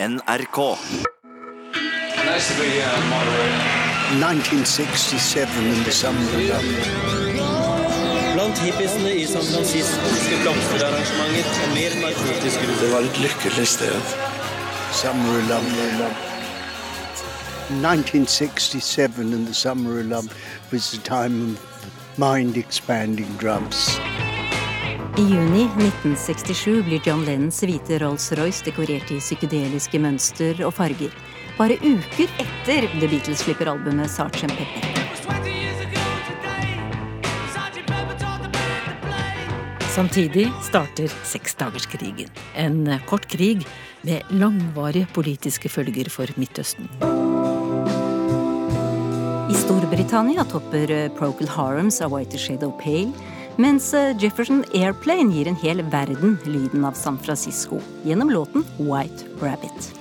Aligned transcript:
NRK. 0.00 0.78
Nice 2.24 2.54
to 2.54 2.62
be 2.62 2.68
here, 2.70 2.86
moderator. 3.10 3.58
1967 4.22 5.66
in 5.66 5.82
the 5.82 5.90
summer 5.90 6.20
of 6.20 6.42
love. 6.48 6.62
Blant 8.34 8.58
hippiesene 8.58 9.10
i 9.14 9.26
San 9.26 9.42
Francisco 9.42 10.06
skulle 10.14 10.42
blomsterarrangementer 10.42 11.62
og 11.64 11.70
mer 11.74 11.90
narkotiske 12.02 12.62
russer. 12.68 12.84
Det 12.84 12.92
var 12.92 13.00
et 13.00 13.18
lykkelig 13.18 13.66
sted. 13.66 14.00
Summer 14.92 15.38
of 15.38 15.48
love. 15.48 15.66
1967 17.70 19.32
in 19.32 19.46
the 19.46 19.54
summer 19.54 19.98
of 19.98 20.06
love 20.06 20.28
was 20.72 20.92
the 20.92 21.02
time 21.02 21.42
of 21.42 21.58
mind 22.16 22.56
expanding 22.56 23.36
drugs. 23.40 23.98
I 25.18 25.22
juni 25.22 25.62
1967 25.62 26.82
blir 26.86 27.00
John 27.02 27.24
Lennons 27.26 27.56
hvite 27.66 27.96
Rolls-Royce 27.98 28.62
dekorert 28.68 29.08
i 29.10 29.16
psykedeliske 29.18 29.98
mønster 29.98 30.60
og 30.62 30.70
farger. 30.76 31.10
Bare 31.56 31.74
uker 31.82 32.28
etter 32.38 32.84
The 32.92 33.08
Beatles 33.10 33.42
slipper 33.42 33.66
albumet 33.72 34.06
Sgt. 34.12 34.46
Pepper. 34.54 34.84
Samtidig 39.90 40.44
starter 40.62 41.10
seksdagerskrigen. 41.26 42.30
En 42.54 42.86
kort 43.10 43.26
krig 43.26 43.66
med 44.06 44.22
langvarige 44.30 45.08
politiske 45.16 45.66
følger 45.66 46.12
for 46.14 46.30
Midtøsten. 46.38 46.86
I 49.50 49.58
Storbritannia 49.64 50.46
topper 50.46 50.94
Procol 51.18 51.50
Harums 51.56 51.98
A 52.04 52.06
White 52.06 52.38
Shade 52.38 52.70
of 52.70 52.78
Pale, 52.78 53.10
mens 53.58 53.92
eh, 53.94 54.14
Jefferson 54.18 54.64
Airplane 54.74 55.34
gir 55.34 55.48
en 55.50 55.58
hel 55.58 55.82
verden 55.92 56.36
lyden 56.46 56.84
av 56.86 56.96
San 56.98 57.18
Francisco 57.18 57.80
gjennom 58.06 58.30
låten 58.30 58.66
White 58.78 59.26
Rabbit. 59.42 59.92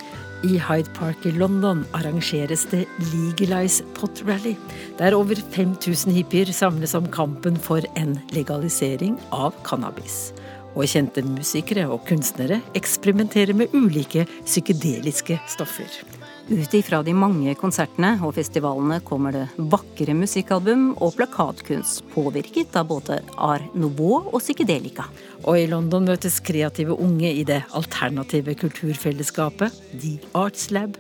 I 0.46 0.60
Hyde 0.62 0.94
Park 0.94 1.26
i 1.26 1.32
London 1.34 1.82
arrangeres 1.98 2.68
det 2.70 2.84
Legalize 3.12 3.84
Pot 3.98 4.22
Rally, 4.28 4.54
der 5.00 5.16
over 5.18 5.36
5000 5.36 6.14
hippier 6.14 6.52
samles 6.54 6.94
om 6.94 7.10
kampen 7.10 7.58
for 7.58 7.82
en 7.98 8.20
legalisering 8.36 9.18
av 9.34 9.58
cannabis. 9.66 10.32
Og 10.78 10.86
kjente 10.86 11.26
musikere 11.26 11.88
og 11.90 12.06
kunstnere 12.06 12.62
eksperimenterer 12.78 13.58
med 13.58 13.74
ulike 13.74 14.28
psykedeliske 14.46 15.40
stoffer. 15.50 15.90
Ut 16.48 16.74
ifra 16.74 17.02
de 17.04 17.12
mange 17.12 17.52
konsertene 17.60 18.14
og 18.24 18.32
festivalene 18.38 19.02
kommer 19.04 19.36
det 19.36 19.44
vakre 19.74 20.14
musikkalbum 20.16 20.94
og 21.04 21.18
plakatkunst, 21.18 22.06
påvirket 22.14 22.78
av 22.80 22.88
både 22.88 23.18
Art 23.36 23.76
Nouveau 23.76 24.22
og 24.32 24.40
psykedelika. 24.40 25.10
Og 25.44 25.60
i 25.60 25.66
London 25.68 26.08
møtes 26.08 26.40
kreative 26.40 26.96
unge 26.96 27.34
i 27.34 27.44
det 27.48 27.60
alternative 27.76 28.56
kulturfellesskapet 28.64 29.76
The 30.00 30.16
Arts 30.40 30.70
Lab, 30.72 30.96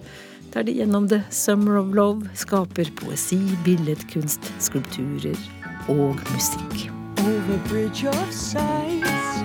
der 0.52 0.67
de 0.67 0.76
gjennom 0.81 1.08
The 1.08 1.23
Summer 1.31 1.80
of 1.80 1.95
Love 1.95 2.28
skaper 2.36 2.92
poesi, 3.00 3.39
billedkunst, 3.64 4.52
skulpturer 4.67 5.39
og 5.88 6.20
musikk. 6.34 6.89
Over 7.23 7.59
bridge 7.72 8.04
of 8.11 8.32
sighs 8.32 9.37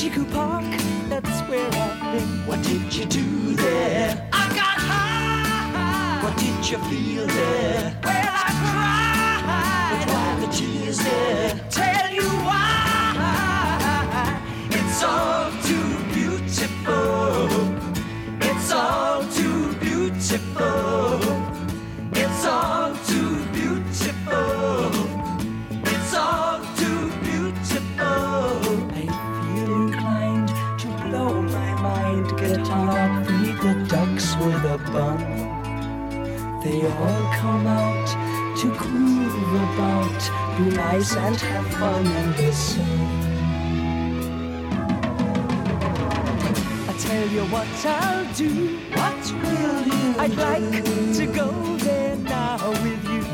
Ichiku 0.00 0.24
Park, 0.32 0.64
that's 1.10 1.40
where 1.46 1.66
I've 1.66 2.12
been. 2.14 2.46
What 2.46 2.62
did 2.62 2.96
you 2.96 3.04
do 3.04 3.54
there? 3.54 4.26
I 4.32 4.48
got 4.48 4.78
high. 4.88 6.24
What 6.24 6.38
did 6.38 6.70
you 6.70 6.78
feel 6.88 7.26
there? 7.26 7.94
Well, 8.02 8.28
I 8.32 8.48
cried. 8.62 10.06
But 10.06 10.14
why 10.14 10.40
the 10.40 10.52
tears 10.56 10.98
there? 11.00 11.69
They 36.80 36.86
all 36.86 37.32
come 37.34 37.66
out 37.66 38.08
to 38.56 38.68
groove 38.68 39.52
about, 39.52 40.56
be 40.56 40.74
nice 40.74 41.14
and 41.14 41.36
have 41.36 41.66
fun 41.74 42.06
and 42.06 42.36
listen. 42.38 42.86
I 46.88 46.92
tell 46.98 47.28
you 47.28 47.42
what 47.52 47.68
I'll 47.84 48.32
do. 48.32 48.78
What 48.94 49.22
will 49.42 49.86
you 49.88 50.14
I'd 50.20 50.34
like 50.36 50.84
to 51.16 51.26
go 51.26 51.50
there 51.76 52.16
now 52.16 52.70
with 52.70 53.04
you. 53.04 53.24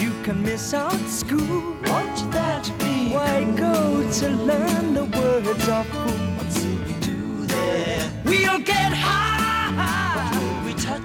You 0.00 0.12
can 0.22 0.40
miss 0.40 0.72
out 0.72 1.08
school. 1.08 1.76
Won't 1.84 2.30
that 2.30 2.70
be? 2.78 3.10
Why 3.12 3.42
go 3.56 4.08
to 4.20 4.28
learn 4.28 4.94
the 4.94 5.06
words 5.18 5.68
of 5.68 5.86
fool? 5.88 6.18
What's 6.36 6.64
we 6.64 6.92
do 7.00 7.46
there? 7.46 8.08
We'll 8.24 8.60
get 8.60 8.92
high. 8.92 9.43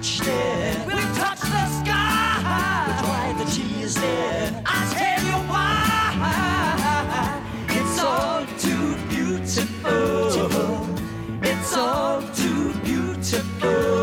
What 0.00 0.86
will 0.86 0.96
we 0.96 1.02
touch 1.14 1.40
the 1.40 1.66
sky. 1.68 2.40
But 2.88 3.04
why 3.06 3.34
the 3.36 3.44
tears 3.50 3.94
there? 3.96 4.62
I 4.64 4.68
tell 4.94 5.22
you 5.26 5.38
why. 5.52 5.68
It's 7.68 7.98
all 8.00 8.46
too 8.58 8.96
beautiful. 9.10 10.88
It's 11.42 11.76
all 11.76 12.22
too 12.32 12.72
beautiful. 12.82 14.00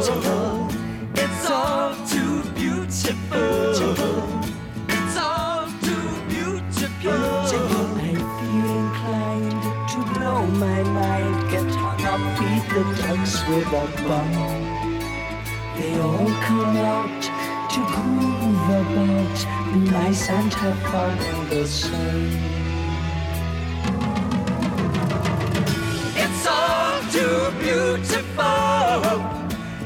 It's 1.16 1.50
all 1.50 1.96
too 2.06 2.44
beautiful. 2.53 3.72
It's 4.88 5.18
all 5.18 5.66
too 5.81 6.09
beautiful. 6.30 7.09
I 7.09 8.13
feel 8.38 8.69
inclined 8.84 9.62
to 9.90 10.00
blow 10.13 10.46
my 10.46 10.84
mind. 10.84 11.50
Get 11.50 11.66
hung 11.74 12.06
up, 12.06 12.22
feed 12.38 12.63
the 12.69 12.84
ducks 13.02 13.36
with 13.47 13.74
a 13.74 14.07
bun. 14.07 14.87
They 15.78 15.94
all 16.00 16.32
come 16.42 16.76
out 16.78 17.22
to 17.74 17.80
groove 17.94 18.70
about, 18.82 19.38
be 19.74 19.80
nice 19.92 20.28
and 20.30 20.52
have 20.54 20.80
fun 20.92 21.18
in 21.20 21.50
the 21.50 21.68
sun. 21.68 22.32
It's 26.24 26.48
all 26.48 27.00
too 27.12 27.52
beautiful. 27.60 29.12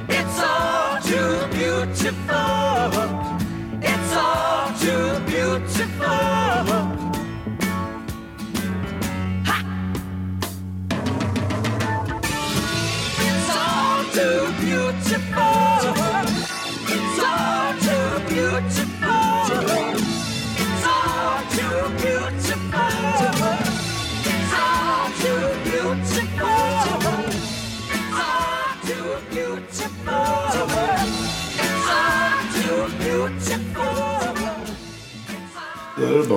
It's 0.08 0.40
all 0.40 1.02
too 1.02 1.48
beautiful. 1.58 3.02
It's 3.82 4.14
all 4.16 4.74
too 4.80 5.20
beautiful. 5.26 6.61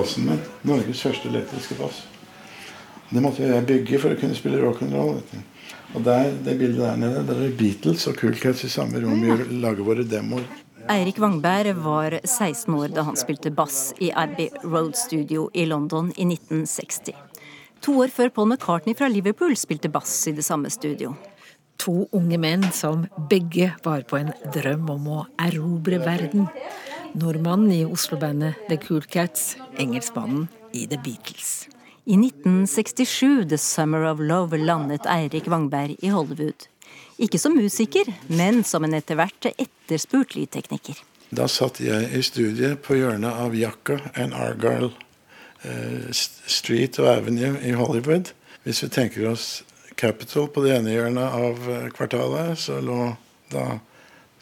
Bassen 0.05 0.25
min. 0.29 0.41
Norges 0.61 1.01
første 1.01 1.29
elektriske 1.29 1.77
bass. 1.79 2.03
Det 3.09 3.21
måtte 3.21 3.45
jeg 3.45 3.65
bygge 3.65 3.99
for 4.01 4.13
å 4.13 4.19
kunne 4.19 4.37
spille 4.37 4.61
rock'n'roll. 4.61 5.17
Og 5.95 6.03
der, 6.05 6.31
det 6.45 6.57
bildet 6.59 6.81
der 6.81 6.99
nede, 6.99 7.23
der 7.25 7.41
er 7.47 7.57
Beatles 7.57 8.05
og 8.09 8.19
Cool 8.19 8.37
Cats 8.37 8.65
i 8.65 8.69
samme 8.69 9.01
rom. 9.01 9.21
Vi 9.21 9.59
lager 9.61 9.85
våre 9.85 10.05
demoer. 10.05 10.45
Eirik 10.91 11.17
Wangberg 11.21 11.79
var 11.81 12.19
16 12.21 12.73
år 12.77 12.91
da 12.93 13.05
han 13.07 13.17
spilte 13.17 13.49
bass 13.49 13.93
i 13.97 14.11
Abbey 14.13 14.51
Road 14.63 14.93
Studio 14.99 15.47
i 15.53 15.65
London 15.65 16.11
i 16.13 16.27
1960. 16.27 17.15
To 17.85 17.97
år 18.03 18.13
før 18.13 18.29
Paul 18.33 18.51
McCartney 18.51 18.97
fra 18.97 19.09
Liverpool 19.09 19.55
spilte 19.57 19.89
bass 19.89 20.13
i 20.29 20.35
det 20.37 20.45
samme 20.45 20.69
studio. 20.73 21.15
To 21.81 22.05
unge 22.15 22.37
menn 22.41 22.69
som 22.73 23.07
begge 23.29 23.71
var 23.85 24.05
på 24.09 24.21
en 24.21 24.33
drøm 24.53 24.89
om 24.93 25.09
å 25.17 25.23
erobre 25.41 25.99
verden. 26.05 26.45
Nordmannen 27.15 27.71
i 27.71 27.85
Oslo-bandet 27.85 28.53
The 28.67 28.77
Cool 28.77 29.01
Cats, 29.01 29.57
engelskmannen 29.77 30.47
i 30.71 30.87
The 30.87 30.97
Beatles. 30.97 31.67
I 32.03 32.13
1967, 32.13 33.49
The 33.49 33.57
Summer 33.57 34.03
of 34.03 34.19
Love, 34.19 34.57
landet 34.57 35.05
Eirik 35.05 35.47
Wangberg 35.47 35.95
i 35.99 36.09
Hollywood. 36.11 36.67
Ikke 37.17 37.39
som 37.39 37.55
musiker, 37.55 38.09
men 38.27 38.63
som 38.67 38.83
en 38.83 38.97
etter 38.97 39.15
hvert 39.15 39.47
etterspurt 39.53 40.35
lydtekniker. 40.35 40.99
Da 41.31 41.47
satt 41.47 41.79
jeg 41.79 42.09
i 42.11 42.21
studiet 42.23 42.83
på 42.83 42.99
hjørnet 42.99 43.39
av 43.45 43.55
Jakka 43.55 44.01
and 44.13 44.35
Argyle 44.35 44.91
eh, 45.63 46.11
Street 46.11 46.99
og 46.99 47.13
Avenue 47.13 47.55
i 47.63 47.71
Hollywood. 47.79 48.33
Hvis 48.67 48.83
vi 48.83 48.91
tenker 48.91 49.31
oss 49.31 49.63
Capital 49.95 50.51
på 50.51 50.67
det 50.67 50.75
ene 50.81 50.91
hjørnet 50.91 51.39
av 51.39 51.71
eh, 51.71 51.87
kvartalet, 51.95 52.59
så 52.59 52.83
lå 52.83 53.13
da 53.55 53.79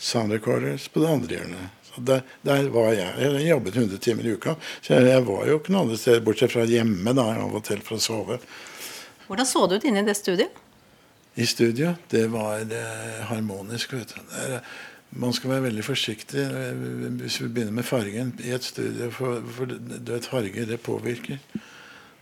Sound 0.01 0.33
Recorders 0.33 0.89
på 0.89 1.05
det 1.05 1.13
andre 1.19 1.37
hjørnet. 1.37 1.82
Der, 1.97 2.23
der, 2.41 2.69
var 2.73 2.91
jeg. 2.95 3.09
Jeg 3.21 3.47
jobbet 3.47 3.75
100 3.75 4.01
timer 4.01 4.27
i 4.27 4.33
uka. 4.33 4.55
Så 4.81 4.97
jeg, 4.97 5.25
var 5.27 5.47
jo 5.49 5.59
ikke 5.59 5.73
noe 5.75 5.87
annet 5.87 6.01
sted 6.01 6.23
bortsett 6.25 6.53
fra 6.55 6.65
hjemme 6.69 7.13
da, 7.13 7.27
av 7.43 7.53
og 7.53 7.65
til 7.67 7.83
for 7.85 7.99
å 7.99 8.03
sove. 8.03 8.39
Hvordan 9.27 9.49
så 9.49 9.67
det 9.67 9.79
ut 9.79 9.85
inne 9.89 10.03
i 10.03 10.07
det 10.07 10.17
studiet? 10.19 10.63
I 11.35 11.45
studio, 11.49 11.95
det 12.13 12.27
var 12.29 12.61
eh, 12.61 13.21
harmonisk. 13.29 13.93
vet 13.97 14.13
du. 14.13 14.19
Er, 14.37 14.59
man 15.17 15.33
skal 15.33 15.55
være 15.55 15.67
veldig 15.67 15.85
forsiktig 15.85 16.41
eh, 16.41 16.83
hvis 17.21 17.39
vi 17.41 17.49
begynner 17.49 17.77
med 17.77 17.87
fargen 17.87 18.33
i 18.43 18.53
et 18.53 18.65
studio. 18.65 19.09
For, 19.13 19.41
for 19.55 19.69
du 19.69 20.11
vet, 20.11 20.29
farger 20.29 20.69
det 20.69 20.81
påvirker. 20.85 21.41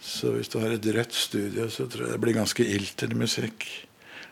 Så 0.01 0.33
hvis 0.33 0.49
du 0.49 0.57
har 0.59 0.73
et 0.73 0.85
rødt 0.95 1.13
studio, 1.13 1.67
så 1.69 1.85
tror 1.85 2.07
jeg 2.07 2.15
det 2.15 2.21
blir 2.23 2.39
ganske 2.39 2.65
ilter 2.65 3.11
musikk. 3.15 3.67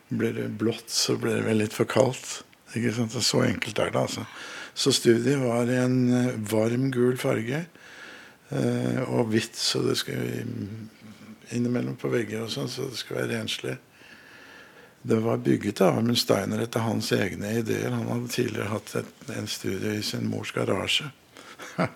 Blir 0.09 0.33
det 0.33 0.47
blått, 0.57 0.89
så 0.89 1.15
blir 1.19 1.38
det 1.38 1.45
vel 1.45 1.62
litt 1.62 1.75
for 1.75 1.89
kaldt. 1.89 2.39
Ikke 2.74 2.94
sant? 2.95 3.13
Så 3.13 3.44
enkelt 3.45 3.80
er 3.80 3.92
det, 3.94 4.01
altså. 4.01 4.25
Så 4.80 4.94
studiet 4.96 5.42
var 5.44 5.68
i 5.68 5.76
en 5.76 5.98
eh, 6.16 6.36
varm, 6.52 6.88
gul 6.96 7.18
farge. 7.20 7.66
eh, 8.50 9.02
Og 9.10 9.34
hvitt, 9.34 9.56
så 9.60 9.81
det 9.84 9.98
skulle 10.00 10.46
innimellom 11.52 11.98
på 12.00 12.12
vegger 12.14 12.46
og 12.46 12.52
sånn, 12.54 12.70
så 12.72 12.88
det 12.88 13.00
skulle 13.02 13.26
være 13.26 13.40
renslig. 13.42 13.76
Det 15.02 15.18
var 15.24 15.42
bygget 15.44 15.81
av 15.81 15.98
Amund 15.98 16.20
Steiner 16.20 16.62
etter 16.64 16.84
hans 16.84 17.12
egne 17.16 17.58
ideer. 17.60 17.92
Han 17.92 18.08
hadde 18.08 18.31
tidligere 18.31 18.72
hatt 18.72 18.96
et, 19.00 19.12
en 19.36 19.48
studie 19.48 19.98
i 20.00 20.06
sin 20.06 20.28
mors 20.31 20.52
garasje. 20.56 21.10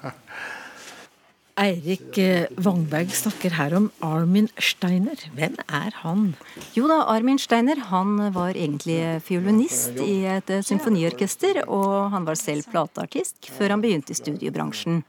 Eirik 1.53 2.17
eh, 2.17 2.47
Wangberg 2.57 3.11
snakker 3.13 3.53
her 3.53 3.75
om 3.77 3.91
Armin 4.01 4.47
Steiner. 4.57 5.19
Hvem 5.37 5.53
er 5.67 5.93
han? 6.01 6.31
Jo 6.73 6.87
da, 6.89 7.03
Armin 7.13 7.37
Steiner 7.37 7.77
han 7.91 8.15
var 8.33 8.57
egentlig 8.57 8.97
fiolinist 9.21 9.99
i 10.01 10.23
et 10.33 10.49
eh, 10.49 10.63
symfoniorkester, 10.65 11.61
og 11.67 12.09
han 12.15 12.25
var 12.25 12.39
selv 12.41 12.65
plateartist 12.73 13.51
før 13.53 13.75
han 13.75 13.83
begynte 13.85 14.15
i 14.15 14.17
studiebransjen. 14.17 15.03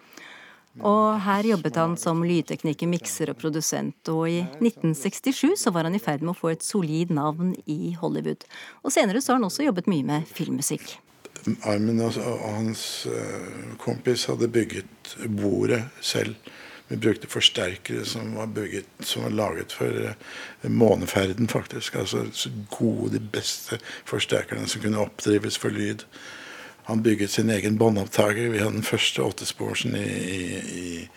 Og 0.84 1.16
her 1.24 1.48
jobbet 1.48 1.78
han 1.80 1.96
som 1.96 2.20
lydtekniker, 2.26 2.90
mikser 2.92 3.32
og 3.32 3.38
produsent, 3.40 4.12
og 4.12 4.26
i 4.28 4.42
1967 4.58 5.54
så 5.64 5.72
var 5.72 5.88
han 5.88 5.96
i 5.96 6.02
ferd 6.02 6.20
med 6.20 6.34
å 6.34 6.38
få 6.38 6.52
et 6.52 6.66
solid 6.66 7.14
navn 7.14 7.54
i 7.64 7.94
Hollywood. 7.96 8.44
Og 8.84 8.92
senere 8.92 9.24
så 9.24 9.32
har 9.32 9.40
han 9.40 9.48
også 9.48 9.64
jobbet 9.70 9.88
mye 9.88 10.04
med 10.12 10.28
filmmusikk. 10.28 10.98
Armin 11.62 12.00
og 12.00 12.16
og 12.20 12.44
hans 12.56 13.06
eh, 13.06 13.74
kompis 13.78 14.24
hadde 14.30 14.48
bygget 14.48 15.16
bordet 15.40 15.84
selv. 16.00 16.36
Vi 16.88 16.96
brukte 16.96 17.28
forsterkere 17.28 18.04
som 18.04 18.34
var, 18.36 18.46
bygget, 18.46 18.84
som 19.00 19.22
var 19.22 19.30
laget 19.30 19.72
for 19.72 19.86
eh, 19.86 20.70
måneferden, 20.70 21.48
faktisk. 21.48 21.94
Altså 21.94 22.26
så 22.32 22.50
gode, 22.70 23.12
de 23.14 23.20
beste 23.20 23.78
forsterkerne 24.04 24.68
som 24.68 24.82
kunne 24.82 25.00
oppdrives 25.00 25.58
for 25.58 25.68
lyd. 25.68 26.04
Han 26.84 27.02
bygget 27.02 27.30
sin 27.30 27.50
egen 27.50 27.78
båndopptaker. 27.78 28.48
Vi 28.48 28.58
hadde 28.58 28.72
den 28.72 28.82
første 28.82 29.22
åttesporsen 29.22 29.96
i, 29.96 30.04
i, 30.04 30.60
i, 30.76 31.08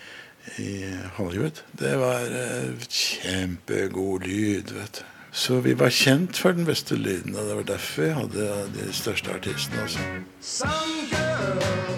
i 0.64 0.86
Hollywood. 1.20 1.64
Det 1.80 1.98
var 2.00 2.32
eh, 2.32 2.88
kjempegod 2.88 4.28
lyd, 4.28 4.72
vet 4.72 5.02
du. 5.02 5.17
Så 5.38 5.60
vi 5.62 5.76
var 5.78 5.94
kjent 5.94 6.38
for 6.42 6.52
den 6.58 6.66
beste 6.66 6.96
lyden, 6.98 7.36
og 7.36 7.46
det 7.46 7.56
var 7.60 7.68
derfor 7.70 8.02
vi 8.02 8.10
hadde 8.10 8.48
de 8.74 8.94
største 8.94 9.34
artistene 9.38 9.84
også. 9.84 10.00
Some 10.42 11.06
girls 11.12 11.97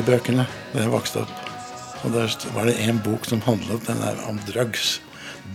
lest 0.00 0.08
Hardy-bøkene 0.08 0.46
da 0.72 0.80
jeg 0.80 0.90
vokste 0.92 1.20
opp. 1.20 1.32
Og 2.04 2.12
der 2.14 2.32
var 2.54 2.66
det 2.66 2.78
en 2.80 3.00
bok 3.04 3.26
som 3.26 3.40
handlet 3.42 3.86
den 3.86 4.00
der 4.00 4.16
om 4.28 4.38
drugs. 4.46 5.00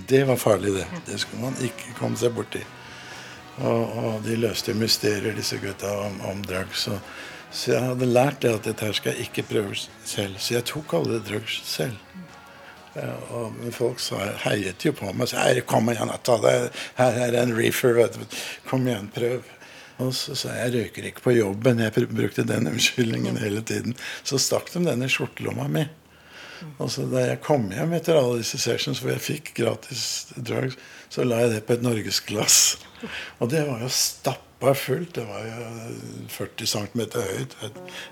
Det 0.07 0.25
var 0.27 0.37
farlig, 0.37 0.73
det. 0.73 0.85
Det 1.05 1.19
skulle 1.19 1.41
man 1.41 1.55
ikke 1.61 1.95
komme 1.97 2.17
seg 2.17 2.33
borti. 2.35 2.61
Og, 3.57 3.97
og 3.97 4.23
de 4.23 4.35
løste 4.35 4.73
mysterier, 4.73 5.33
disse 5.33 5.57
gutta, 5.57 5.89
om, 6.05 6.19
om 6.21 6.43
drugs. 6.45 6.87
Og, 6.87 6.99
så 7.51 7.71
jeg 7.71 7.81
hadde 7.81 8.05
lært 8.05 8.41
det 8.41 8.53
at 8.53 8.65
dette 8.65 8.85
her 8.85 8.93
skal 8.93 9.15
jeg 9.15 9.29
ikke 9.29 9.47
prøve 9.49 9.75
selv. 10.05 10.37
Så 10.37 10.53
jeg 10.53 10.65
tok 10.69 10.93
alle 10.93 11.21
drugs 11.25 11.61
selv. 11.65 11.97
Ja, 12.95 13.15
og 13.35 13.57
folk 13.75 13.99
sa, 13.99 14.21
heiet 14.45 14.85
jo 14.85 14.93
på 14.95 15.09
meg 15.11 15.27
Så 15.27 15.41
«Her, 15.41 15.57
kom 15.67 15.89
igjen, 15.91 16.11
ta 16.23 16.37
det. 16.39 16.53
Her 16.95 17.17
er 17.25 17.41
en 17.41 17.55
reefer. 17.57 17.95
Vet 17.97 18.15
du. 18.15 18.37
Kom 18.69 18.85
igjen, 18.87 19.09
prøv. 19.15 19.41
Og 20.03 20.11
så 20.15 20.35
sa 20.35 20.55
jeg 20.57 20.73
jeg 20.73 20.73
røyker 20.75 21.09
ikke 21.09 21.23
på 21.23 21.35
jobben. 21.37 21.83
Jeg 21.83 22.07
brukte 22.11 22.43
den 22.47 22.67
unnskyldningen 22.71 23.37
hele 23.39 23.61
tiden. 23.63 23.95
Så 24.23 24.39
stakk 24.41 24.71
de 24.73 24.83
den 24.83 25.05
i 25.05 25.11
skjortelomma 25.11 25.69
mi. 25.71 25.85
Og 26.79 26.89
så 26.91 27.05
da 27.11 27.21
jeg 27.29 27.43
kom 27.43 27.67
hjem 27.71 27.93
etter 27.97 28.17
alle 28.17 28.39
disse 28.41 28.59
sessions 28.61 29.01
hvor 29.03 29.11
jeg 29.13 29.23
fikk 29.23 29.53
gratis 29.59 30.03
drugs, 30.35 30.77
så 31.11 31.23
la 31.27 31.43
jeg 31.43 31.53
det 31.53 31.63
på 31.67 31.75
et 31.75 31.85
norgesglass. 31.85 32.77
Og 33.39 33.51
det 33.51 33.63
var 33.67 33.83
jo 33.83 33.89
stappa 33.91 34.73
fullt. 34.75 35.15
Det 35.19 35.25
var 35.27 35.45
jo 35.47 35.55
40 36.33 36.71
cm 36.73 37.01
høyt 37.15 37.55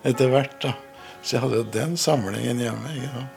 etter 0.04 0.32
hvert. 0.32 0.58
da. 0.64 0.76
Så 1.24 1.38
jeg 1.38 1.44
hadde 1.46 1.62
jo 1.62 1.72
den 1.74 1.98
samlingen 1.98 2.60
hjemme. 2.60 2.96
ikke 2.96 3.12
sant? 3.16 3.30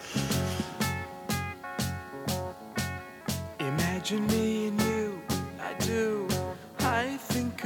Imagine 3.60 4.26
me 4.26 4.66
and 4.68 4.80
you, 4.82 5.20
I 5.58 5.72
do. 5.86 6.15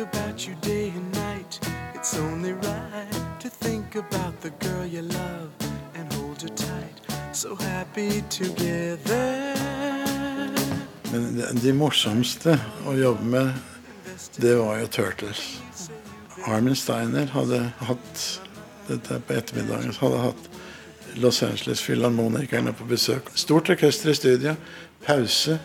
About 0.00 0.48
you 0.48 0.54
day 0.62 0.88
and 0.88 1.12
night. 1.12 1.60
It's 1.94 2.16
only 2.16 2.54
right 2.54 3.40
to 3.40 3.50
think 3.50 3.96
about 3.96 4.40
the 4.40 4.48
girl 4.64 4.86
you 4.86 5.02
love 5.02 5.50
and 5.94 6.10
hold 6.14 6.40
her 6.40 6.48
tight. 6.48 6.94
So 7.32 7.54
happy 7.54 8.22
together. 8.30 9.54
Men 11.12 11.36
de, 11.36 11.52
de 11.60 11.72
morsomste 11.76 12.56
å 12.88 12.94
jobbe 12.96 13.28
med, 13.28 13.52
det 14.40 14.54
var 14.56 14.80
jo 14.80 14.86
Turtles. 14.86 15.60
Armin 16.46 16.76
Steiner 16.76 17.28
hadde 17.34 17.60
hatt 17.84 18.24
dette 18.88 19.20
på 19.20 19.36
ettermiddagen, 19.36 19.92
hadde 20.00 20.22
hatt 20.30 20.48
Los 21.20 21.42
Angeles 21.42 21.84
Filharmonikerne 21.84 22.72
på 22.72 22.88
besøk. 22.88 23.28
Stort 23.36 23.68
orkester 23.68 24.14
i 24.14 24.16
studio. 24.16 24.56
Pause. 25.04 25.58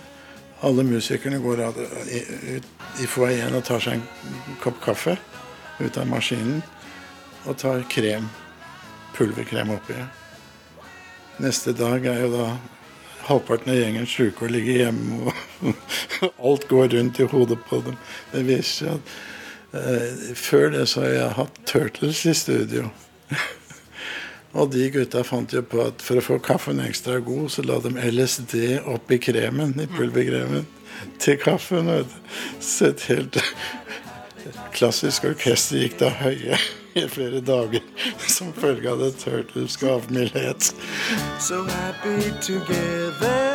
Alle 0.65 0.84
musikerne 0.84 1.38
går 1.43 1.62
av, 1.62 1.75
i, 2.10 3.05
foajeen 3.05 3.53
og 3.53 3.65
tar 3.67 3.84
seg 3.84 4.00
en 4.00 4.55
kopp 4.63 4.79
kaffe 4.81 5.13
ut 5.77 5.98
av 6.01 6.07
maskinen. 6.10 6.63
Og 7.45 7.57
tar 7.62 7.84
krem. 7.91 8.25
Pulverkrem 9.13 9.75
oppi. 9.75 10.00
Neste 11.43 11.75
dag 11.77 12.07
er 12.10 12.24
jo 12.24 12.31
da 12.34 12.48
halvparten 13.27 13.74
av 13.74 13.77
gjengen 13.77 14.10
sjuke 14.10 14.48
og 14.48 14.55
ligger 14.55 14.86
hjemme. 14.86 15.29
og 15.29 16.34
Alt 16.50 16.67
går 16.72 16.89
rundt 16.95 17.22
i 17.22 17.29
hodet 17.29 17.60
på 17.69 17.84
dem. 17.86 18.00
Det 18.34 18.45
viser 18.48 18.74
seg 18.79 18.95
at 18.95 19.13
eh, 19.81 20.34
Før 20.39 20.72
det 20.74 20.88
så 20.89 21.05
har 21.05 21.13
jeg 21.13 21.38
hatt 21.41 21.62
Turtles 21.69 22.25
i 22.25 22.34
studio. 22.38 22.89
og 24.55 24.71
de 24.71 24.88
gutta 24.93 25.24
fant 25.27 25.51
jo 25.53 25.62
på 25.67 25.81
at 25.83 26.03
for 26.03 26.19
å 26.19 26.24
få 26.24 26.39
kaffen 26.43 26.79
ekstra 26.83 27.19
god, 27.24 27.50
så 27.51 27.65
la 27.67 27.81
de 27.83 27.91
LSD 27.91 28.55
oppi 28.91 29.19
kremen, 29.19 29.75
i 29.81 29.88
pulverkremen, 29.91 30.67
til 31.19 31.38
kaffen. 31.41 31.91
vet 31.91 32.07
du. 32.07 32.39
Så 32.63 32.93
et 32.93 33.05
helt 33.12 33.41
klassisk 34.75 35.27
orkester 35.27 35.83
gikk 35.83 36.00
da 36.00 36.12
høye 36.21 36.59
i 36.95 37.03
flere 37.12 37.41
dager 37.43 37.83
som 38.31 38.53
følge 38.55 38.91
av 38.91 39.03
det 39.03 39.12
Turtles 39.24 39.75
gavmildhet. 39.81 40.71
So 41.39 41.63
happy 41.63 42.31
together. 42.41 43.54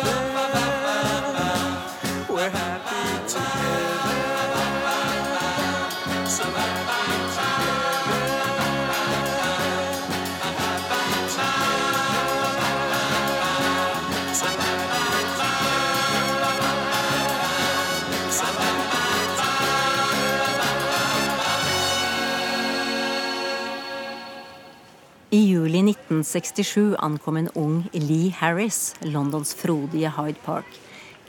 1967 26.21 26.95
ankom 26.99 27.37
en 27.37 27.49
ung 27.57 27.89
Lee 27.93 28.29
Harris, 28.29 28.93
Londons 29.01 29.53
frodige 29.57 30.11
Hyde 30.17 30.39
Park, 30.45 30.67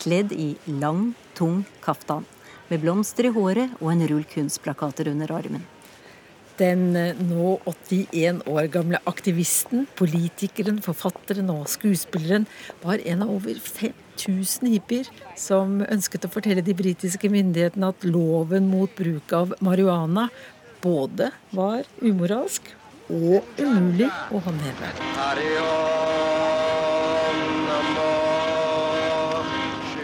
kledd 0.02 0.32
i 0.32 0.56
lang, 0.66 1.14
tung 1.34 1.64
kaftan, 1.80 2.26
med 2.68 2.82
blomster 2.82 3.28
i 3.28 3.32
håret 3.32 3.72
og 3.80 3.92
en 3.92 4.04
rull 4.10 4.26
kunstplakater 4.28 5.08
under 5.12 5.32
armen. 5.32 5.64
Den 6.60 6.92
eh, 6.96 7.16
nå 7.16 7.54
81 7.64 8.42
år 8.52 8.68
gamle 8.74 9.00
aktivisten, 9.08 9.86
politikeren, 9.96 10.82
forfatteren 10.84 11.48
og 11.54 11.64
skuespilleren 11.72 12.44
var 12.82 13.00
en 13.08 13.24
av 13.24 13.32
over 13.32 13.56
5000 13.56 14.68
hippier 14.74 15.08
som 15.40 15.80
ønsket 15.86 16.28
å 16.28 16.32
fortelle 16.34 16.64
de 16.64 16.76
britiske 16.76 17.32
myndighetene 17.32 17.94
at 17.94 18.04
loven 18.04 18.68
mot 18.68 18.92
bruk 18.98 19.32
av 19.40 19.56
marihuana 19.64 20.28
både 20.84 21.32
var 21.56 21.88
umoralsk 22.02 22.74
og 23.10 23.46
umulig 23.58 24.08
å 24.30 24.40
håndheve. 24.44 24.90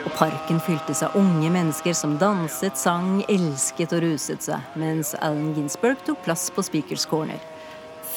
Og 0.07 0.15
parken 0.17 0.59
fyltes 0.65 1.05
av 1.07 1.15
unge 1.19 1.51
mennesker 1.53 1.95
som 1.95 2.17
danset, 2.19 2.79
sang, 2.81 3.21
elsket 3.29 3.95
og 3.95 4.03
ruset 4.07 4.49
seg, 4.49 4.75
mens 4.81 5.15
Allen 5.21 5.53
Ginsberg 5.57 6.01
tok 6.07 6.25
plass 6.27 6.49
på 6.55 6.65
Speakers 6.67 7.07
Corner. 7.11 7.41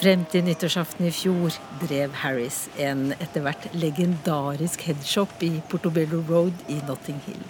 Frem 0.01 0.23
til 0.31 0.41
nyttårsaften 0.47 1.05
i 1.05 1.11
fjor 1.13 1.53
drev 1.83 2.15
Harris 2.23 2.63
en 2.81 3.11
etter 3.19 3.43
hvert 3.45 3.67
legendarisk 3.77 4.88
headshop 4.88 5.43
i 5.45 5.51
Portobello 5.69 6.23
Road 6.25 6.63
i 6.73 6.79
Notting 6.88 7.19
Hill. 7.27 7.43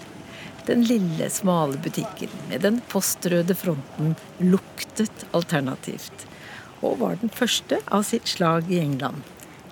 Den 0.67 0.83
lille, 0.83 1.29
smale 1.31 1.79
butikken 1.81 2.33
med 2.49 2.65
den 2.65 2.81
postrøde 2.91 3.55
fronten 3.55 4.17
luktet 4.43 5.23
alternativt, 5.37 6.27
og 6.81 6.99
var 7.01 7.17
den 7.21 7.31
første 7.33 7.79
av 7.87 8.05
sitt 8.07 8.27
slag 8.29 8.69
i 8.71 8.81
England. 8.81 9.21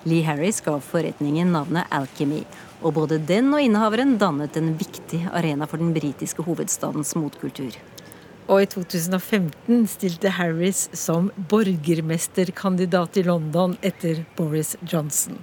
Lee 0.08 0.24
Harris 0.24 0.62
gav 0.64 0.80
forretningen 0.86 1.52
navnet 1.52 1.90
Alchemy, 1.92 2.44
og 2.80 2.94
både 2.96 3.18
den 3.28 3.50
og 3.52 3.60
innehaveren 3.60 4.16
dannet 4.20 4.56
en 4.56 4.72
viktig 4.80 5.26
arena 5.28 5.68
for 5.68 5.82
den 5.82 5.92
britiske 5.92 6.46
hovedstadens 6.46 7.12
motkultur. 7.18 7.76
Og 8.50 8.64
i 8.64 8.68
2015 8.72 9.84
stilte 9.92 10.32
Harris 10.34 10.86
som 10.96 11.28
borgermesterkandidat 11.50 13.20
i 13.20 13.26
London 13.28 13.76
etter 13.86 14.24
Boris 14.38 14.74
Johnson. 14.80 15.38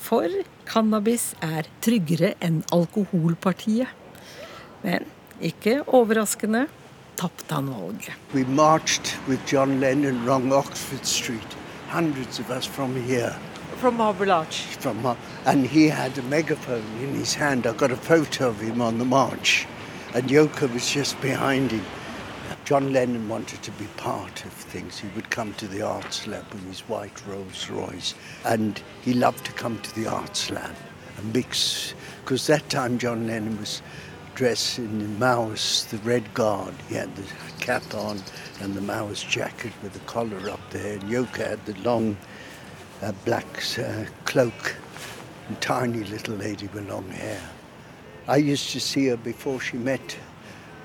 For 0.00 0.30
cannabis 0.70 1.32
er 1.44 1.68
tryggere 1.84 2.32
enn 2.40 2.62
alkoholpartiet. 2.72 3.90
Men 4.84 5.04
ikke 5.44 5.80
overraskende 5.84 6.68
tapte 7.20 7.54
han 7.54 7.68
valget. 7.68 8.10
We 8.34 8.44
marched 8.44 9.18
with 9.28 9.40
John 9.46 9.80
Lennon 9.80 10.22
along 10.22 10.52
Oxford 10.52 11.06
Street, 11.06 11.56
hundreds 11.88 12.38
of 12.38 12.50
us 12.50 12.66
from 12.66 12.96
here. 12.96 13.34
From 13.76 13.96
Marble 13.96 14.32
Arch. 14.32 14.62
From 14.80 15.06
uh, 15.06 15.14
and 15.44 15.66
he 15.66 15.88
had 15.88 16.18
a 16.18 16.22
megaphone 16.22 16.84
in 17.02 17.14
his 17.14 17.34
hand. 17.34 17.66
I 17.66 17.72
got 17.72 17.90
a 17.90 17.96
photo 17.96 18.48
of 18.48 18.60
him 18.60 18.80
on 18.80 18.98
the 18.98 19.04
march, 19.04 19.66
and 20.14 20.30
Yoko 20.30 20.72
was 20.72 20.90
just 20.90 21.20
behind 21.20 21.70
him. 21.70 21.84
John 22.64 22.92
Lennon 22.92 23.28
wanted 23.28 23.62
to 23.62 23.70
be 23.72 23.86
part 23.96 24.44
of 24.44 24.52
things. 24.52 24.98
He 24.98 25.08
would 25.14 25.28
come 25.28 25.52
to 25.54 25.68
the 25.68 25.82
Arts 25.82 26.26
Lab 26.26 26.46
in 26.52 26.60
his 26.60 26.80
white 26.88 27.26
Rolls 27.26 27.68
Royce, 27.68 28.14
and 28.44 28.80
he 29.02 29.12
loved 29.12 29.44
to 29.44 29.52
come 29.52 29.78
to 29.80 29.94
the 29.94 30.06
Arts 30.06 30.50
Lab 30.50 30.76
and 31.18 31.34
mix. 31.34 31.94
Because 32.24 32.46
that 32.46 32.68
time 32.70 32.98
John 32.98 33.26
Lennon 33.26 33.58
was 33.58 33.82
dressed 34.40 34.78
in 34.78 35.18
Maoist, 35.18 35.90
the 35.90 35.98
Red 35.98 36.32
Guard. 36.32 36.72
He 36.88 36.94
had 36.94 37.14
the 37.14 37.24
cap 37.58 37.82
on 37.92 38.18
and 38.62 38.72
the 38.72 38.80
Maoist 38.80 39.28
jacket 39.28 39.70
with 39.82 39.92
the 39.92 39.98
collar 40.00 40.48
up 40.48 40.60
there, 40.70 40.94
and 40.94 41.02
Yoko 41.02 41.46
had 41.46 41.66
the 41.66 41.74
long 41.82 42.16
uh, 43.02 43.12
black 43.26 43.44
uh, 43.78 44.06
cloak 44.24 44.76
and 45.46 45.60
tiny 45.60 46.04
little 46.04 46.36
lady 46.36 46.68
with 46.68 46.88
long 46.88 47.06
hair. 47.10 47.38
I 48.28 48.38
used 48.38 48.70
to 48.70 48.80
see 48.80 49.08
her 49.08 49.18
before 49.18 49.60
she 49.60 49.76
met 49.76 50.16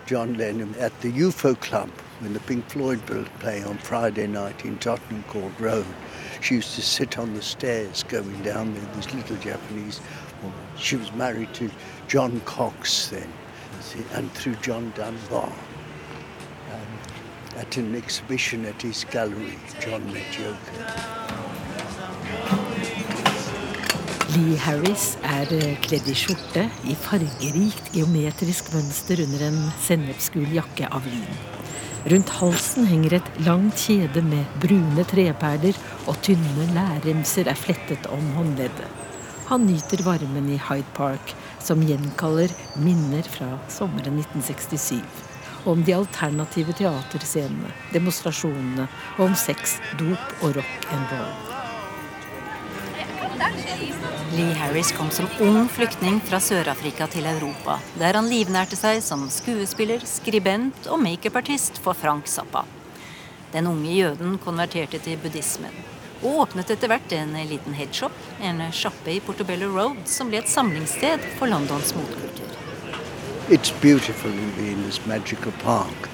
John 0.05 0.33
Lennon 0.33 0.75
at 0.77 0.99
the 0.99 1.13
UFO 1.13 1.57
Club 1.57 1.89
when 2.19 2.33
the 2.33 2.41
Pink 2.41 2.67
Floyd 2.69 2.99
play 3.39 3.63
on 3.63 3.77
Friday 3.77 4.27
night 4.27 4.65
in 4.65 4.77
Tottenham 4.79 5.23
Court 5.29 5.53
Road. 5.61 5.85
She 6.41 6.55
used 6.55 6.75
to 6.75 6.81
sit 6.81 7.17
on 7.17 7.33
the 7.33 7.41
stairs 7.41 8.03
going 8.03 8.43
down 8.43 8.73
there, 8.73 8.85
this 8.95 9.13
little 9.13 9.37
Japanese 9.37 10.01
woman. 10.43 10.59
She 10.77 10.97
was 10.97 11.13
married 11.13 11.53
to 11.53 11.71
John 12.09 12.41
Cox 12.41 13.07
then, 13.07 13.31
and 14.13 14.31
through 14.33 14.55
John 14.61 14.91
Dunbar. 14.95 15.51
Um, 16.71 16.91
at 17.57 17.77
an 17.77 17.95
exhibition 17.95 18.65
at 18.65 18.81
his 18.81 19.05
gallery, 19.05 19.57
John 19.81 20.05
met 20.13 20.31
Yoko. 20.39 20.75
Lee 24.35 24.57
Harris 24.59 25.15
er 25.23 25.51
eh, 25.55 25.77
kledd 25.85 26.09
i 26.11 26.15
skjorte 26.17 26.65
i 26.89 26.95
fargerikt 26.99 27.93
geometrisk 27.95 28.73
mønster 28.73 29.21
under 29.23 29.45
en 29.47 29.61
sennepsgul 29.85 30.49
jakke 30.57 30.89
av 30.91 31.05
lin. 31.07 31.37
Rundt 32.11 32.33
halsen 32.41 32.89
henger 32.89 33.15
et 33.17 33.29
langt 33.47 33.79
kjede 33.87 34.21
med 34.25 34.59
brune 34.61 35.05
treperler, 35.07 35.77
og 36.05 36.19
tynne 36.25 36.67
lærremser 36.75 37.47
er 37.49 37.57
flettet 37.57 38.09
om 38.11 38.27
håndleddet. 38.35 38.91
Han 39.47 39.65
nyter 39.69 40.03
varmen 40.05 40.51
i 40.51 40.59
Hyde 40.67 40.91
Park, 40.97 41.31
som 41.65 41.81
gjenkaller 41.83 42.51
minner 42.77 43.25
fra 43.25 43.59
sommeren 43.69 44.19
1967. 44.19 45.01
Om 45.65 45.83
de 45.83 45.95
alternative 45.97 46.75
teaterscenene, 46.77 47.71
demonstrasjonene, 47.93 48.85
og 49.17 49.23
om 49.31 49.35
sex, 49.39 49.79
dop 49.97 50.43
og 50.45 50.59
rock 50.59 50.89
and 50.93 51.13
roll. 51.15 51.55
Lee 54.35 54.53
Harris 54.59 54.91
kom 54.91 55.09
som 55.09 55.25
ung 55.41 55.65
flyktning 55.71 56.19
fra 56.27 56.37
Sør-Afrika 56.43 57.07
til 57.09 57.25
Europa, 57.29 57.79
der 57.97 58.17
han 58.19 58.29
livnærte 58.29 58.77
seg 58.77 59.01
som 59.01 59.25
skuespiller, 59.31 60.05
skribent 60.05 60.89
og 60.91 61.01
makeupartist 61.01 61.81
for 61.81 61.97
Frank 61.97 62.29
Zappa. 62.29 62.65
Den 63.55 63.69
unge 63.71 63.93
jøden 63.95 64.37
konverterte 64.43 64.99
til 64.99 65.17
buddhismen, 65.23 65.71
og 66.23 66.39
åpnet 66.45 66.69
etter 66.71 66.91
hvert 66.91 67.13
en 67.13 67.33
liten 67.49 67.73
headshop, 67.73 68.15
en 68.41 68.61
sjappe 68.71 69.11
i 69.15 69.19
Portobello 69.19 69.69
Road, 69.73 70.05
som 70.09 70.29
ble 70.31 70.39
et 70.41 70.49
samlingssted 70.49 71.23
for 71.39 71.51
Londons 71.51 71.93
motkultur. 71.95 72.53
It's 73.49 73.71
beautiful 73.81 74.31
to 74.31 74.47
be 74.57 74.71
in 74.71 74.83
this 74.83 75.05
magical 75.05 75.51
park. 75.63 76.09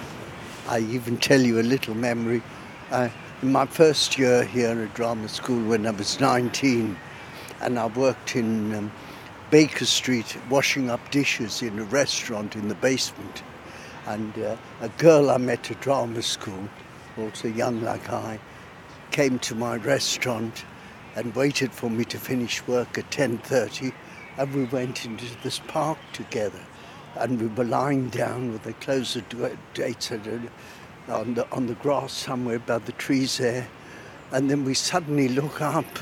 I 0.67 0.79
even 0.79 1.17
tell 1.17 1.41
you 1.41 1.59
a 1.59 1.63
little 1.63 1.95
memory. 1.95 2.41
I, 2.91 3.11
in 3.41 3.51
my 3.51 3.65
first 3.65 4.17
year 4.17 4.43
here 4.43 4.81
at 4.83 4.93
drama 4.95 5.29
school 5.29 5.61
when 5.69 5.87
I 5.87 5.91
was 5.91 6.19
19, 6.19 6.97
and 7.61 7.79
I 7.79 7.87
worked 7.87 8.35
in 8.35 8.75
um, 8.75 8.91
Baker 9.49 9.85
Street 9.85 10.37
washing 10.49 10.89
up 10.89 11.11
dishes 11.11 11.61
in 11.61 11.79
a 11.79 11.83
restaurant 11.83 12.55
in 12.55 12.67
the 12.67 12.75
basement. 12.75 13.43
And 14.07 14.37
uh, 14.37 14.57
a 14.81 14.89
girl 14.97 15.29
I 15.29 15.37
met 15.37 15.71
at 15.71 15.79
drama 15.81 16.21
school, 16.21 16.69
also 17.17 17.47
young 17.47 17.81
like 17.81 18.09
I, 18.09 18.39
came 19.11 19.37
to 19.39 19.55
my 19.55 19.75
restaurant 19.77 20.63
and 21.15 21.35
waited 21.35 21.71
for 21.71 21.89
me 21.89 22.05
to 22.05 22.17
finish 22.17 22.65
work 22.67 22.97
at 22.97 23.09
10.30 23.11 23.93
and 24.37 24.53
we 24.53 24.63
went 24.65 25.05
into 25.05 25.25
this 25.43 25.59
park 25.59 25.97
together 26.13 26.61
and 27.15 27.39
we 27.41 27.47
were 27.47 27.65
lying 27.65 28.09
down 28.09 28.51
with 28.51 28.63
the 28.63 28.73
closed 28.73 29.23
gates 29.73 30.11
on 30.11 31.33
the, 31.33 31.45
on 31.51 31.67
the 31.67 31.75
grass 31.75 32.13
somewhere 32.13 32.59
by 32.59 32.77
the 32.79 32.93
trees 32.93 33.37
there 33.37 33.67
and 34.31 34.49
then 34.49 34.63
we 34.63 34.73
suddenly 34.73 35.27
look 35.27 35.61
up 35.61 35.99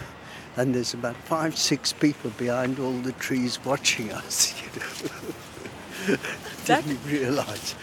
and 0.55 0.75
there's 0.75 0.93
about 0.93 1.15
five, 1.15 1.57
six 1.57 1.93
people 1.93 2.31
behind 2.31 2.79
all 2.79 2.93
the 2.99 3.13
trees 3.13 3.63
watching 3.63 4.11
us. 4.23 4.53
You 4.61 4.81
know? 6.11 6.17
Didn't 6.65 7.05
realize. 7.05 7.75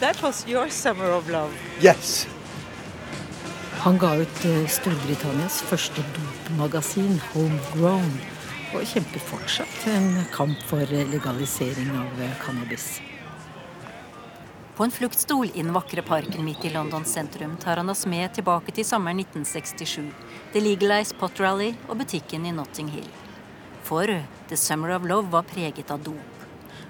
That 0.00 0.22
was 0.22 0.46
your 0.46 0.70
summer 0.70 1.06
of 1.06 1.28
love. 1.28 1.54
Yes. 1.80 2.26
Han 3.78 3.98
ga 3.98 4.08
ut 4.18 4.44
eh, 4.44 4.64
Storbritannias 4.66 5.60
første 5.62 6.02
dopmagasin, 6.16 7.20
Homegrown, 7.30 8.08
og 8.74 8.82
kjemper 8.90 9.22
fortsatt 9.22 9.84
en 9.92 10.08
kamp 10.34 10.64
for 10.66 10.82
legalisering 11.12 11.92
av 11.94 12.18
eh, 12.24 12.32
cannabis. 12.42 12.88
På 14.74 14.82
en 14.82 14.94
fluktstol 14.94 15.52
i 15.52 15.62
den 15.62 15.70
vakre 15.76 16.02
parken 16.02 16.42
midt 16.46 16.66
i 16.66 16.72
Londons 16.74 17.14
sentrum 17.14 17.54
tar 17.62 17.78
han 17.78 17.94
oss 17.94 18.02
med 18.10 18.34
tilbake 18.34 18.74
til 18.74 18.86
sommeren 18.88 19.22
1967, 19.22 20.10
The 20.52 20.64
Legalized 20.64 21.14
Pot 21.22 21.38
Rally 21.38 21.70
og 21.86 22.02
butikken 22.02 22.50
i 22.50 22.54
Notting 22.58 22.90
Hill. 22.90 23.08
For 23.86 24.10
The 24.50 24.58
Summer 24.58 24.96
of 24.98 25.06
Love 25.06 25.30
var 25.38 25.46
preget 25.46 25.94
av 25.94 26.02
dop. 26.02 26.46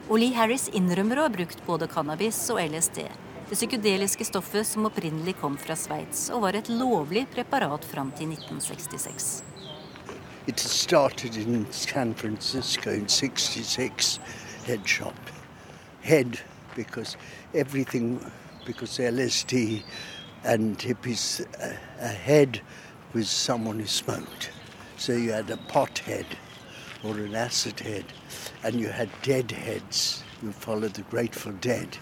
Og 0.09 0.23
Lee 0.25 0.33
Harris 0.33 0.71
innrømmer 0.73 1.21
å 1.21 1.29
ha 1.29 1.37
brukt 1.37 1.61
både 1.69 1.93
cannabis 1.93 2.47
og 2.49 2.65
LSD, 2.65 3.05
det 3.49 3.57
psykedeliske 3.57 4.25
stoffet 4.25 4.67
som 4.67 4.87
opprinnelig 4.87 5.37
kom 5.41 5.57
fra 5.59 5.77
Sveits 5.77 6.27
og 6.35 6.43
var 6.45 6.57
et 6.59 6.69
lovlig 6.69 7.25
preparat 7.33 7.85
fram 7.85 8.11
til 8.13 8.33
1966. 8.33 9.43
It 10.47 10.61
started 10.61 11.37
in 11.37 11.67
San 11.71 12.15
Francisco 12.15 12.91
in 12.91 13.09
66, 13.09 14.21
head. 14.65 14.81
Head, 16.01 16.39
because 16.75 17.17
LSD 18.99 19.83
and 20.45 20.79
hippies, 20.79 21.41
uh, 21.41 21.73
a 22.01 22.09
head 22.09 22.61
was 23.15 23.29
someone 23.29 23.79
who 23.79 23.87
smoked. 23.87 24.51
So 24.97 25.13
you 25.13 25.33
had 25.33 25.51
a 25.51 25.59
pot 25.69 25.99
head 25.99 26.27
or 27.05 27.15
an 27.15 27.35
acid 27.35 27.81
head, 27.81 28.05
and 28.63 28.75
you 28.75 28.89
had 28.89 29.09
dead 29.23 29.51
heads 29.51 30.23
You 30.41 30.53
followed 30.53 30.95
the 30.95 31.03
Grateful 31.03 31.51
Dead. 31.61 31.99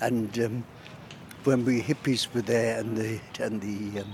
And 0.00 0.38
um, 0.38 0.64
when 1.44 1.64
we 1.64 1.82
hippies 1.82 2.32
were 2.34 2.42
there 2.42 2.78
and 2.78 2.96
the, 2.96 3.20
and 3.40 3.60
the 3.60 4.00
um, 4.00 4.12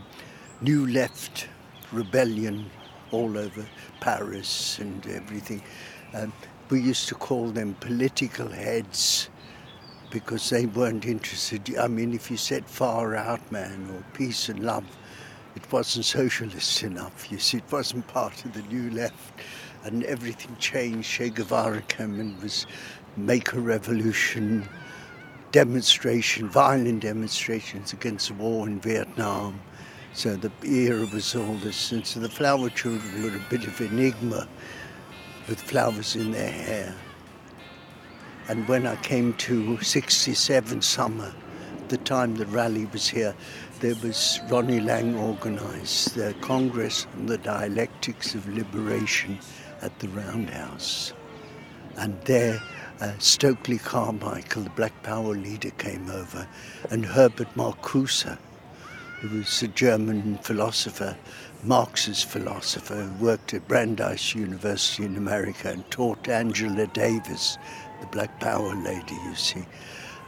new 0.60 0.86
left 0.86 1.48
rebellion 1.92 2.70
all 3.10 3.36
over 3.36 3.64
Paris 4.00 4.78
and 4.78 5.06
everything, 5.06 5.62
um, 6.14 6.32
we 6.70 6.80
used 6.80 7.08
to 7.08 7.14
call 7.14 7.48
them 7.50 7.74
political 7.80 8.48
heads 8.48 9.28
because 10.10 10.48
they 10.50 10.66
weren't 10.66 11.04
interested. 11.04 11.76
I 11.76 11.88
mean, 11.88 12.14
if 12.14 12.30
you 12.30 12.36
said 12.36 12.66
far 12.66 13.16
out 13.16 13.40
man 13.52 13.90
or 13.90 14.04
peace 14.16 14.48
and 14.48 14.64
love, 14.64 14.84
it 15.56 15.70
wasn't 15.72 16.04
socialist 16.04 16.82
enough. 16.82 17.30
You 17.30 17.38
see, 17.38 17.58
it 17.58 17.70
wasn't 17.70 18.06
part 18.08 18.44
of 18.44 18.54
the 18.54 18.62
new 18.62 18.90
left. 18.90 19.40
And 19.84 20.02
everything 20.04 20.56
changed. 20.58 21.10
Che 21.10 21.30
Guevara 21.30 21.82
came 21.82 22.18
and 22.18 22.42
was 22.42 22.66
make 23.16 23.52
a 23.52 23.60
revolution, 23.60 24.68
demonstration, 25.54 26.48
violent 26.48 27.02
demonstrations 27.02 27.92
against 27.92 28.26
the 28.26 28.34
war 28.34 28.66
in 28.66 28.80
Vietnam. 28.80 29.60
So 30.12 30.34
the 30.34 30.50
era 30.64 31.06
was 31.14 31.36
all 31.36 31.54
this. 31.54 31.92
And 31.92 32.04
so 32.04 32.18
the 32.18 32.28
flower 32.28 32.68
children 32.70 33.22
were 33.22 33.36
a 33.36 33.50
bit 33.50 33.64
of 33.64 33.80
enigma 33.80 34.48
with 35.48 35.60
flowers 35.60 36.16
in 36.16 36.32
their 36.32 36.50
hair. 36.50 36.92
And 38.48 38.66
when 38.66 38.84
I 38.84 38.96
came 38.96 39.32
to 39.34 39.80
67 39.80 40.82
summer, 40.82 41.32
the 41.86 41.98
time 41.98 42.34
the 42.34 42.46
rally 42.46 42.86
was 42.86 43.06
here, 43.06 43.36
there 43.78 43.94
was 44.02 44.40
Ronnie 44.50 44.80
Lang 44.80 45.14
organized 45.14 46.16
the 46.16 46.34
Congress 46.40 47.06
on 47.14 47.26
the 47.26 47.38
Dialectics 47.38 48.34
of 48.34 48.48
Liberation 48.52 49.38
at 49.82 49.96
the 50.00 50.08
Roundhouse. 50.08 51.12
And 51.96 52.20
there, 52.22 52.60
uh, 53.00 53.12
Stokely 53.18 53.78
Carmichael, 53.78 54.62
the 54.62 54.70
Black 54.70 55.02
Power 55.02 55.34
leader, 55.34 55.70
came 55.70 56.10
over, 56.10 56.46
and 56.90 57.04
Herbert 57.06 57.54
Marcuse, 57.54 58.36
who 59.20 59.38
was 59.38 59.62
a 59.62 59.68
German 59.68 60.38
philosopher, 60.38 61.16
Marxist 61.62 62.26
philosopher, 62.26 63.02
who 63.02 63.24
worked 63.24 63.54
at 63.54 63.66
Brandeis 63.68 64.34
University 64.34 65.04
in 65.04 65.16
America 65.16 65.70
and 65.70 65.88
taught 65.90 66.28
Angela 66.28 66.86
Davis, 66.88 67.56
the 68.00 68.06
Black 68.08 68.38
Power 68.40 68.74
lady, 68.74 69.14
you 69.24 69.34
see. 69.34 69.64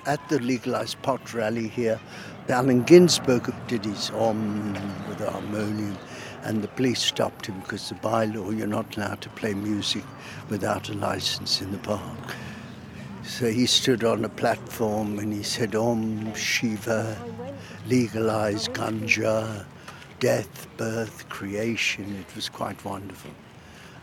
At 0.07 0.27
the 0.29 0.39
legalized 0.39 1.03
pot 1.03 1.35
rally 1.35 1.69
here, 1.69 2.01
Allen 2.49 2.85
Ginsberg 2.85 3.53
did 3.67 3.85
his 3.85 4.11
om 4.11 4.73
with 5.09 5.19
the 5.19 5.31
harmonium, 5.31 5.99
and 6.47 6.63
the 6.63 6.69
police 6.69 7.03
stopped 7.03 7.47
him 7.47 7.59
because 7.59 7.89
the 7.89 7.97
bylaw 7.97 8.57
you're 8.57 8.69
not 8.69 8.97
allowed 8.97 9.21
to 9.21 9.29
play 9.31 9.53
music 9.53 10.05
without 10.49 10.89
a 10.89 10.95
license 10.95 11.61
in 11.61 11.73
the 11.73 11.79
park. 11.79 12.35
So 13.25 13.51
he 13.51 13.67
stood 13.67 14.05
on 14.05 14.25
a 14.25 14.29
platform 14.29 15.19
and 15.19 15.33
he 15.33 15.43
said, 15.43 15.75
Om 15.75 16.33
Shiva, 16.35 17.19
legalize 17.89 18.69
ganja, 18.69 19.65
death, 20.21 20.69
birth, 20.77 21.29
creation. 21.29 22.17
It 22.21 22.37
was 22.37 22.49
quite 22.49 22.85
wonderful. 22.85 23.33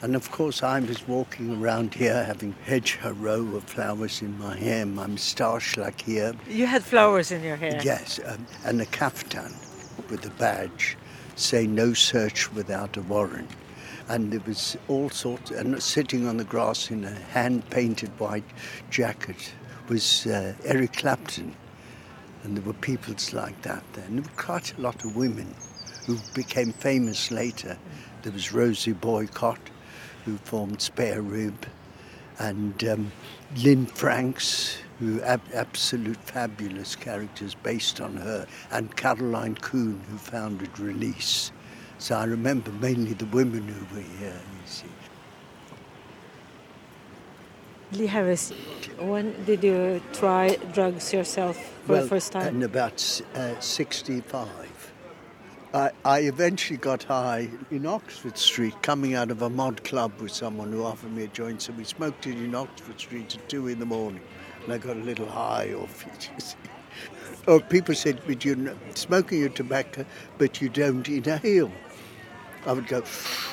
And 0.02 0.14
of 0.14 0.30
course, 0.32 0.62
I 0.62 0.82
was 0.82 1.08
walking 1.08 1.64
around 1.64 1.94
here 1.94 2.26
having 2.26 2.54
hedge 2.66 3.00
a 3.06 3.14
row 3.14 3.56
of 3.56 3.64
flowers 3.64 4.22
in 4.22 4.38
my 4.38 4.58
hair, 4.58 4.86
my 4.86 5.08
moustache 5.08 5.78
like 5.78 6.02
here. 6.02 6.34
You 6.50 6.66
had 6.66 6.84
flowers 6.84 7.32
in 7.32 7.42
your 7.42 7.56
hair. 7.56 7.80
Yes, 7.82 8.20
um, 8.26 8.46
and 8.66 8.82
a 8.82 8.86
kaftan 8.86 9.54
with 10.10 10.26
a 10.26 10.30
badge 10.32 10.98
saying 11.36 11.74
no 11.74 11.94
search 11.94 12.52
without 12.54 12.98
a 12.98 13.02
warrant. 13.02 13.50
And 14.10 14.32
there 14.32 14.42
was 14.46 14.78
all 14.88 15.10
sorts, 15.10 15.52
and 15.52 15.82
sitting 15.82 16.28
on 16.28 16.38
the 16.38 16.44
grass 16.44 16.92
in 16.92 17.06
a 17.06 17.12
hand 17.12 17.70
painted 17.70 18.10
white 18.20 18.44
jacket 18.90 19.54
was 19.88 20.26
uh, 20.28 20.54
Eric 20.66 20.94
Clapton. 20.94 21.56
And 22.44 22.58
there 22.58 22.64
were 22.64 22.74
peoples 22.74 23.34
like 23.34 23.62
that 23.62 23.84
there. 23.94 24.04
And 24.06 24.18
there 24.18 24.24
were 24.24 24.42
quite 24.42 24.78
a 24.78 24.82
lot 24.82 25.04
of 25.06 25.16
women 25.16 25.56
who 26.06 26.18
became 26.34 26.74
famous 26.74 27.32
later. 27.32 27.78
There 28.24 28.34
was 28.34 28.52
Rosie 28.52 28.94
Boycott, 28.94 29.60
who 30.26 30.38
formed 30.38 30.82
Spare 30.82 31.22
Rib, 31.22 31.66
and 32.40 32.84
um, 32.84 33.12
Lynn 33.58 33.86
Franks, 33.86 34.78
who 35.04 35.22
ab- 35.22 35.42
absolute 35.54 36.18
fabulous 36.18 36.96
characters 36.96 37.56
based 37.56 38.00
on 38.00 38.16
her, 38.18 38.48
and 38.72 38.96
Caroline 38.96 39.56
Kuhn, 39.56 40.02
who 40.10 40.18
founded 40.18 40.80
Release. 40.80 41.52
So 41.98 42.16
I 42.16 42.26
remember 42.26 42.72
mainly 42.72 43.14
the 43.14 43.26
women 43.26 43.68
who 43.68 43.96
were 43.96 44.02
here, 44.02 44.42
you 44.62 44.68
see. 44.68 44.88
Lee 47.92 48.08
Harris, 48.08 48.52
when 48.98 49.44
did 49.46 49.64
you 49.64 50.02
try 50.14 50.56
drugs 50.74 51.14
yourself 51.14 51.58
for 51.86 51.94
well, 51.94 52.02
the 52.02 52.08
first 52.08 52.32
time? 52.32 52.56
In 52.56 52.64
about 52.64 53.22
uh, 53.36 53.60
65. 53.60 54.50
I, 55.76 55.92
I 56.06 56.20
eventually 56.20 56.78
got 56.78 57.04
high 57.04 57.50
in 57.72 57.88
Oxford 57.88 58.38
Street, 58.38 58.80
coming 58.84 59.16
out 59.16 59.32
of 59.32 59.42
a 59.42 59.50
mod 59.50 59.84
club 59.84 60.12
with 60.22 60.32
someone 60.32 60.72
who 60.72 60.84
offered 60.84 61.12
me 61.12 61.24
a 61.24 61.28
joint. 61.28 61.64
So 61.64 61.74
we 61.74 61.84
smoked 61.84 62.28
it 62.28 62.38
in 62.38 62.54
Oxford 62.54 63.00
Street 63.00 63.36
at 63.36 63.50
two 63.50 63.68
in 63.68 63.80
the 63.80 63.86
morning, 63.86 64.22
and 64.64 64.74
I 64.74 64.78
got 64.78 64.98
a 64.98 65.00
little 65.00 65.28
high 65.28 65.74
off 65.74 66.06
it. 66.08 66.30
You 66.36 66.40
see. 66.40 66.56
Or 67.48 67.60
people 67.60 67.96
said, 67.96 68.22
"But 68.26 68.46
you're 68.46 68.76
smoking 68.96 69.40
your 69.40 69.50
tobacco, 69.50 70.06
but 70.38 70.62
you 70.62 70.70
don't 70.70 71.08
inhale." 71.10 71.72
I 72.66 72.72
would 72.72 72.88
go 72.88 73.04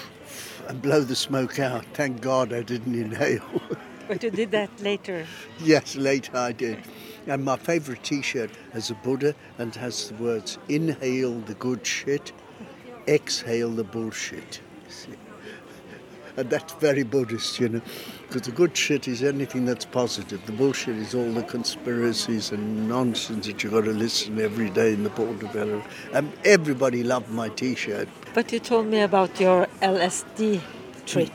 and 0.68 0.80
blow 0.80 1.00
the 1.00 1.16
smoke 1.16 1.58
out. 1.58 1.84
Thank 1.94 2.20
God 2.20 2.52
I 2.52 2.62
didn't 2.62 2.94
inhale. 2.94 3.62
But 4.08 4.24
you 4.24 4.30
did 4.30 4.50
that 4.50 4.70
later. 4.82 5.24
Yes, 5.60 5.94
later 5.94 6.36
I 6.36 6.50
did. 6.50 6.78
And 7.28 7.44
my 7.44 7.56
favourite 7.56 8.02
T-shirt 8.02 8.50
has 8.72 8.90
a 8.90 8.94
Buddha 8.94 9.36
and 9.56 9.72
has 9.76 10.08
the 10.08 10.14
words 10.14 10.58
"Inhale 10.68 11.38
the 11.40 11.54
good 11.54 11.86
shit, 11.86 12.32
exhale 13.06 13.70
the 13.70 13.84
bullshit." 13.84 14.60
See? 14.88 15.14
And 16.36 16.50
that's 16.50 16.72
very 16.74 17.04
Buddhist, 17.04 17.60
you 17.60 17.68
know, 17.68 17.82
because 18.30 18.46
the 18.46 18.52
good 18.52 18.76
shit 18.76 19.08
is 19.08 19.24
anything 19.24 19.64
that's 19.64 19.84
positive. 19.84 20.44
The 20.46 20.52
bullshit 20.52 20.96
is 20.96 21.16
all 21.16 21.32
the 21.32 21.42
conspiracies 21.42 22.52
and 22.52 22.88
nonsense 22.88 23.48
that 23.48 23.64
you've 23.64 23.72
got 23.72 23.86
to 23.86 23.90
listen 23.90 24.40
every 24.40 24.70
day 24.70 24.92
in 24.92 25.02
the 25.02 25.10
port 25.10 25.40
Portobello. 25.40 25.82
And 26.12 26.28
um, 26.28 26.32
everybody 26.44 27.02
loved 27.02 27.28
my 27.30 27.48
T-shirt. 27.48 28.08
But 28.32 28.52
you 28.52 28.60
told 28.60 28.86
me 28.86 29.00
about 29.00 29.40
your 29.40 29.66
LSD 29.82 30.60
trip. 31.06 31.32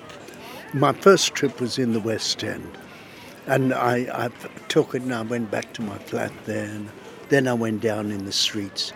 My 0.73 0.93
first 0.93 1.36
trip 1.36 1.60
was 1.60 1.77
in 1.77 1.91
the 1.91 1.99
West 1.99 2.41
End, 2.45 2.77
and 3.45 3.73
I, 3.73 4.25
I 4.25 4.29
took 4.69 4.95
it 4.95 5.01
and 5.01 5.13
I 5.13 5.23
went 5.23 5.51
back 5.51 5.73
to 5.73 5.81
my 5.81 5.97
flat 5.97 6.31
there. 6.45 6.63
And 6.63 6.89
then 7.27 7.49
I 7.49 7.53
went 7.53 7.81
down 7.81 8.10
in 8.10 8.23
the 8.23 8.31
streets, 8.31 8.93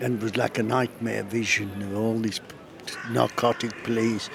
and 0.00 0.16
it 0.16 0.22
was 0.22 0.38
like 0.38 0.56
a 0.58 0.62
nightmare 0.62 1.22
vision 1.24 1.82
of 1.82 1.94
all 1.98 2.18
these 2.18 2.40
narcotic 3.10 3.72
police. 3.84 4.30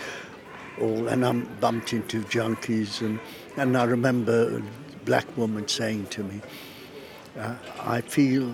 All, 0.81 1.07
and 1.07 1.25
I 1.25 1.33
bumped 1.33 1.93
into 1.93 2.21
junkies, 2.21 3.01
and, 3.01 3.19
and 3.57 3.77
I 3.77 3.83
remember 3.83 4.57
a 4.57 5.05
black 5.05 5.37
woman 5.37 5.67
saying 5.67 6.07
to 6.07 6.23
me, 6.23 6.41
uh, 7.37 7.55
I 7.79 8.01
feel 8.01 8.53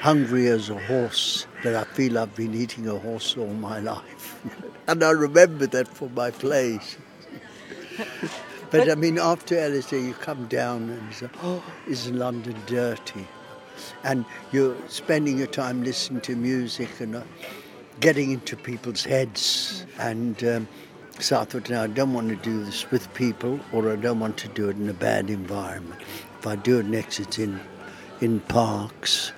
hungry 0.00 0.48
as 0.48 0.70
a 0.70 0.78
horse, 0.78 1.46
but 1.62 1.74
I 1.74 1.84
feel 1.84 2.18
I've 2.18 2.34
been 2.34 2.54
eating 2.54 2.88
a 2.88 2.98
horse 2.98 3.36
all 3.36 3.46
my 3.48 3.80
life. 3.80 4.40
and 4.86 5.02
I 5.02 5.10
remember 5.10 5.66
that 5.66 5.88
for 5.88 6.08
my 6.10 6.30
plays. 6.30 6.96
but 8.70 8.90
I 8.90 8.94
mean, 8.94 9.18
after 9.18 9.56
LSD, 9.56 10.06
you 10.06 10.14
come 10.14 10.46
down 10.46 10.90
and 10.90 11.02
you 11.08 11.12
say, 11.12 11.28
oh, 11.42 11.62
isn't 11.88 12.16
London 12.16 12.56
dirty? 12.66 13.26
And 14.04 14.24
you're 14.52 14.76
spending 14.88 15.38
your 15.38 15.48
time 15.48 15.82
listening 15.82 16.20
to 16.22 16.36
music, 16.36 17.00
and 17.00 17.16
uh, 17.16 17.22
getting 18.00 18.30
into 18.30 18.56
people's 18.56 19.04
heads. 19.04 19.84
And 19.98 20.42
um, 20.44 20.68
so 21.18 21.40
I 21.40 21.44
thought, 21.44 21.70
no, 21.70 21.82
I 21.82 21.86
don't 21.86 22.12
want 22.12 22.28
to 22.28 22.36
do 22.36 22.64
this 22.64 22.90
with 22.90 23.12
people, 23.14 23.58
or 23.72 23.90
I 23.90 23.96
don't 23.96 24.20
want 24.20 24.36
to 24.38 24.48
do 24.48 24.68
it 24.68 24.76
in 24.76 24.88
a 24.88 24.94
bad 24.94 25.30
environment. 25.30 26.00
If 26.38 26.46
I 26.46 26.56
do 26.56 26.78
it 26.78 26.86
next, 26.86 27.20
it's 27.20 27.38
in 27.38 27.60
in 28.20 28.40
parks, 28.40 29.32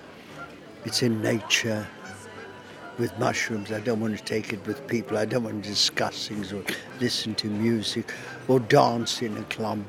it's 0.84 1.02
in 1.02 1.22
nature. 1.22 1.86
With 2.98 3.16
mushrooms, 3.20 3.70
I 3.70 3.78
don't 3.78 4.00
want 4.00 4.18
to 4.18 4.24
take 4.24 4.52
it 4.52 4.66
with 4.66 4.84
people. 4.88 5.18
I 5.18 5.24
don't 5.24 5.44
want 5.44 5.62
to 5.62 5.68
discuss 5.68 6.26
things 6.26 6.52
or 6.52 6.64
listen 7.00 7.32
to 7.36 7.46
music 7.46 8.12
or 8.48 8.58
dance 8.58 9.22
in 9.22 9.36
a 9.36 9.44
club. 9.44 9.84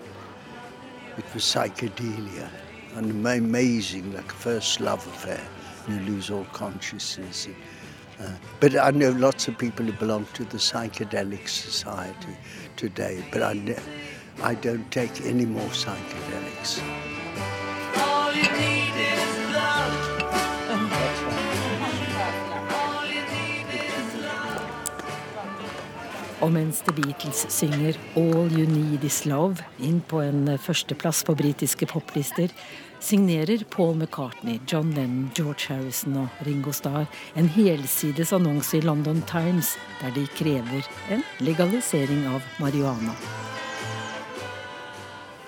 It 1.17 1.25
was 1.33 1.43
psychedelia, 1.43 2.47
and 2.93 3.25
amazing, 3.25 4.13
like 4.13 4.31
a 4.31 4.35
first 4.35 4.79
love 4.79 5.05
affair. 5.07 5.41
You 5.87 5.99
lose 6.01 6.29
all 6.29 6.45
consciousness. 6.53 7.47
Uh, 8.19 8.31
but 8.59 8.75
I 8.75 8.91
know 8.91 9.11
lots 9.11 9.47
of 9.47 9.57
people 9.57 9.85
who 9.85 9.93
belong 9.93 10.25
to 10.33 10.43
the 10.43 10.57
psychedelic 10.57 11.47
society 11.47 12.35
today, 12.75 13.23
but 13.31 13.41
I, 13.41 13.53
ne- 13.53 13.77
I 14.43 14.55
don't 14.55 14.91
take 14.91 15.21
any 15.21 15.45
more 15.45 15.69
psychedelics. 15.69 16.81
All 17.95 18.33
you 18.33 18.51
need 18.51 18.93
is 18.95 19.53
love. 19.53 20.09
Og 26.41 26.51
mens 26.55 26.77
The 26.87 26.93
Beatles 26.95 27.45
synger 27.51 27.97
All 28.15 28.47
You 28.47 28.63
Need 28.65 29.03
Is 29.03 29.25
Love 29.25 29.65
inn 29.83 29.99
på 30.07 30.21
en 30.23 30.47
førsteplass 30.57 31.25
på 31.27 31.35
britiske 31.35 31.85
poplister, 31.85 32.47
signerer 32.99 33.63
Paul 33.69 33.95
McCartney, 33.95 34.59
John 34.67 34.91
Lennon, 34.91 35.29
George 35.35 35.67
Harrison 35.69 36.17
og 36.17 36.45
Ringo 36.45 36.71
Starr 36.71 37.05
en 37.33 37.47
helsides 37.49 38.33
annonse 38.33 38.77
i 38.77 38.81
London 38.81 39.21
Times 39.21 39.77
der 40.01 40.11
de 40.15 40.25
krever 40.27 40.87
en 41.09 41.23
legalisering 41.39 42.27
av 42.27 42.41
marihuana. 42.59 43.15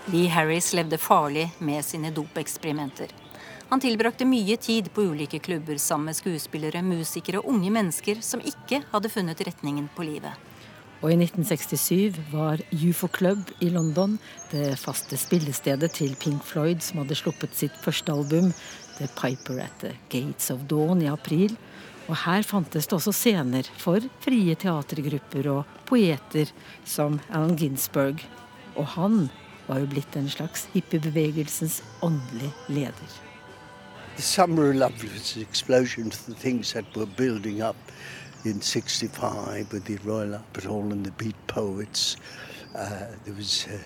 Lee 0.05 0.27
Harris 0.27 0.73
levde 0.73 0.97
farlig 0.97 1.49
med 1.59 1.85
sine 1.85 2.11
dopeksperimenter. 2.11 3.11
Han 3.69 3.79
tilbrakte 3.79 4.25
mye 4.27 4.57
tid 4.57 4.89
på 4.93 5.05
ulike 5.13 5.39
klubber 5.39 5.77
sammen 5.77 6.11
med 6.11 6.17
skuespillere, 6.17 6.81
musikere 6.83 7.39
og 7.39 7.53
unge 7.53 7.71
mennesker 7.71 8.19
som 8.25 8.43
ikke 8.43 8.81
hadde 8.91 9.11
funnet 9.13 9.45
retningen 9.47 9.87
på 9.95 10.03
livet. 10.03 10.50
Og 11.01 11.09
i 11.09 11.15
1967 11.17 12.19
var 12.29 12.61
UFO 12.69 13.07
Club 13.09 13.49
i 13.65 13.71
London 13.73 14.19
det 14.51 14.75
faste 14.77 15.17
spillestedet 15.17 15.89
til 15.97 16.13
Pink 16.21 16.43
Floyd, 16.45 16.83
som 16.85 17.01
hadde 17.01 17.17
sluppet 17.17 17.57
sitt 17.57 17.79
første 17.81 18.13
album, 18.13 18.51
The 18.99 19.07
Piper 19.17 19.63
at 19.63 19.81
the 19.81 19.95
Gates 20.13 20.51
of 20.53 20.67
Dawn, 20.69 21.01
i 21.01 21.09
april. 21.09 21.57
Og 22.05 22.19
her 22.21 22.45
fantes 22.45 22.85
det 22.85 22.99
også 22.99 23.15
scener 23.17 23.65
for 23.81 24.05
frie 24.21 24.53
teatergrupper 24.53 25.49
og 25.49 25.73
poeter 25.89 26.53
som 26.85 27.17
Alan 27.31 27.57
Ginsberg. 27.57 28.21
Og 28.77 28.93
han 28.93 29.25
var 29.65 29.81
jo 29.81 29.89
blitt 29.89 30.15
en 30.19 30.29
slags 30.29 30.67
hippiebevegelsens 30.75 31.81
åndelige 32.05 32.53
leder. 32.69 33.19
The 34.17 34.21
Summer 34.21 34.69
of 34.69 34.75
Love 34.75 35.01
was 35.01 35.35
an 35.35 35.41
explosion 35.41 36.07
of 36.07 36.25
the 36.27 36.35
things 36.35 36.73
that 36.73 36.85
were 36.95 37.09
building 37.17 37.63
up 37.63 37.77
in 38.43 38.59
65 38.61 39.71
with 39.71 39.85
the 39.85 39.97
Royal 39.97 40.35
Albert 40.35 40.63
Hall 40.63 40.91
and 40.91 41.05
the 41.05 41.11
Beat 41.11 41.35
Poets. 41.47 42.17
Uh, 42.75 43.07
there 43.23 43.33
was 43.35 43.67
uh, 43.67 43.77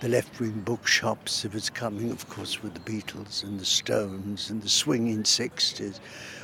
the 0.00 0.08
left 0.08 0.40
wing 0.40 0.62
bookshops 0.64 1.42
that 1.42 1.52
was 1.52 1.68
coming, 1.68 2.10
of 2.10 2.26
course, 2.30 2.62
with 2.62 2.72
the 2.72 2.80
Beatles 2.80 3.44
and 3.44 3.60
the 3.60 3.64
Stones 3.64 4.48
and 4.48 4.62
the 4.62 4.68
swinging 4.68 5.24
60s, 5.24 5.98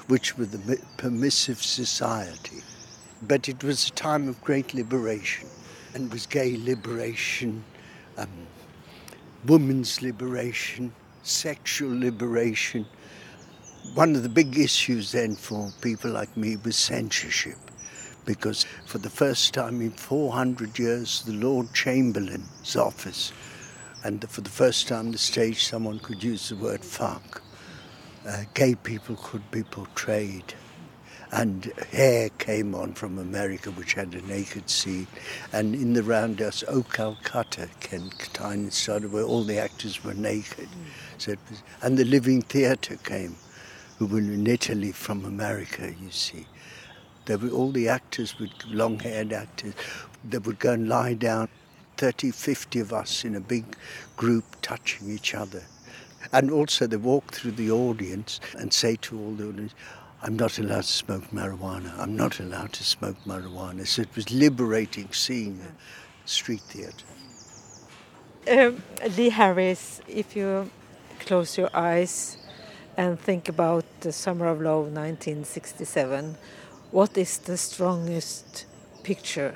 which 0.09 0.37
were 0.37 0.45
the 0.45 0.79
permissive 0.99 1.63
society. 1.63 2.63
But 3.23 3.49
it 3.49 3.65
was 3.65 3.89
a 3.89 3.93
time 3.93 4.29
of 4.29 4.43
great 4.43 4.75
liberation, 4.75 5.49
and 5.95 6.07
it 6.09 6.13
was 6.13 6.27
gay 6.27 6.59
liberation, 6.59 7.65
um, 8.19 8.29
women's 9.47 10.03
liberation, 10.03 10.93
sexual 11.23 11.99
liberation. 11.99 12.85
One 13.95 14.15
of 14.15 14.23
the 14.23 14.29
big 14.29 14.59
issues 14.59 15.13
then 15.13 15.37
for 15.37 15.73
people 15.81 16.11
like 16.11 16.37
me 16.37 16.57
was 16.57 16.77
censorship, 16.77 17.59
because 18.25 18.67
for 18.87 18.99
the 18.99 19.11
first 19.11 19.55
time 19.55 19.81
in 19.81 19.91
400 19.91 20.79
years, 20.79 21.23
the 21.23 21.33
Lord 21.33 21.73
Chamberlain's 21.73 22.77
office, 22.77 23.33
and 24.05 24.29
for 24.29 24.43
the 24.43 24.51
first 24.51 24.89
time 24.89 25.07
on 25.07 25.13
the 25.13 25.19
stage, 25.19 25.65
someone 25.65 25.99
could 25.99 26.23
use 26.23 26.49
the 26.49 26.57
word 26.57 26.85
fuck. 26.85 27.43
Uh, 28.29 28.45
gay 28.55 28.75
people 28.75 29.17
could 29.17 29.51
be 29.51 29.63
portrayed. 29.63 30.55
And 31.33 31.73
Hair 31.91 32.31
came 32.39 32.75
on 32.75 32.95
from 32.95 33.19
America, 33.19 33.71
which 33.73 33.95
had 33.95 34.15
a 34.15 34.23
naked 34.23 34.71
scene. 34.71 35.09
And 35.53 35.75
in 35.75 35.93
the 35.93 36.03
roundhouse, 36.03 36.63
Oh 36.69 36.83
Calcutta, 36.83 37.69
Ken 37.81 38.11
Tynan 38.33 38.71
started, 38.71 39.13
where 39.13 39.25
all 39.25 39.43
the 39.43 39.59
actors 39.59 40.05
were 40.05 40.15
naked. 40.15 40.69
So 41.19 41.35
was, 41.51 41.63
and 41.83 41.99
the 41.99 42.05
Living 42.05 42.43
Theatre 42.43 42.97
came, 42.97 43.37
who 43.99 44.07
were 44.07 44.21
Italy 44.21 44.93
from 44.93 45.25
America, 45.25 45.95
you 46.01 46.11
see. 46.11 46.47
There 47.25 47.39
were 47.39 47.51
all 47.51 47.73
the 47.73 47.89
actors, 47.89 48.39
with 48.39 48.51
long-haired 48.67 49.33
actors, 49.33 49.75
they 50.25 50.39
would 50.39 50.59
go 50.59 50.73
and 50.73 50.89
lie 50.89 51.15
down, 51.15 51.49
30, 51.97 52.31
50 52.31 52.81
of 52.81 52.93
us 52.93 53.25
in 53.25 53.35
a 53.35 53.41
big 53.41 53.65
group 54.17 54.45
touching 54.63 55.11
each 55.11 55.35
other. 55.35 55.63
And 56.33 56.51
also 56.51 56.87
they 56.87 56.97
walk 56.97 57.33
through 57.33 57.53
the 57.53 57.71
audience 57.71 58.41
and 58.59 58.73
say 58.73 58.97
to 59.03 59.19
all 59.19 59.33
the 59.33 59.49
audience, 59.49 59.75
I'm 60.23 60.37
not 60.37 60.59
allowed 60.59 60.83
to 60.83 60.93
smoke 60.93 61.25
marijuana. 61.31 61.97
I'm 61.99 62.17
not 62.17 62.41
allowed 62.41 62.73
to 62.75 62.85
smoke 62.85 63.17
marijuana. 63.27 63.87
So 63.87 64.03
it 64.03 64.15
was 64.15 64.31
liberating 64.31 65.13
seeing 65.13 65.61
street 66.25 66.63
theatre. 66.63 67.07
Um, 68.49 68.83
Lee 69.17 69.31
Harris, 69.31 70.01
if 70.09 70.37
you 70.37 70.71
close 71.21 71.59
your 71.59 71.71
eyes 71.75 72.39
and 72.97 73.21
think 73.21 73.49
about 73.49 73.85
the 74.01 74.13
Summer 74.13 74.47
of 74.47 74.61
Love 74.61 74.93
1967, 74.93 76.37
what 76.91 77.17
is 77.19 77.39
the 77.39 77.57
strongest 77.57 78.67
picture? 79.03 79.55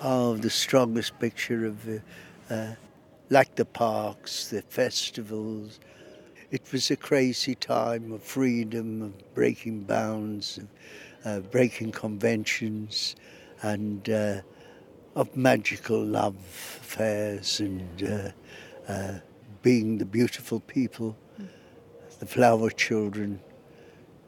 Oh, 0.00 0.36
the 0.36 0.50
strongest 0.50 1.18
picture 1.18 1.66
of 1.66 1.84
the, 1.84 2.02
uh, 2.48 2.74
like 3.30 3.56
the 3.56 3.64
parks, 3.64 4.48
the 4.48 4.62
festivals. 4.62 5.80
It 6.50 6.62
was 6.72 6.90
a 6.90 6.96
crazy 6.96 7.56
time 7.56 8.12
of 8.12 8.22
freedom, 8.22 9.02
of 9.02 9.34
breaking 9.34 9.82
bounds, 9.82 10.58
of 10.58 10.68
uh, 11.24 11.40
breaking 11.48 11.92
conventions, 11.92 13.16
and 13.62 14.08
uh, 14.08 14.40
of 15.16 15.36
magical 15.36 16.02
love 16.02 16.36
affairs 16.36 17.58
and 17.58 18.02
uh, 18.02 18.92
uh, 18.92 19.18
being 19.62 19.98
the 19.98 20.06
beautiful 20.06 20.60
people, 20.60 21.16
the 22.18 22.26
flower 22.26 22.70
children, 22.70 23.40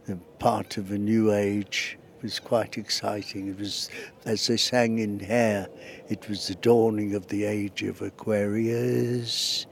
the 0.06 0.16
part 0.38 0.76
of 0.76 0.90
a 0.90 0.98
new 0.98 1.32
age. 1.32 1.98
It 2.18 2.22
was 2.22 2.38
quite 2.38 2.76
exciting. 2.76 3.48
It 3.48 3.58
was, 3.58 3.88
as 4.26 4.46
they 4.46 4.56
sang 4.56 4.98
in 4.98 5.20
Hair, 5.20 5.68
it 6.08 6.28
was 6.28 6.48
the 6.48 6.54
dawning 6.56 7.14
of 7.14 7.26
the 7.28 7.44
age 7.44 7.82
of 7.82 8.02
Aquarius, 8.02 9.66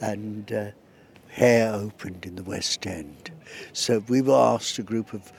and 0.00 0.52
uh, 0.52 0.66
Hair 1.28 1.72
opened 1.74 2.26
in 2.26 2.36
the 2.36 2.42
West 2.42 2.86
End. 2.86 3.30
So 3.72 4.02
we 4.08 4.20
were 4.20 4.34
asked, 4.34 4.78
a 4.78 4.82
group 4.82 5.14
of 5.14 5.32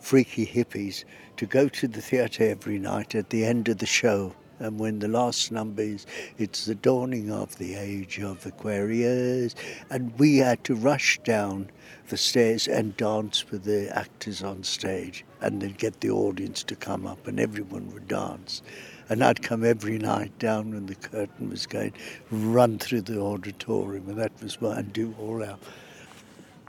freaky 0.00 0.46
hippies, 0.46 1.04
to 1.36 1.46
go 1.46 1.68
to 1.68 1.88
the 1.88 2.00
theatre 2.00 2.44
every 2.44 2.78
night 2.78 3.14
at 3.14 3.30
the 3.30 3.44
end 3.44 3.68
of 3.68 3.78
the 3.78 3.86
show. 3.86 4.34
And 4.58 4.78
when 4.78 4.98
the 5.00 5.08
last 5.08 5.52
number 5.52 5.82
is, 5.82 6.06
it's 6.38 6.64
the 6.64 6.74
dawning 6.74 7.30
of 7.30 7.58
the 7.58 7.74
age 7.74 8.18
of 8.20 8.44
Aquarius. 8.46 9.54
And 9.90 10.18
we 10.18 10.38
had 10.38 10.64
to 10.64 10.74
rush 10.74 11.18
down 11.24 11.70
the 12.08 12.16
stairs 12.16 12.68
and 12.68 12.96
dance 12.96 13.50
with 13.50 13.64
the 13.64 13.90
actors 13.96 14.42
on 14.42 14.62
stage 14.62 15.24
and 15.40 15.60
then 15.60 15.74
get 15.76 16.00
the 16.00 16.10
audience 16.10 16.62
to 16.64 16.76
come 16.76 17.06
up 17.06 17.26
and 17.26 17.38
everyone 17.38 17.92
would 17.92 18.08
dance. 18.08 18.62
And 19.08 19.22
I'd 19.22 19.42
come 19.42 19.64
every 19.64 19.98
night 19.98 20.36
down 20.38 20.72
when 20.72 20.86
the 20.86 20.94
curtain 20.94 21.50
was 21.50 21.66
going, 21.66 21.92
run 22.30 22.78
through 22.78 23.02
the 23.02 23.20
auditorium, 23.20 24.08
and 24.08 24.18
that 24.18 24.32
was 24.42 24.60
what 24.60 24.78
I'd 24.78 24.92
do 24.92 25.14
all 25.18 25.44
out. 25.44 25.60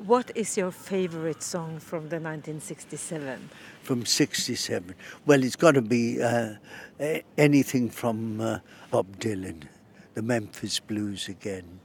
What 0.06 0.32
is 0.36 0.56
your 0.56 0.70
favorite 0.70 1.42
song 1.42 1.80
from 1.80 2.10
the 2.10 2.18
1967? 2.18 3.50
From 3.88 4.06
67. 4.06 4.96
Well, 5.26 5.42
it's 5.46 5.56
got 5.56 5.76
to 5.76 5.82
be 5.82 6.22
uh, 6.22 6.56
anything 7.38 7.90
from 7.90 8.42
uh, 8.42 8.60
Bob 8.92 9.18
Dylan, 9.18 9.64
the 10.14 10.22
Memphis 10.22 10.78
Blues 10.82 11.30
again. 11.30 11.80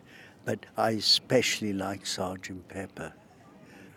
But 0.45 0.67
I 0.77 0.91
especially 0.91 1.73
like 1.73 2.05
Sergeant 2.05 2.67
Pepper. 2.67 3.13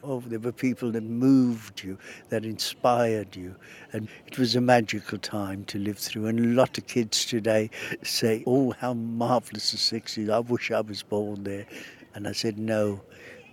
Oh, 0.03 0.19
there 0.19 0.37
were 0.37 0.51
people 0.51 0.91
that 0.91 1.01
moved 1.01 1.81
you, 1.81 1.97
that 2.29 2.45
inspired 2.45 3.35
you. 3.35 3.55
And 3.91 4.07
it 4.27 4.37
was 4.37 4.55
a 4.55 4.61
magical 4.61 5.17
time 5.17 5.65
to 5.65 5.79
live 5.79 5.97
through. 5.97 6.27
And 6.27 6.39
a 6.39 6.61
lot 6.61 6.77
of 6.77 6.85
kids 6.85 7.25
today 7.25 7.71
say, 8.03 8.43
oh, 8.45 8.69
how 8.73 8.93
marvelous 8.93 9.71
the 9.71 9.99
60s. 9.99 10.29
I 10.29 10.41
wish 10.41 10.69
I 10.69 10.81
was 10.81 11.01
born 11.01 11.43
there. 11.43 11.65
And 12.13 12.27
I 12.27 12.33
said, 12.33 12.59
no, 12.59 13.01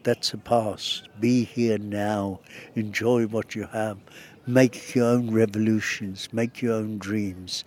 that's 0.03 0.35
a 0.35 0.39
past. 0.39 1.09
Be 1.21 1.45
here 1.45 1.79
now. 1.79 2.41
Enjoy 2.75 3.27
what 3.27 3.55
you 3.55 3.67
have. 3.73 3.99
Make 4.47 4.95
your 4.95 5.07
own 5.07 5.31
revolutions, 5.31 6.29
make 6.33 6.63
your 6.63 6.75
own 6.75 6.99
dreams, 6.99 7.65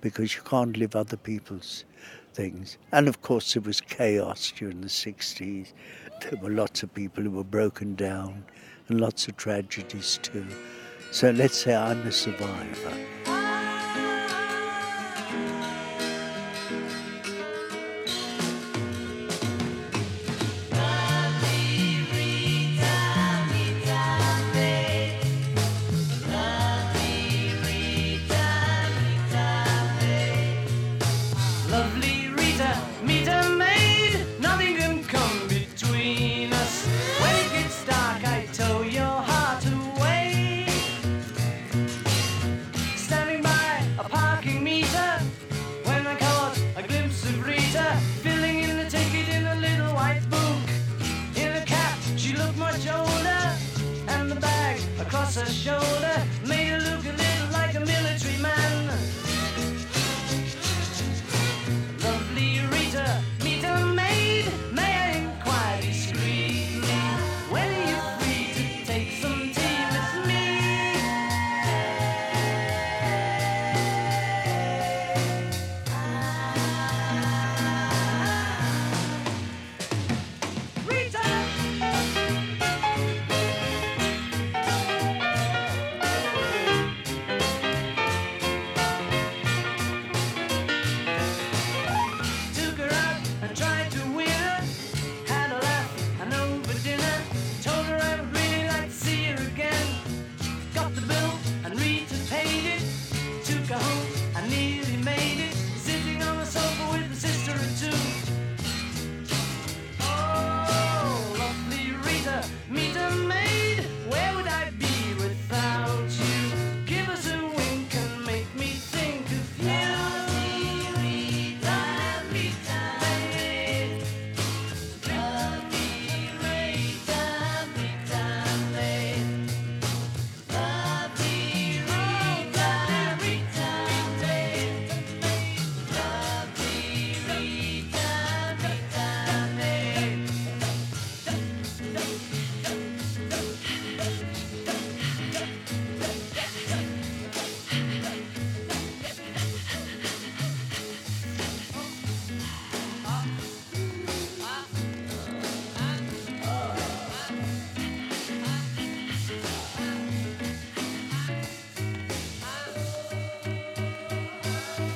because 0.00 0.34
you 0.34 0.42
can't 0.42 0.76
live 0.76 0.96
other 0.96 1.16
people's 1.16 1.84
things. 2.32 2.78
And 2.92 3.08
of 3.08 3.22
course, 3.22 3.54
there 3.54 3.62
was 3.62 3.80
chaos 3.80 4.52
during 4.56 4.80
the 4.80 4.88
60s. 4.88 5.72
There 6.22 6.40
were 6.40 6.50
lots 6.50 6.82
of 6.82 6.94
people 6.94 7.24
who 7.24 7.30
were 7.30 7.44
broken 7.44 7.94
down 7.94 8.44
and 8.88 9.00
lots 9.00 9.28
of 9.28 9.36
tragedies 9.36 10.18
too. 10.22 10.46
So 11.10 11.30
let's 11.30 11.56
say 11.56 11.74
I'm 11.74 12.00
a 12.06 12.12
survivor. 12.12 13.13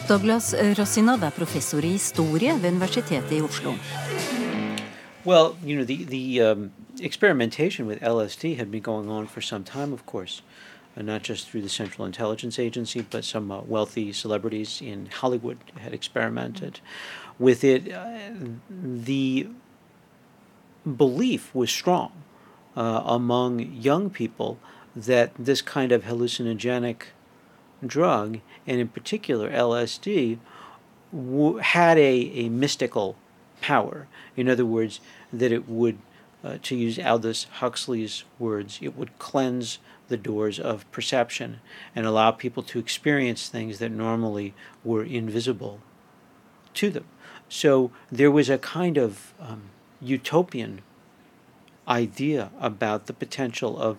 Douglas 0.09 0.55
Rossinov 0.79 1.23
er 1.23 1.31
professor 1.31 1.85
i 1.85 1.89
historie 1.89 2.53
ved 2.53 2.71
Universitetet 2.71 3.33
i 3.33 3.43
Oslo. 3.43 3.75
Well, 5.25 5.57
you 5.63 5.77
know, 5.77 5.85
the 5.85 6.05
the 6.05 6.41
um, 6.41 6.71
experimentation 7.01 7.87
with 7.87 8.01
LSD 8.01 8.57
had 8.57 8.71
been 8.71 8.83
going 8.83 9.11
on 9.11 9.27
for 9.27 9.43
some 9.43 9.65
time, 9.65 9.93
of 9.93 10.07
course, 10.07 10.43
uh, 10.97 11.03
not 11.03 11.29
just 11.29 11.51
through 11.51 11.63
the 11.63 11.69
Central 11.69 12.07
Intelligence 12.07 12.59
Agency, 12.59 13.03
but 13.11 13.25
some 13.25 13.51
uh, 13.51 13.61
wealthy 13.61 14.13
celebrities 14.13 14.81
in 14.81 15.09
Hollywood 15.21 15.59
had 15.77 15.93
experimented 15.93 16.81
with 17.39 17.63
it. 17.63 17.93
Uh, 17.93 18.31
the 19.05 19.47
belief 20.97 21.55
was 21.55 21.71
strong 21.71 22.13
uh, 22.77 23.03
among 23.05 23.61
young 23.61 24.09
people 24.09 24.57
that 24.97 25.33
this 25.39 25.61
kind 25.61 25.93
of 25.93 26.05
hallucinogenic 26.05 27.03
drug, 27.87 28.41
and 28.67 28.81
in 28.81 28.89
particular 28.89 29.51
LSD, 29.51 30.39
w- 31.13 31.59
had 31.59 31.99
a, 31.99 32.03
a 32.03 32.49
mystical 32.49 33.17
power. 33.61 34.07
In 34.37 34.49
other 34.49 34.67
words, 34.67 35.01
that 35.33 35.53
it 35.53 35.69
would, 35.69 35.99
uh, 36.45 36.59
to 36.63 36.77
use 36.77 36.99
Aldous 36.99 37.45
Huxley's 37.45 38.25
words, 38.39 38.79
it 38.83 38.97
would 38.97 39.19
cleanse 39.19 39.79
the 40.09 40.17
doors 40.17 40.59
of 40.59 40.91
perception 40.91 41.61
and 41.95 42.07
allow 42.07 42.31
people 42.31 42.63
to 42.63 42.79
experience 42.79 43.49
things 43.49 43.79
that 43.79 43.91
normally 43.91 44.55
were 44.83 45.05
invisible 45.05 45.81
to 46.75 46.91
them. 46.91 47.05
So 47.49 47.91
there 48.11 48.31
was 48.31 48.51
a 48.51 48.59
kind 48.59 48.97
of 48.97 49.35
um, 49.41 49.71
utopian 50.01 50.83
idea 51.87 52.51
about 52.61 53.07
the 53.07 53.13
potential 53.13 53.79
of 53.79 53.99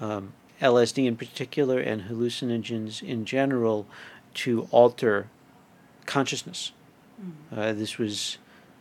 um, 0.00 0.32
LSD 0.60 1.06
in 1.06 1.16
particular 1.16 1.78
and 1.78 2.02
hallucinogens 2.02 3.02
in 3.02 3.24
general 3.24 3.86
to 4.34 4.68
alter 4.70 5.26
consciousness. 6.06 6.72
Uh, 7.56 7.72
this 7.72 7.98
was, 7.98 8.38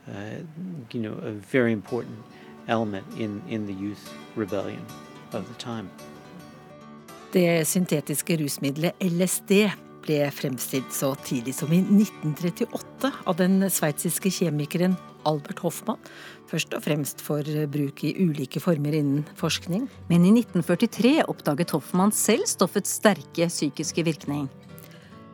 uh, 0.08 0.44
you 0.92 1.00
know, 1.00 1.14
a 1.14 1.32
very 1.32 1.72
important 1.72 2.18
element 2.68 3.06
in, 3.18 3.42
in 3.50 3.66
the 3.66 3.74
youth 3.74 4.14
rebellion 4.36 4.86
of 5.34 5.48
the 5.48 5.54
time. 5.54 5.90
Det 7.34 7.68
syntetiske 7.68 8.38
rusmiddelet 8.44 8.92
LSD 9.02 9.52
ble 10.06 10.22
fremstilt 10.34 10.94
så 10.94 11.12
tidlig 11.26 11.56
som 11.58 11.74
i 11.74 11.82
1938 11.82 13.12
av 13.26 13.38
den 13.40 13.60
sveitsiske 13.72 14.32
kjemikeren 14.34 14.98
Albert 15.26 15.64
Hoffmann, 15.66 16.02
først 16.50 16.76
og 16.78 16.84
fremst 16.86 17.24
for 17.26 17.46
bruk 17.74 18.04
i 18.06 18.14
ulike 18.22 18.62
former 18.62 18.94
innen 18.94 19.26
forskning. 19.40 19.88
Men 20.12 20.28
i 20.28 20.36
1943 20.36 21.18
oppdaget 21.26 21.74
Hoffmann 21.74 22.14
selv 22.16 22.46
stoffets 22.50 23.00
sterke 23.00 23.50
psykiske 23.50 24.06
virkning. 24.06 24.46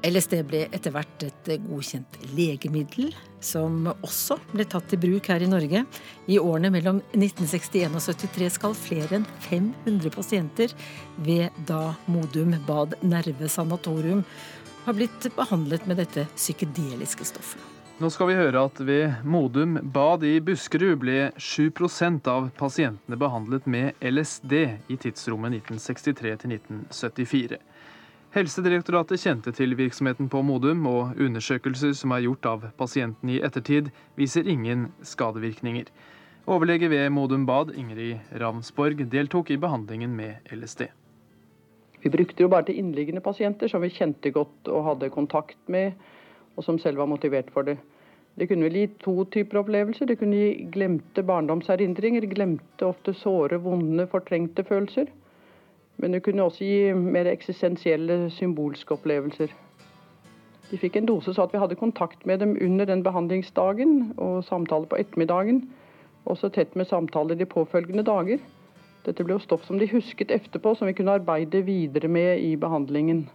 LSD 0.01 0.39
ble 0.49 0.63
etter 0.73 0.93
hvert 0.95 1.23
et 1.27 1.49
godkjent 1.61 2.15
legemiddel, 2.33 3.11
som 3.41 3.85
også 3.91 4.39
ble 4.49 4.65
tatt 4.69 4.95
i 4.95 4.99
bruk 5.01 5.29
her 5.29 5.43
i 5.45 5.49
Norge. 5.49 5.83
I 6.25 6.39
årene 6.41 6.71
mellom 6.73 7.03
1961 7.13 7.93
og 7.99 8.01
73 8.07 8.49
skal 8.57 8.73
flere 8.77 9.19
enn 9.19 9.27
500 9.45 10.15
pasienter 10.15 10.73
ved 11.21 11.61
da 11.69 11.93
Modum 12.09 12.55
Bad 12.65 12.97
Nerve 13.05 13.49
Sanatorium 13.49 14.25
ha 14.85 14.93
blitt 14.93 15.27
behandlet 15.35 15.85
med 15.87 16.01
dette 16.01 16.25
psykedeliske 16.35 17.25
stoffet. 17.25 17.61
Nå 18.01 18.09
skal 18.09 18.31
vi 18.31 18.35
høre 18.39 18.63
at 18.65 18.79
ved 18.81 19.19
Modum 19.29 19.75
Bad 19.93 20.23
i 20.25 20.39
Buskerud 20.41 20.97
ble 21.03 21.27
7 21.37 21.69
av 22.25 22.47
pasientene 22.57 23.17
behandlet 23.19 23.67
med 23.69 23.93
LSD 24.01 24.53
i 24.89 24.97
tidsrommet 24.97 25.59
1963 25.59 26.31
til 26.41 26.55
1974. 26.55 27.59
Helsedirektoratet 28.31 29.19
kjente 29.19 29.51
til 29.51 29.75
virksomheten 29.75 30.31
på 30.31 30.41
Modum, 30.41 30.85
og 30.87 31.19
undersøkelser 31.19 31.91
som 31.93 32.15
er 32.15 32.23
gjort 32.25 32.47
av 32.47 32.65
pasienten 32.79 33.29
i 33.29 33.41
ettertid, 33.43 33.91
viser 34.15 34.47
ingen 34.47 34.87
skadevirkninger. 35.03 35.91
Overlege 36.47 36.89
ved 36.89 37.11
Modum 37.11 37.45
Bad, 37.45 37.75
Ingrid 37.75 38.33
Ravnsborg, 38.39 39.03
deltok 39.11 39.51
i 39.51 39.59
behandlingen 39.61 40.15
med 40.15 40.41
LSD. 40.49 40.87
Vi 42.01 42.09
brukte 42.09 42.43
jo 42.43 42.49
bare 42.49 42.65
til 42.67 42.79
innliggende 42.81 43.21
pasienter 43.21 43.69
som 43.69 43.81
vi 43.81 43.91
kjente 43.93 44.31
godt 44.33 44.67
og 44.67 44.85
hadde 44.87 45.11
kontakt 45.13 45.57
med, 45.69 45.93
og 46.57 46.63
som 46.65 46.79
selv 46.81 46.97
var 46.97 47.09
motivert 47.09 47.51
for 47.53 47.67
det. 47.67 47.77
Det 48.39 48.47
kunne 48.47 48.65
vel 48.65 48.77
gi 48.79 48.87
to 49.03 49.23
typer 49.33 49.59
opplevelser. 49.59 50.07
Det 50.07 50.17
kunne 50.19 50.37
gi 50.39 50.67
glemte 50.71 51.23
barndomserindringer, 51.23 52.25
glemte 52.31 52.87
ofte 52.87 53.13
såre, 53.13 53.59
vonde, 53.61 54.07
fortrengte 54.07 54.63
følelser. 54.63 55.11
Men 55.97 56.15
det 56.15 56.23
kunne 56.23 56.43
også 56.43 56.63
gi 56.65 56.93
mer 56.93 57.27
eksistensielle, 57.29 58.29
symbolske 58.31 58.95
opplevelser. 58.95 59.51
De 60.71 60.79
fikk 60.79 60.95
en 60.97 61.09
dose 61.09 61.33
så 61.35 61.43
at 61.43 61.53
vi 61.53 61.59
hadde 61.59 61.75
kontakt 61.75 62.25
med 62.25 62.39
dem 62.39 62.55
under 62.61 62.87
den 62.87 63.03
behandlingsdagen 63.03 64.13
og 64.17 64.43
samtale 64.47 64.87
på 64.87 64.97
ettermiddagen. 65.03 65.65
Også 66.25 66.49
tett 66.49 66.75
med 66.79 66.87
samtaler 66.87 67.35
de 67.35 67.45
påfølgende 67.45 68.07
dager. 68.07 68.39
Dette 69.05 69.25
ble 69.25 69.37
jo 69.37 69.41
stoff 69.41 69.63
som 69.65 69.79
de 69.81 69.87
husket 69.89 70.31
etterpå, 70.31 70.75
som 70.77 70.89
vi 70.89 70.95
kunne 70.97 71.15
arbeide 71.17 71.63
videre 71.65 72.09
med 72.11 72.43
i 72.43 72.53
behandlingen. 72.59 73.25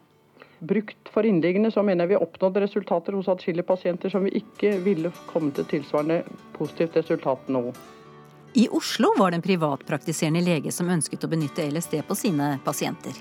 Brukt 0.58 1.10
for 1.12 1.26
innliggende 1.26 1.70
så 1.70 1.82
mener 1.84 2.06
jeg 2.06 2.14
vi 2.14 2.22
oppnådde 2.24 2.62
resultater 2.62 3.16
hos 3.18 3.28
atskillige 3.28 3.66
pasienter 3.66 4.12
som 4.12 4.24
vi 4.24 4.38
ikke 4.38 4.78
ville 4.84 5.12
komme 5.28 5.52
til 5.56 5.66
tilsvarende 5.68 6.22
positivt 6.56 6.96
resultat 6.96 7.50
nå. 7.52 7.68
I 8.56 8.68
Oslo 8.72 9.10
var 9.18 9.30
det 9.30 9.42
en 9.42 9.44
privatpraktiserende 9.44 10.40
lege 10.40 10.72
som 10.72 10.88
ønsket 10.88 11.26
å 11.26 11.28
benytte 11.28 11.66
LSD 11.68 11.98
på 12.08 12.16
sine 12.16 12.54
pasienter. 12.64 13.18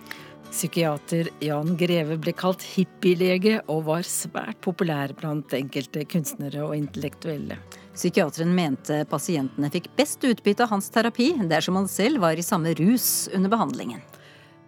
Psykiater 0.47 1.27
Jan 1.43 1.73
Greve 1.75 2.15
ble 2.21 2.31
kalt 2.37 2.63
hippielege 2.63 3.57
og 3.67 3.81
var 3.89 4.07
svært 4.07 4.61
populær 4.63 5.11
blant 5.19 5.51
enkelte 5.57 6.05
kunstnere 6.07 6.63
og 6.63 6.77
intellektuelle. 6.77 7.57
Psykiateren 7.95 8.51
mente 8.55 9.05
pasientene 9.09 9.69
fikk 9.71 9.87
best 9.95 10.23
utbytte 10.27 10.65
av 10.65 10.75
hans 10.75 10.89
terapi 10.91 11.31
dersom 11.47 11.79
han 11.79 11.87
selv 11.87 12.19
var 12.25 12.35
i 12.35 12.43
samme 12.43 12.73
rus 12.75 13.29
under 13.33 13.49
behandlingen. 13.49 14.01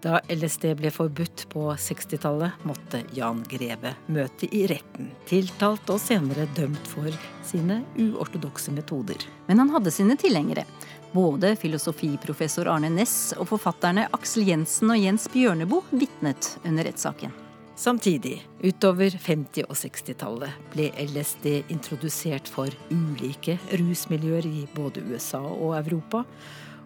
Da 0.01 0.19
LSD 0.29 0.75
ble 0.77 0.91
forbudt 0.93 1.47
på 1.49 1.71
60-tallet, 1.73 2.61
måtte 2.63 3.01
Jan 3.17 3.41
Greve 3.49 3.95
møte 4.13 4.47
i 4.55 4.61
retten, 4.69 5.09
tiltalt 5.27 5.89
og 5.89 5.99
senere 5.99 6.45
dømt 6.55 6.85
for 6.87 7.09
sine 7.43 7.81
uortodokse 7.97 8.71
metoder. 8.71 9.25
Men 9.49 9.63
han 9.63 9.73
hadde 9.73 9.91
sine 9.91 10.15
tilhengere. 10.21 10.67
Både 11.11 11.55
filosofiprofessor 11.57 12.69
Arne 12.69 12.93
Næss 12.93 13.33
og 13.39 13.49
forfatterne 13.55 14.05
Aksel 14.13 14.45
Jensen 14.51 14.93
og 14.93 15.01
Jens 15.01 15.27
Bjørneboe 15.33 15.97
vitnet 15.97 16.53
under 16.63 16.85
rettssaken. 16.87 17.33
Samtidig, 17.77 18.39
utover 18.65 19.13
50- 19.13 19.67
og 19.69 19.75
60-tallet, 19.77 20.53
ble 20.73 20.87
LSD 20.97 21.45
introdusert 21.69 22.49
for 22.49 22.73
ulike 22.89 23.59
rusmiljøer 23.69 24.47
i 24.49 24.63
både 24.73 25.03
USA 25.05 25.43
og 25.45 25.75
Europa. 25.77 26.23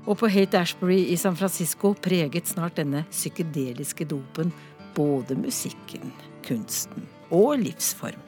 Og 0.03 0.19
på 0.19 0.27
Hate 0.33 0.59
Ashbury 0.59 0.99
i 1.13 1.15
San 1.15 1.37
Francisco 1.39 1.93
preget 1.95 2.51
snart 2.51 2.75
denne 2.81 3.05
psykedeliske 3.07 4.09
dopen 4.11 4.51
både 4.97 5.39
musikken, 5.39 6.11
kunsten 6.43 7.07
og 7.31 7.61
livsform. 7.63 8.19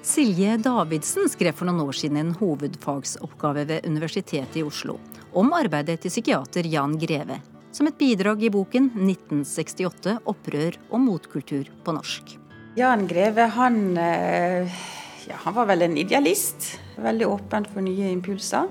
Silje 0.00 0.56
Davidsen 0.64 1.28
skrev 1.28 1.52
for 1.52 1.68
noen 1.68 1.84
år 1.84 2.00
siden 2.00 2.16
en 2.16 2.34
hovedfagsoppgave 2.40 3.66
ved 3.68 3.84
Universitetet 3.90 4.56
i 4.56 4.64
Oslo 4.64 4.96
om 5.36 5.52
arbeidet 5.52 6.00
til 6.00 6.16
psykiater 6.16 6.64
Jan 6.64 6.96
Greve, 6.98 7.42
som 7.72 7.88
et 7.88 7.98
bidrag 7.98 8.42
i 8.44 8.50
boken 8.52 8.90
1968 8.96 10.18
opprør 10.30 10.78
og 10.90 11.02
motkultur 11.04 11.70
på 11.84 11.94
norsk. 11.96 12.36
Jan 12.78 13.06
Greve 13.10 13.48
han, 13.56 13.80
ja, 13.98 15.38
han 15.44 15.56
var 15.56 15.68
vel 15.70 15.86
en 15.86 15.98
idealist. 15.98 16.76
Veldig 17.00 17.26
åpen 17.26 17.66
for 17.70 17.82
nye 17.84 18.12
impulser. 18.12 18.70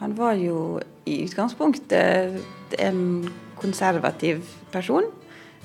Han 0.00 0.14
var 0.18 0.38
jo 0.38 0.80
i 1.06 1.20
utgangspunktet 1.26 2.40
en 2.82 3.00
konservativ 3.60 4.42
person. 4.72 5.06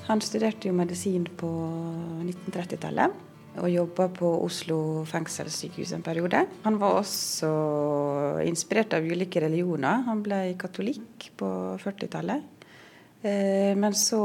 Han 0.08 0.22
studerte 0.24 0.70
jo 0.70 0.76
medisin 0.76 1.26
på 1.38 1.50
1930-tallet 2.24 3.26
og 3.60 3.66
jobba 3.70 4.06
på 4.14 4.28
Oslo 4.44 4.78
fengselssykehus 5.10 5.92
en 5.96 6.04
periode. 6.06 6.44
Han 6.64 6.78
var 6.80 7.00
også 7.00 7.50
inspirert 8.46 8.94
av 8.96 9.06
ulike 9.06 9.42
religioner. 9.42 10.04
Han 10.06 10.22
ble 10.24 10.40
katolikk 10.60 11.30
på 11.38 11.50
40-tallet. 11.82 12.59
Men 13.22 13.92
så, 13.94 14.20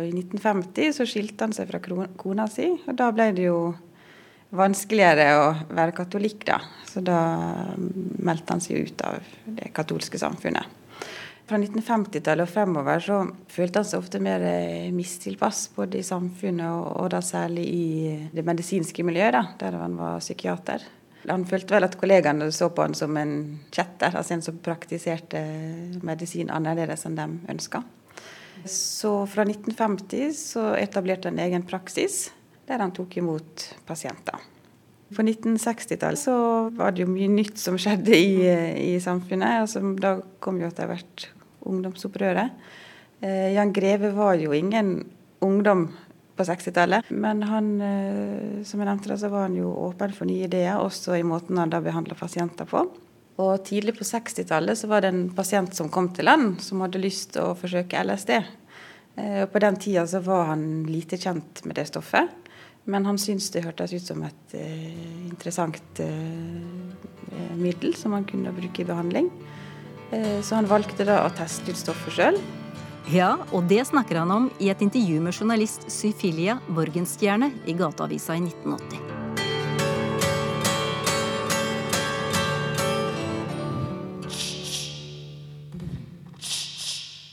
i 0.00 0.08
1950, 0.08 0.92
så 0.96 1.04
skilte 1.08 1.44
han 1.44 1.52
seg 1.52 1.68
fra 1.68 1.80
kona 2.16 2.46
si, 2.48 2.70
og 2.88 2.94
da 2.96 3.10
ble 3.12 3.26
det 3.36 3.44
jo 3.44 3.58
vanskeligere 4.56 5.26
å 5.40 5.48
være 5.72 5.94
katolikk, 5.96 6.46
da. 6.48 6.60
Så 6.88 7.02
da 7.04 7.18
meldte 7.76 8.54
han 8.54 8.62
seg 8.64 8.86
ut 8.86 9.04
av 9.04 9.20
det 9.58 9.72
katolske 9.76 10.20
samfunnet. 10.20 10.78
Fra 11.48 11.58
1950-tallet 11.58 12.46
og 12.46 12.52
fremover 12.52 13.02
så 13.02 13.18
følte 13.50 13.80
han 13.82 13.88
seg 13.88 14.00
ofte 14.00 14.20
mer 14.22 14.44
mistilpass 14.94 15.66
både 15.74 15.98
i 15.98 16.06
samfunnet 16.06 16.68
og, 16.70 16.86
og 17.02 17.08
da 17.12 17.20
særlig 17.24 17.64
i 17.68 17.86
det 18.32 18.44
medisinske 18.46 19.04
miljøet, 19.04 19.34
da, 19.34 19.42
der 19.60 19.80
han 19.80 19.96
var 19.98 20.22
psykiater. 20.22 20.84
Han 21.28 21.44
følte 21.46 21.76
vel 21.76 21.86
at 21.86 21.96
kollegaene 21.98 22.48
så 22.54 22.70
på 22.74 22.86
han 22.86 22.94
som 22.98 23.16
en 23.18 23.34
kjetter, 23.74 24.14
altså 24.14 24.36
en 24.36 24.46
som 24.46 24.62
praktiserte 24.62 25.42
medisin 26.02 26.50
annerledes 26.50 27.06
enn 27.06 27.18
de 27.18 27.28
ønska. 27.52 27.82
Så 28.64 29.26
fra 29.26 29.44
1950 29.46 30.32
så 30.36 30.72
etablerte 30.78 31.30
han 31.30 31.40
egen 31.42 31.66
praksis 31.66 32.28
der 32.68 32.82
han 32.82 32.92
tok 32.94 33.16
imot 33.18 33.66
pasienter. 33.88 34.38
På 35.12 35.22
1960-tallet 35.22 36.20
så 36.20 36.34
var 36.72 36.94
det 36.94 37.04
jo 37.04 37.10
mye 37.10 37.28
nytt 37.28 37.58
som 37.60 37.76
skjedde 37.80 38.16
i, 38.16 38.36
i 38.94 39.00
samfunnet. 39.02 39.64
Altså, 39.64 39.82
da 39.98 40.14
kom 40.40 40.60
jo 40.62 40.70
etter 40.70 40.88
hvert 40.88 41.26
ungdomsopprøret. 41.68 42.54
Eh, 43.20 43.52
Jan 43.52 43.74
Greve 43.76 44.12
var 44.16 44.38
jo 44.40 44.54
ingen 44.56 45.02
ungdom 45.44 45.90
på 46.38 46.46
60-tallet, 46.48 47.10
men 47.10 47.42
han, 47.44 47.68
eh, 47.84 48.62
som 48.64 48.80
jeg 48.80 48.88
nevnte, 48.88 49.18
så 49.20 49.28
var 49.28 49.50
han 49.50 49.58
jo 49.58 49.74
åpen 49.84 50.14
for 50.16 50.30
nye 50.30 50.48
ideer, 50.48 50.80
også 50.80 51.18
i 51.18 51.26
måten 51.26 51.60
han 51.60 51.72
da 51.72 51.82
behandla 51.84 52.16
pasienter 52.18 52.68
på. 52.68 52.86
Og 53.40 53.62
tidlig 53.64 53.94
på 53.96 54.04
60-tallet 54.04 54.78
så 54.78 54.90
var 54.90 55.02
det 55.02 55.12
en 55.12 55.24
pasient 55.32 55.72
som 55.74 55.88
kom 55.92 56.10
til 56.12 56.28
han, 56.28 56.56
som 56.60 56.82
hadde 56.84 57.00
lyst 57.00 57.32
til 57.36 57.46
å 57.46 57.56
forsøke 57.56 58.02
LSD. 58.04 58.34
Eh, 58.36 59.40
og 59.44 59.50
på 59.54 59.62
den 59.64 59.78
tida 59.80 60.04
så 60.08 60.20
var 60.24 60.50
han 60.52 60.84
lite 60.90 61.20
kjent 61.20 61.64
med 61.64 61.78
det 61.80 61.88
stoffet. 61.88 62.28
Men 62.84 63.06
han 63.06 63.18
syntes 63.20 63.52
det 63.54 63.62
hørtes 63.64 63.94
ut 63.94 64.08
som 64.10 64.24
et 64.26 64.56
eh, 64.58 65.28
interessant 65.28 66.02
eh, 66.02 67.52
middel 67.56 67.94
som 67.98 68.16
han 68.16 68.26
kunne 68.28 68.54
bruke 68.56 68.82
i 68.82 68.88
behandling. 68.88 69.30
Eh, 70.10 70.40
så 70.42 70.58
han 70.58 70.70
valgte 70.70 71.06
da 71.08 71.22
å 71.26 71.30
teste 71.36 71.72
ut 71.72 71.78
stoffet 71.78 72.18
sjøl. 72.18 72.42
Ja, 73.10 73.34
og 73.50 73.66
det 73.70 73.82
snakker 73.88 74.20
han 74.20 74.30
om 74.30 74.50
i 74.62 74.70
et 74.70 74.82
intervju 74.84 75.22
med 75.24 75.34
journalist 75.34 75.88
Syfilia 75.90 76.60
Borgenstjerne 76.68 77.50
i 77.66 77.74
Gateavisa 77.78 78.38
i 78.38 78.44
1980. 78.46 79.11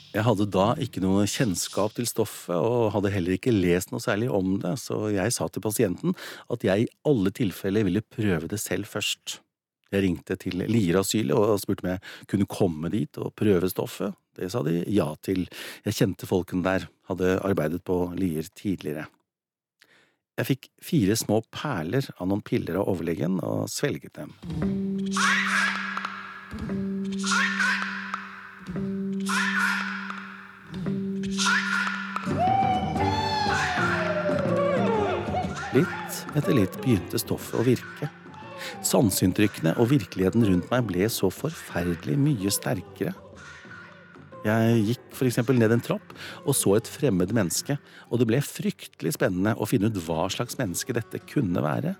Jeg 0.09 0.25
hadde 0.25 0.47
da 0.49 0.71
ikke 0.81 1.03
noe 1.03 1.27
kjennskap 1.29 1.93
til 1.93 2.07
stoffet, 2.09 2.55
og 2.57 2.89
hadde 2.95 3.11
heller 3.13 3.35
ikke 3.35 3.53
lest 3.53 3.91
noe 3.93 4.01
særlig 4.01 4.31
om 4.33 4.55
det, 4.61 4.73
så 4.81 5.03
jeg 5.13 5.35
sa 5.35 5.45
til 5.53 5.61
pasienten 5.61 6.15
at 6.49 6.65
jeg 6.65 6.85
i 6.85 6.89
alle 7.09 7.29
tilfeller 7.35 7.85
ville 7.85 8.01
prøve 8.01 8.49
det 8.49 8.57
selv 8.61 8.89
først. 8.89 9.37
Jeg 9.93 10.03
ringte 10.05 10.37
til 10.41 10.63
Lierasylet 10.69 11.37
og 11.37 11.61
spurte 11.61 11.85
om 11.85 11.91
jeg 11.93 12.01
kunne 12.29 12.49
komme 12.49 12.91
dit 12.93 13.21
og 13.21 13.33
prøve 13.37 13.69
stoffet. 13.69 14.17
Det 14.37 14.49
sa 14.53 14.63
de 14.65 14.81
ja 14.89 15.11
til, 15.25 15.45
jeg 15.85 15.97
kjente 15.97 16.29
folkene 16.29 16.65
der, 16.65 16.89
hadde 17.09 17.37
arbeidet 17.45 17.83
på 17.85 18.01
Lier 18.17 18.49
tidligere. 18.57 19.07
Jeg 20.39 20.47
fikk 20.47 20.69
fire 20.81 21.17
små 21.19 21.41
perler 21.51 22.05
av 22.17 22.29
noen 22.31 22.41
piller 22.45 22.79
av 22.79 22.89
overlegen 22.89 23.41
og 23.43 23.67
svelget 23.69 24.21
dem. 24.21 24.33
Etter 36.35 36.55
litt 36.55 36.77
begynte 36.83 37.21
stoffet 37.21 37.59
å 37.59 37.65
virke. 37.65 38.09
Sanseinntrykkene 38.85 39.75
og 39.79 39.89
virkeligheten 39.93 40.45
rundt 40.45 40.69
meg 40.71 40.85
ble 40.89 41.07
så 41.11 41.31
forferdelig 41.33 42.17
mye 42.19 42.51
sterkere. 42.53 43.15
Jeg 44.45 44.83
gikk 44.87 45.23
eksempel 45.27 45.57
ned 45.59 45.73
en 45.75 45.81
trapp 45.83 46.13
og 46.45 46.53
så 46.55 46.77
et 46.77 46.87
fremmed 46.87 47.33
menneske, 47.35 47.75
og 48.07 48.21
det 48.21 48.27
ble 48.29 48.39
fryktelig 48.43 49.17
spennende 49.17 49.55
å 49.59 49.67
finne 49.67 49.89
ut 49.91 49.99
hva 50.05 50.29
slags 50.31 50.55
menneske 50.59 50.95
dette 50.95 51.19
kunne 51.27 51.63
være. 51.63 51.95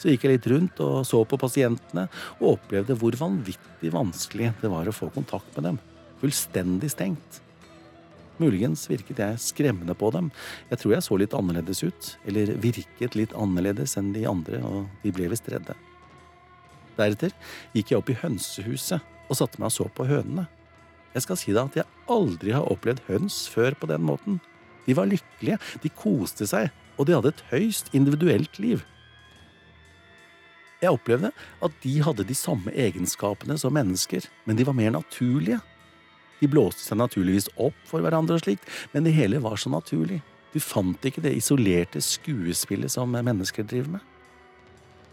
Så 0.00 0.10
gikk 0.10 0.26
jeg 0.26 0.36
litt 0.36 0.50
rundt 0.50 0.82
og 0.84 0.98
så 1.08 1.22
på 1.24 1.38
pasientene, 1.40 2.08
og 2.42 2.58
opplevde 2.58 2.96
hvor 3.00 3.16
vanvittig 3.16 3.92
vanskelig 3.94 4.52
det 4.60 4.72
var 4.72 4.90
å 4.90 4.96
få 4.96 5.08
kontakt 5.14 5.54
med 5.56 5.70
dem. 5.70 5.80
Fullstendig 6.20 6.92
stengt. 6.92 7.43
Muligens 8.42 8.88
virket 8.90 9.20
jeg 9.22 9.40
skremmende 9.42 9.94
på 9.94 10.10
dem. 10.14 10.30
Jeg 10.70 10.80
tror 10.80 10.96
jeg 10.96 11.06
så 11.06 11.18
litt 11.20 11.34
annerledes 11.38 11.84
ut, 11.86 12.08
eller 12.26 12.54
virket 12.58 13.14
litt 13.18 13.34
annerledes 13.38 13.94
enn 14.00 14.12
de 14.16 14.24
andre, 14.26 14.58
og 14.66 14.88
de 15.04 15.12
ble 15.14 15.28
visst 15.30 15.50
redde. 15.52 15.76
Deretter 16.98 17.34
gikk 17.74 17.92
jeg 17.92 18.00
opp 18.00 18.10
i 18.10 18.18
hønsehuset 18.18 19.30
og 19.30 19.38
satte 19.38 19.60
meg 19.62 19.70
og 19.70 19.76
så 19.76 19.86
på 19.90 20.06
hønene. 20.08 20.46
Jeg 21.14 21.26
skal 21.26 21.38
si 21.38 21.54
deg 21.54 21.70
at 21.70 21.78
jeg 21.78 22.10
aldri 22.10 22.54
har 22.54 22.66
opplevd 22.70 23.04
høns 23.06 23.44
før 23.50 23.76
på 23.78 23.88
den 23.90 24.02
måten. 24.06 24.40
De 24.84 24.96
var 24.98 25.08
lykkelige, 25.08 25.60
de 25.82 25.90
koste 25.94 26.46
seg, 26.50 26.72
og 26.98 27.06
de 27.06 27.14
hadde 27.16 27.30
et 27.30 27.44
høyst 27.52 27.94
individuelt 27.94 28.58
liv. 28.62 28.82
Jeg 30.82 30.92
opplevde 30.92 31.30
at 31.64 31.76
de 31.84 31.94
hadde 32.04 32.26
de 32.28 32.36
samme 32.36 32.72
egenskapene 32.74 33.56
som 33.60 33.72
mennesker, 33.74 34.26
men 34.44 34.58
de 34.58 34.66
var 34.66 34.76
mer 34.76 34.92
naturlige. 34.98 35.62
De 36.40 36.50
blåste 36.50 36.82
seg 36.84 36.98
naturligvis 37.00 37.50
opp 37.56 37.76
for 37.88 38.04
hverandre 38.04 38.38
og 38.38 38.44
slikt, 38.44 38.66
men 38.92 39.06
det 39.06 39.14
hele 39.16 39.42
var 39.44 39.58
så 39.60 39.72
naturlig. 39.72 40.20
Du 40.54 40.60
fant 40.62 41.06
ikke 41.06 41.22
det 41.24 41.34
isolerte 41.34 42.02
skuespillet 42.04 42.92
som 42.92 43.10
mennesker 43.14 43.66
driver 43.66 43.96
med. 43.96 44.10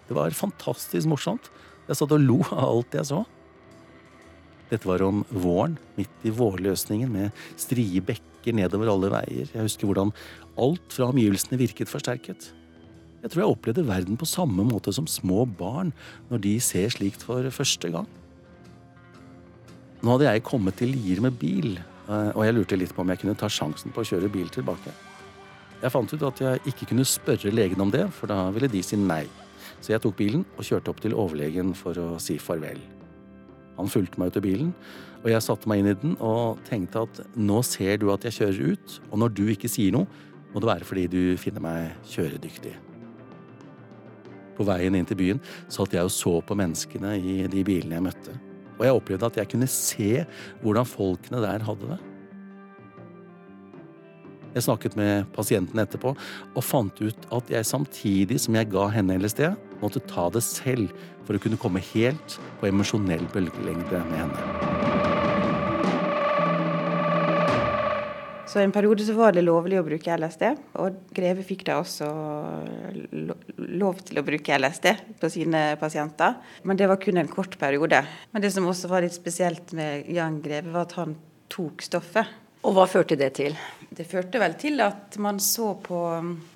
Det 0.07 0.17
var 0.17 0.35
fantastisk 0.35 1.07
morsomt. 1.09 1.47
Jeg 1.87 1.97
satt 1.97 2.13
og 2.13 2.23
lo 2.23 2.41
av 2.51 2.65
alt 2.67 2.97
jeg 2.97 3.09
så. 3.09 3.23
Dette 4.71 4.87
var 4.87 5.03
om 5.03 5.25
våren, 5.33 5.75
midt 5.97 6.27
i 6.27 6.31
vårløsningen 6.31 7.09
med 7.11 7.43
strie 7.59 8.03
bekker 8.05 8.55
nedover 8.55 8.91
alle 8.93 9.11
veier. 9.11 9.49
Jeg 9.51 9.65
husker 9.65 9.89
hvordan 9.89 10.13
alt 10.61 10.95
fra 10.95 11.09
omgivelsene 11.11 11.59
virket 11.59 11.91
forsterket. 11.91 12.51
Jeg 13.21 13.33
tror 13.33 13.43
jeg 13.43 13.55
opplevde 13.55 13.85
verden 13.85 14.17
på 14.17 14.29
samme 14.29 14.63
måte 14.65 14.93
som 14.95 15.09
små 15.09 15.43
barn 15.45 15.91
når 16.31 16.41
de 16.45 16.55
ser 16.63 16.89
slikt 16.93 17.25
for 17.27 17.45
første 17.53 17.91
gang. 17.93 18.07
Nå 20.01 20.15
hadde 20.15 20.31
jeg 20.31 20.41
kommet 20.41 20.79
til 20.81 20.95
Lier 20.95 21.19
med 21.21 21.35
bil, 21.37 21.75
eh, 21.77 22.31
og 22.33 22.41
jeg 22.41 22.55
lurte 22.57 22.77
litt 22.79 22.93
på 22.97 23.03
om 23.03 23.11
jeg 23.13 23.21
kunne 23.21 23.37
ta 23.37 23.45
sjansen 23.45 23.93
på 23.93 24.01
å 24.01 24.07
kjøre 24.09 24.31
bil 24.33 24.49
tilbake. 24.49 24.93
Jeg 25.81 25.93
fant 25.93 26.13
ut 26.13 26.25
at 26.25 26.41
jeg 26.41 26.63
ikke 26.71 26.87
kunne 26.89 27.05
spørre 27.05 27.53
legen 27.53 27.81
om 27.81 27.93
det, 27.93 28.07
for 28.17 28.29
da 28.29 28.47
ville 28.53 28.69
de 28.69 28.81
si 28.85 28.97
nei. 28.97 29.27
Så 29.81 29.93
jeg 29.93 30.01
tok 30.01 30.17
bilen 30.17 30.43
og 30.57 30.65
kjørte 30.65 30.89
opp 30.89 31.05
til 31.05 31.13
overlegen 31.13 31.75
for 31.77 31.97
å 32.01 32.17
si 32.21 32.39
farvel. 32.41 32.81
Han 33.77 33.89
fulgte 33.89 34.17
meg 34.21 34.33
ut 34.33 34.41
av 34.41 34.45
bilen, 34.45 34.73
og 35.21 35.29
jeg 35.29 35.45
satte 35.45 35.69
meg 35.69 35.81
inn 35.81 35.93
i 35.93 35.97
den 36.01 36.17
og 36.17 36.61
tenkte 36.65 37.05
at 37.05 37.21
nå 37.37 37.61
ser 37.65 38.01
du 38.01 38.09
at 38.13 38.25
jeg 38.25 38.39
kjører 38.41 38.73
ut, 38.73 38.99
og 39.11 39.21
når 39.21 39.37
du 39.37 39.45
ikke 39.53 39.69
sier 39.69 39.93
noe, 39.93 40.09
må 40.51 40.61
det 40.61 40.73
være 40.73 40.85
fordi 40.89 41.07
du 41.13 41.21
finner 41.37 41.61
meg 41.61 42.09
kjøredyktig. 42.09 42.73
På 44.57 44.65
veien 44.65 44.97
inn 44.97 45.07
til 45.07 45.21
byen 45.21 45.41
satt 45.69 45.93
jeg 45.93 46.09
og 46.09 46.13
så 46.13 46.39
på 46.41 46.57
menneskene 46.57 47.19
i 47.21 47.43
de 47.49 47.63
bilene 47.65 48.01
jeg 48.01 48.09
møtte, 48.09 48.41
og 48.81 48.87
jeg 48.87 48.97
opplevde 48.97 49.29
at 49.29 49.37
jeg 49.37 49.51
kunne 49.51 49.69
se 49.69 50.23
hvordan 50.63 50.89
folkene 50.89 51.43
der 51.43 51.67
hadde 51.67 51.91
det. 51.93 51.99
Jeg 54.51 54.65
snakket 54.65 54.97
med 54.99 55.29
pasienten 55.31 55.79
etterpå 55.79 56.11
og 56.11 56.65
fant 56.65 56.97
ut 56.99 57.27
at 57.31 57.53
jeg 57.53 57.69
samtidig 57.69 58.41
som 58.43 58.57
jeg 58.57 58.71
ga 58.73 58.89
henne 58.91 59.15
LSD, 59.21 59.45
måtte 59.79 60.03
ta 60.09 60.27
det 60.33 60.43
selv 60.43 60.91
for 61.27 61.37
å 61.37 61.43
kunne 61.43 61.61
komme 61.61 61.83
helt 61.93 62.39
på 62.59 62.67
emosjonell 62.67 63.23
bølgelengde 63.31 64.03
med 64.09 64.19
henne. 64.25 65.00
Så 68.51 68.59
en 68.59 68.71
periode 68.75 69.05
så 69.07 69.13
var 69.15 69.31
det 69.31 69.45
lovlig 69.45 69.77
å 69.79 69.85
bruke 69.87 70.11
LSD, 70.11 70.41
og 70.83 70.97
Greve 71.15 71.45
fikk 71.47 71.63
da 71.69 71.77
også 71.79 72.07
lov 73.79 74.01
til 74.03 74.19
å 74.19 74.25
bruke 74.27 74.57
LSD 74.59 74.89
på 75.21 75.29
sine 75.31 75.61
pasienter. 75.79 76.35
Men 76.67 76.79
det 76.79 76.89
var 76.91 76.99
kun 76.99 77.21
en 77.21 77.31
kort 77.31 77.55
periode. 77.61 78.01
Men 78.35 78.43
det 78.43 78.51
som 78.51 78.67
også 78.67 78.91
var 78.91 79.05
litt 79.05 79.15
spesielt 79.15 79.71
med 79.77 80.09
Jan 80.11 80.41
Greve, 80.43 80.73
var 80.73 80.89
at 80.89 80.97
han 80.99 81.15
tok 81.51 81.85
stoffet. 81.87 82.37
Og 82.67 82.75
hva 82.75 82.83
førte 82.91 83.15
det 83.17 83.31
til? 83.39 83.55
Det 83.87 84.03
førte 84.05 84.39
vel 84.43 84.53
til 84.59 84.83
at 84.83 85.15
man 85.23 85.39
så 85.41 85.71
på 85.81 85.97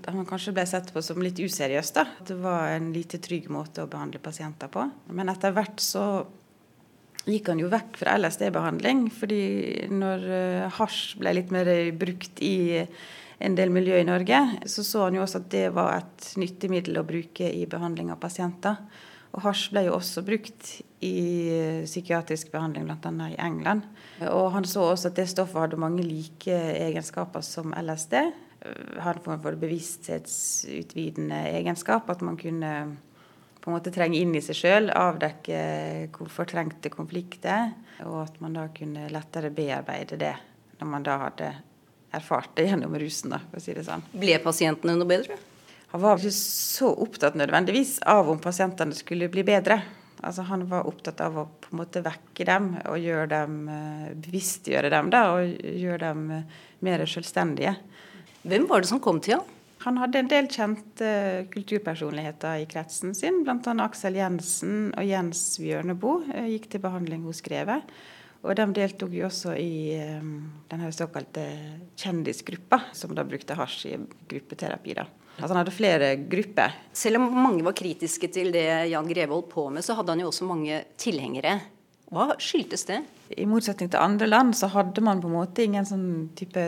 At 0.06 0.14
man 0.14 0.28
kanskje 0.28 0.54
ble 0.54 0.68
sett 0.70 0.92
på 0.94 1.02
som 1.02 1.24
litt 1.24 1.40
useriøst. 1.40 1.96
da. 1.96 2.06
Det 2.28 2.36
var 2.44 2.76
en 2.76 2.92
lite 2.94 3.18
trygg 3.24 3.48
måte 3.50 3.84
å 3.84 3.90
behandle 3.90 4.20
pasienter 4.20 4.68
på. 4.68 4.84
Men 5.16 5.32
etter 5.32 5.56
hvert 5.56 5.80
så 5.82 6.26
gikk 7.26 7.50
han 7.52 7.62
jo 7.62 7.72
vekk 7.72 8.00
fra 8.02 8.16
LSD-behandling. 8.20 9.08
fordi 9.12 9.44
når 9.90 10.26
uh, 10.30 10.70
hasj 10.78 11.18
ble 11.22 11.36
litt 11.38 11.54
mer 11.54 11.72
brukt 11.98 12.42
i 12.46 12.86
en 13.44 13.56
del 13.58 13.74
miljø 13.74 13.98
i 14.00 14.08
Norge, 14.08 14.40
så 14.66 14.84
så 14.84 15.08
han 15.08 15.18
jo 15.18 15.26
også 15.26 15.42
at 15.42 15.50
det 15.52 15.66
var 15.76 15.98
et 15.98 16.32
nyttig 16.40 16.70
middel 16.72 17.02
å 17.02 17.08
bruke 17.08 17.50
i 17.52 17.66
behandling 17.70 18.14
av 18.14 18.22
pasienter. 18.22 18.80
Og 19.36 19.44
hasj 19.44 19.68
ble 19.74 19.84
jo 19.90 19.98
også 19.98 20.24
brukt 20.24 20.70
i 21.04 21.16
psykiatrisk 21.84 22.54
behandling, 22.54 22.88
bl.a. 22.88 23.28
i 23.28 23.40
England. 23.44 23.84
Og 24.32 24.54
han 24.54 24.68
så 24.68 24.86
også 24.94 25.12
at 25.12 25.20
det 25.20 25.28
stoffet 25.28 25.60
hadde 25.60 25.82
mange 25.82 26.06
like 26.06 26.56
egenskaper 26.56 27.44
som 27.44 27.76
LSD. 27.76 28.16
Hadde 29.04 29.20
en 29.20 29.26
form 29.26 29.42
for 29.44 29.60
bevissthetsutvidende 29.60 31.42
egenskap. 31.60 32.08
At 32.10 32.24
man 32.24 32.40
kunne 32.40 32.72
på 33.66 33.72
en 33.72 33.80
måte 33.80 33.90
trenge 33.90 34.20
inn 34.22 34.36
i 34.38 34.44
seg 34.46 34.60
sjøl, 34.60 34.92
avdekke 34.94 35.60
hvor 36.14 36.30
fortrengte 36.30 36.92
konflikter. 36.94 37.72
Og 38.06 38.20
at 38.22 38.36
man 38.44 38.54
da 38.54 38.68
kunne 38.70 39.08
lettere 39.10 39.50
bearbeide 39.50 40.20
det 40.22 40.36
når 40.78 40.90
man 40.92 41.08
da 41.08 41.16
hadde 41.24 41.48
erfart 42.14 42.52
det 42.60 42.68
gjennom 42.68 42.94
rusen. 43.02 43.34
da, 43.34 43.40
for 43.50 43.58
å 43.58 43.64
si 43.64 43.74
det 43.74 43.88
sånn. 43.88 44.06
Ble 44.14 44.38
pasientene 44.44 44.94
noe 45.00 45.10
bedre? 45.10 45.40
Han 45.96 46.04
var 46.04 46.22
ikke 46.22 46.36
så 46.38 46.92
opptatt 47.08 47.40
nødvendigvis 47.42 47.98
av 48.06 48.30
om 48.30 48.38
pasientene 48.44 48.94
skulle 48.94 49.32
bli 49.34 49.42
bedre. 49.48 49.80
Altså 50.22 50.46
Han 50.46 50.68
var 50.70 50.86
opptatt 50.86 51.26
av 51.26 51.42
å 51.42 51.48
på 51.58 51.74
en 51.74 51.82
måte 51.82 52.06
vekke 52.06 52.46
dem 52.46 52.70
og 52.86 53.02
gjøre 53.02 53.28
dem, 53.34 53.58
eh, 53.70 54.14
bevisstgjøre 54.14 54.94
dem 54.94 55.10
da, 55.10 55.26
og 55.34 55.58
gjøre 55.58 56.04
dem 56.06 56.32
eh, 56.38 56.62
mer 56.86 57.08
selvstendige. 57.10 57.76
Hvem 58.46 58.70
var 58.70 58.86
det 58.86 58.94
som 58.94 59.02
kom 59.02 59.18
til 59.20 59.40
ham? 59.40 59.55
Han 59.86 60.00
hadde 60.02 60.24
en 60.24 60.30
del 60.32 60.48
kjente 60.50 61.10
kulturpersonligheter 61.54 62.64
i 62.64 62.68
kretsen 62.70 63.14
sin. 63.18 63.44
Bl.a. 63.46 63.74
Aksel 63.86 64.18
Jensen 64.18 64.90
og 64.98 65.06
Jens 65.06 65.44
Bjørneboe 65.62 66.26
eh, 66.34 66.48
gikk 66.56 66.72
til 66.74 66.82
behandling 66.82 67.26
hos 67.28 67.44
Greve. 67.46 67.82
Og 68.46 68.54
de 68.58 68.66
deltok 68.78 69.14
jo 69.14 69.26
også 69.26 69.56
i 69.58 69.98
den 70.70 70.82
såkalte 70.94 71.46
kjendisgruppa, 71.98 72.78
som 72.94 73.16
da 73.18 73.24
brukte 73.26 73.58
hasj 73.58 73.88
i 73.90 73.96
gruppeterapi. 74.30 74.94
da. 75.00 75.08
Altså 75.36 75.52
han 75.52 75.60
hadde 75.64 75.74
flere 75.76 76.10
grupper. 76.30 76.76
Selv 76.96 77.20
om 77.20 77.34
mange 77.34 77.66
var 77.66 77.76
kritiske 77.76 78.30
til 78.32 78.54
det 78.54 78.68
Jan 78.92 79.10
Greve 79.10 79.34
holdt 79.34 79.50
på 79.52 79.66
med, 79.74 79.84
så 79.84 79.98
hadde 79.98 80.14
han 80.14 80.22
jo 80.22 80.30
også 80.30 80.48
mange 80.48 80.84
tilhengere. 81.02 81.58
Hva 82.14 82.36
skyldtes 82.38 82.86
det? 82.86 83.00
I 83.34 83.48
motsetning 83.50 83.90
til 83.90 84.02
andre 84.02 84.28
land 84.30 84.54
så 84.58 84.70
hadde 84.70 85.02
man 85.02 85.22
på 85.24 85.30
en 85.30 85.38
måte 85.40 85.64
ingen 85.66 85.88
sånn 85.88 86.10
type 86.38 86.62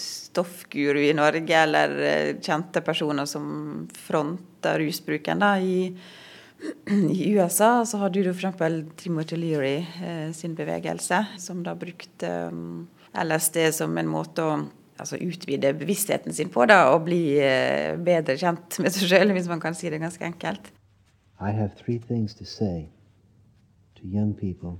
stoffguru 0.00 1.00
i 1.06 1.14
Norge, 1.14 1.60
eller 1.62 1.94
eh, 2.02 2.30
kjente 2.42 2.82
personer 2.82 3.28
som 3.30 3.86
fronta 3.94 4.74
rusbruken. 4.80 5.44
da, 5.44 5.54
i 5.62 5.94
i 7.14 7.30
USA 7.36 7.84
så 7.86 8.00
hadde 8.02 8.24
du 8.26 8.32
f.eks. 8.32 8.58
Timothy 8.98 9.38
Leary 9.38 9.76
eh, 10.02 10.32
sin 10.34 10.58
bevegelse, 10.58 11.22
som 11.38 11.62
da 11.62 11.76
brukte 11.78 12.32
um, 12.50 12.88
LSD 13.14 13.60
som 13.78 13.94
en 13.98 14.10
måte 14.10 14.42
å 14.42 14.58
altså 14.98 15.20
utvide 15.22 15.70
bevisstheten 15.78 16.34
sin 16.34 16.50
på 16.50 16.66
da, 16.66 16.88
og 16.90 17.06
bli 17.06 17.38
eh, 17.38 17.94
bedre 17.94 18.34
kjent 18.40 18.80
med 18.82 18.90
seg 18.90 19.06
sjøl, 19.06 19.36
hvis 19.36 19.46
man 19.46 19.62
kan 19.62 19.78
si 19.78 19.86
det 19.86 20.02
ganske 20.02 20.26
enkelt. 20.26 20.72
I 21.38 21.54
have 21.54 21.70
three 21.78 22.02
things 22.02 22.34
to 22.34 22.44
say 22.44 22.88
to 24.00 24.06
young 24.06 24.34
people 24.34 24.78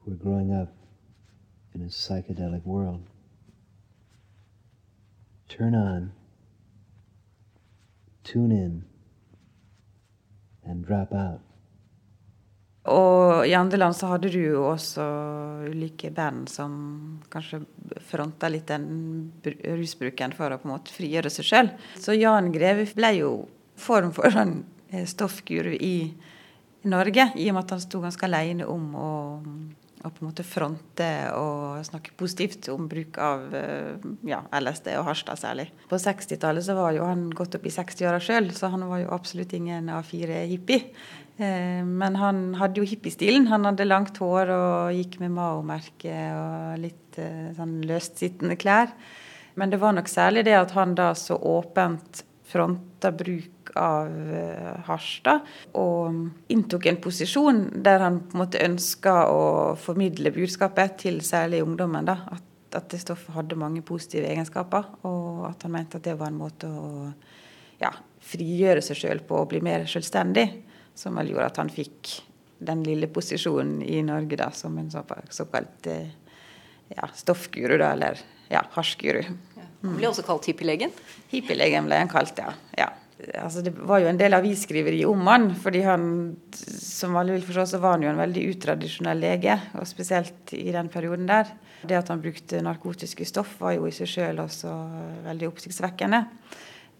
who 0.00 0.12
are 0.12 0.16
growing 0.16 0.52
up 0.52 0.72
in 1.74 1.82
a 1.82 1.88
psychedelic 1.88 2.64
world. 2.64 3.02
Turn 5.48 5.74
on, 5.74 6.12
tune 8.24 8.52
in, 8.52 8.84
and 10.64 10.84
drop 10.84 11.12
out. 11.12 11.40
Og 12.86 13.48
i 13.48 13.54
andre 13.58 13.80
land 13.80 13.96
så 13.98 14.12
hadde 14.12 14.30
du 14.30 14.38
jo 14.38 14.62
også 14.68 15.04
ulike 15.66 16.12
band 16.14 16.46
som 16.50 16.76
kanskje 17.32 17.64
fronta 18.06 18.46
litt 18.48 18.68
den 18.70 19.32
rusbruken 19.42 20.34
for 20.36 20.54
å 20.54 20.60
på 20.62 20.68
en 20.68 20.74
måte 20.76 20.94
frigjøre 20.94 21.32
seg 21.34 21.48
sjøl. 21.48 21.72
Så 21.98 22.14
Jan 22.14 22.52
Greve 22.54 22.86
ble 22.94 23.10
jo 23.18 23.32
form 23.76 24.12
for 24.14 24.30
en 24.38 24.60
eh, 24.92 25.02
stoffguru 25.02 25.74
i 25.74 25.96
Norge, 26.86 27.30
i 27.34 27.48
og 27.50 27.56
med 27.56 27.64
at 27.64 27.74
han 27.76 27.82
sto 27.82 28.00
ganske 28.02 28.28
alene 28.28 28.66
om 28.70 28.86
å, 28.94 29.10
å 29.42 30.10
på 30.10 30.22
en 30.22 30.28
måte 30.28 30.46
fronte 30.46 31.08
og 31.34 31.82
snakke 31.86 32.14
positivt 32.18 32.68
om 32.72 32.86
bruk 32.90 33.18
av 33.22 33.54
eh, 33.58 34.06
ja, 34.28 34.40
LSD 34.54 34.92
og 35.00 35.08
hasj, 35.10 35.26
særlig. 35.42 35.68
På 35.90 35.98
60-tallet 36.00 36.66
så 36.66 36.78
var 36.78 36.94
jo 36.96 37.06
han 37.08 37.28
gått 37.34 37.58
opp 37.58 37.66
i 37.66 37.74
60-åra 37.74 38.22
sjøl, 38.22 38.52
så 38.54 38.70
han 38.72 38.86
var 38.90 39.02
jo 39.02 39.12
absolutt 39.16 39.54
ingen 39.58 39.90
A4-hippie. 39.92 40.92
Eh, 41.36 41.82
men 41.84 42.16
han 42.16 42.46
hadde 42.60 42.80
jo 42.80 42.88
hippiestilen. 42.88 43.48
Han 43.52 43.68
hadde 43.68 43.88
langt 43.88 44.20
hår 44.22 44.52
og 44.54 44.96
gikk 44.96 45.18
med 45.24 45.34
Mao-merke 45.36 46.16
og 46.38 46.80
litt 46.80 47.20
eh, 47.20 47.52
sånn 47.58 47.80
løstsittende 47.88 48.56
klær. 48.60 48.94
Men 49.56 49.72
det 49.72 49.80
var 49.80 49.96
nok 49.96 50.08
særlig 50.12 50.46
det 50.48 50.56
at 50.56 50.72
han 50.76 50.94
da 50.96 51.10
så 51.16 51.36
åpent 51.36 52.22
fronta 52.46 53.10
bruk 53.12 53.55
av 53.76 54.10
uh, 54.10 54.72
hasj, 54.88 55.12
da, 55.26 55.38
og 55.78 56.52
inntok 56.52 56.88
en 56.90 57.00
posisjon 57.02 57.62
der 57.84 58.04
han 58.04 58.20
på 58.26 58.36
en 58.36 58.42
måte 58.44 58.62
ønska 58.64 59.14
å 59.32 59.40
formidle 59.80 60.32
budskapet 60.34 60.98
til 61.06 61.22
særlig 61.26 61.62
ungdommen. 61.64 62.06
da, 62.08 62.20
at, 62.36 62.44
at 62.76 62.90
det 62.92 63.00
stoffet 63.02 63.34
hadde 63.34 63.58
mange 63.58 63.82
positive 63.86 64.28
egenskaper, 64.28 64.92
og 65.08 65.46
at 65.50 65.66
han 65.66 65.74
mente 65.74 65.98
at 65.98 66.06
det 66.06 66.18
var 66.18 66.32
en 66.32 66.40
måte 66.40 66.70
å 66.70 67.10
ja, 67.80 67.92
frigjøre 68.26 68.84
seg 68.84 69.02
sjøl 69.02 69.26
på 69.26 69.42
og 69.42 69.50
bli 69.52 69.60
mer 69.64 69.86
selvstendig 69.90 70.48
som 70.96 71.16
vel 71.18 71.34
gjorde 71.34 71.50
at 71.50 71.60
han 71.60 71.72
fikk 71.72 72.14
den 72.66 72.82
lille 72.86 73.08
posisjonen 73.12 73.82
i 73.84 74.00
Norge 74.04 74.38
da, 74.40 74.48
som 74.56 74.78
en 74.80 74.88
såkalt 74.90 75.88
eh, 75.92 76.14
ja, 76.94 77.08
stoffguru, 77.14 77.76
da, 77.76 77.92
eller 77.92 78.20
ja, 78.48 78.62
hasjguru. 78.76 79.22
Han 79.82 79.98
ble 79.98 80.08
også 80.08 80.24
kalt 80.26 80.48
hippielegen? 80.48 80.94
Hippielegen 81.30 81.88
ble 81.88 82.00
han 82.00 82.10
kalt, 82.10 82.38
ja. 82.40 82.54
ja. 82.78 82.88
Altså, 83.16 83.62
det 83.64 83.72
var 83.72 84.02
jo 84.02 84.10
en 84.10 84.18
del 84.20 84.36
avisskriveri 84.36 84.98
om 85.08 85.22
han, 85.30 85.48
fordi 85.56 85.80
han, 85.86 86.02
som 86.52 87.16
alle 87.16 87.38
vil 87.38 87.46
forstå, 87.46 87.64
så 87.70 87.80
var 87.80 87.96
han 87.96 88.04
jo 88.04 88.10
en 88.10 88.20
veldig 88.20 88.42
utradisjonell 88.52 89.22
lege. 89.24 89.56
Og 89.80 89.88
spesielt 89.88 90.52
i 90.52 90.68
den 90.74 90.90
perioden 90.92 91.24
der. 91.30 91.48
Det 91.86 91.96
at 91.96 92.12
han 92.12 92.20
brukte 92.20 92.60
narkotiske 92.64 93.24
stoff 93.28 93.56
var 93.62 93.76
jo 93.76 93.88
i 93.88 93.94
seg 93.94 94.10
sjøl 94.10 94.42
også 94.44 94.72
veldig 95.24 95.48
oppsiktsvekkende. 95.48 96.22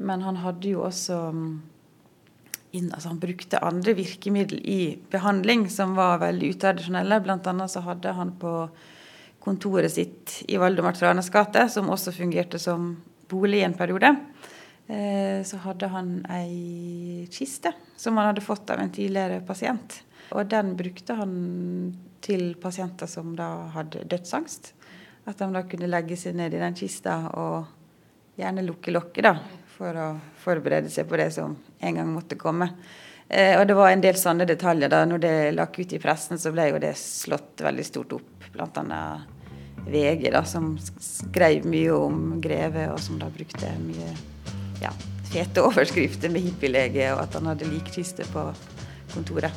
Men 0.09 0.25
han 0.25 0.41
hadde 0.41 0.73
jo 0.73 0.85
også 0.89 1.21
altså 2.77 3.09
Han 3.09 3.21
brukte 3.21 3.63
andre 3.65 3.95
virkemiddel 3.97 4.59
i 4.61 4.99
behandling 5.09 5.63
som 5.73 5.95
var 5.97 6.19
veldig 6.21 6.51
utradisjonelle. 6.57 7.23
Blant 7.25 7.47
annet 7.49 7.73
så 7.73 7.81
hadde 7.81 8.13
han 8.13 8.35
på 8.37 8.53
kontoret 9.41 9.95
sitt 9.95 10.43
i 10.51 10.59
Valdemar 10.61 10.93
Tranes 10.93 11.31
gate, 11.33 11.69
som 11.73 11.89
også 11.89 12.13
fungerte 12.13 12.59
som 12.61 12.97
bolig 13.31 13.63
i 13.63 13.67
en 13.67 13.77
periode, 13.79 14.13
så 14.87 15.59
hadde 15.65 15.89
han 15.91 16.11
ei 16.31 17.25
kiste 17.35 17.73
som 17.99 18.21
han 18.21 18.29
hadde 18.29 18.45
fått 18.45 18.71
av 18.71 18.79
en 18.79 18.93
tidligere 18.95 19.41
pasient. 19.43 19.97
Og 20.31 20.47
den 20.47 20.77
brukte 20.79 21.17
han 21.19 21.33
til 22.23 22.53
pasienter 22.63 23.11
som 23.11 23.33
da 23.35 23.49
hadde 23.75 24.05
dødsangst. 24.07 24.71
At 25.27 25.43
de 25.43 25.49
da 25.51 25.65
kunne 25.67 25.91
legge 25.91 26.15
seg 26.15 26.39
ned 26.39 26.55
i 26.55 26.63
den 26.63 26.79
kista 26.79 27.17
og 27.35 28.39
gjerne 28.39 28.63
lukke 28.63 28.95
lokket, 28.95 29.27
da 29.27 29.35
for 29.77 29.99
å 30.01 30.07
forberede 30.41 30.91
seg 30.93 31.09
på 31.09 31.19
det 31.21 31.31
som 31.37 31.57
en 31.57 32.01
gang 32.01 32.13
måtte 32.13 32.39
komme. 32.41 32.71
Eh, 33.29 33.59
og 33.59 33.67
det 33.69 33.77
var 33.77 33.93
en 33.93 34.05
del 34.05 34.17
sånne 34.19 34.47
detaljer. 34.49 34.89
da, 34.89 35.05
Når 35.05 35.19
det 35.19 35.35
lakk 35.57 35.79
ut 35.79 35.93
i 35.93 36.01
pressen, 36.01 36.39
så 36.39 36.53
ble 36.55 36.71
jo 36.71 36.83
det 36.83 36.95
slått 37.01 37.61
veldig 37.65 37.85
stort 37.85 38.17
opp. 38.17 38.47
Blant 38.55 38.79
annet 38.81 39.35
VG, 39.87 40.31
da, 40.33 40.43
som 40.45 40.77
skrev 40.81 41.67
mye 41.69 41.93
om 41.93 42.41
Greve, 42.41 42.89
og 42.93 43.01
som 43.03 43.19
da 43.21 43.29
brukte 43.31 43.75
mye 43.83 44.15
ja, 44.83 44.93
fete 45.31 45.65
overskrifter 45.67 46.33
med 46.33 46.47
hippielege, 46.47 47.11
og 47.15 47.25
at 47.27 47.39
han 47.39 47.51
hadde 47.53 47.71
likkiste 47.71 48.27
på 48.33 48.49
kontoret. 49.15 49.53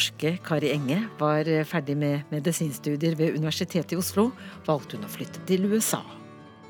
Norske 0.00 0.38
Kari 0.40 0.70
Enge 0.72 1.02
var 1.18 1.44
ferdig 1.68 1.92
med 1.98 2.22
medisinstudier 2.32 3.12
ved 3.18 3.34
Universitetet 3.36 3.92
i 3.92 3.98
Oslo, 4.00 4.30
valgte 4.64 4.96
hun 4.96 5.04
å 5.04 5.10
flytte 5.12 5.42
til 5.44 5.66
USA 5.68 6.00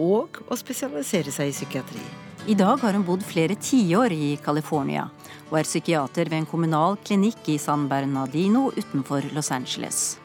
og 0.03 0.41
å 0.51 0.59
spesialisere 0.59 1.31
seg 1.31 1.53
i 1.53 1.55
psykiatri. 1.55 2.03
I 2.51 2.57
dag 2.59 2.81
har 2.83 2.97
hun 2.97 3.05
bodd 3.07 3.23
flere 3.23 3.55
tiår 3.55 4.11
i 4.17 4.33
California 4.43 5.05
og 5.51 5.61
er 5.61 5.69
psykiater 5.69 6.27
ved 6.27 6.41
en 6.41 6.51
kommunal 6.51 6.99
klinikk 7.05 7.53
i 7.53 7.59
San 7.61 7.87
Bernardino 7.87 8.73
utenfor 8.75 9.31
Los 9.37 9.53
Angeles. 9.55 10.19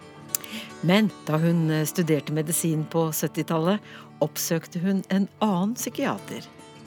Men 0.81 1.11
da 1.27 1.37
hun 1.37 1.69
studerte 1.85 2.33
medisin 2.33 2.87
på 2.89 3.11
70-tallet, 3.13 3.83
oppsøkte 4.25 4.81
hun 4.81 5.05
en 5.13 5.29
annen 5.45 5.77
psykiater, 5.77 6.41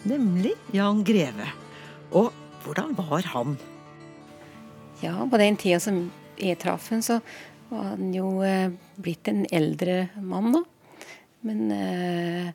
nemlig 0.09 0.57
Jan 0.75 1.05
Greve. 1.07 1.53
Og 2.11 2.33
hvordan 2.65 2.97
var 2.99 3.35
han? 3.37 3.59
Ja, 4.99 5.15
på 5.31 5.39
den 5.39 5.55
tida 5.55 5.79
som 5.79 6.09
jeg 6.39 6.59
traff 6.59 6.89
henne, 6.91 7.05
så 7.07 7.21
var 7.71 7.93
han 7.93 8.11
jo 8.15 8.41
eh, 8.43 8.73
blitt 8.99 9.29
en 9.31 9.45
eldre 9.55 10.09
mann 10.19 10.51
da. 10.57 10.63
Men 11.47 11.71
eh, 11.71 12.49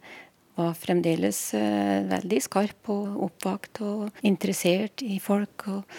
var 0.60 0.74
fremdeles 0.76 1.40
eh, 1.56 2.04
veldig 2.10 2.42
skarp 2.44 2.90
og 2.92 3.22
oppvakt 3.30 3.80
og 3.86 4.26
interessert 4.28 5.06
i 5.06 5.22
folk. 5.24 5.68
Og, 5.72 5.96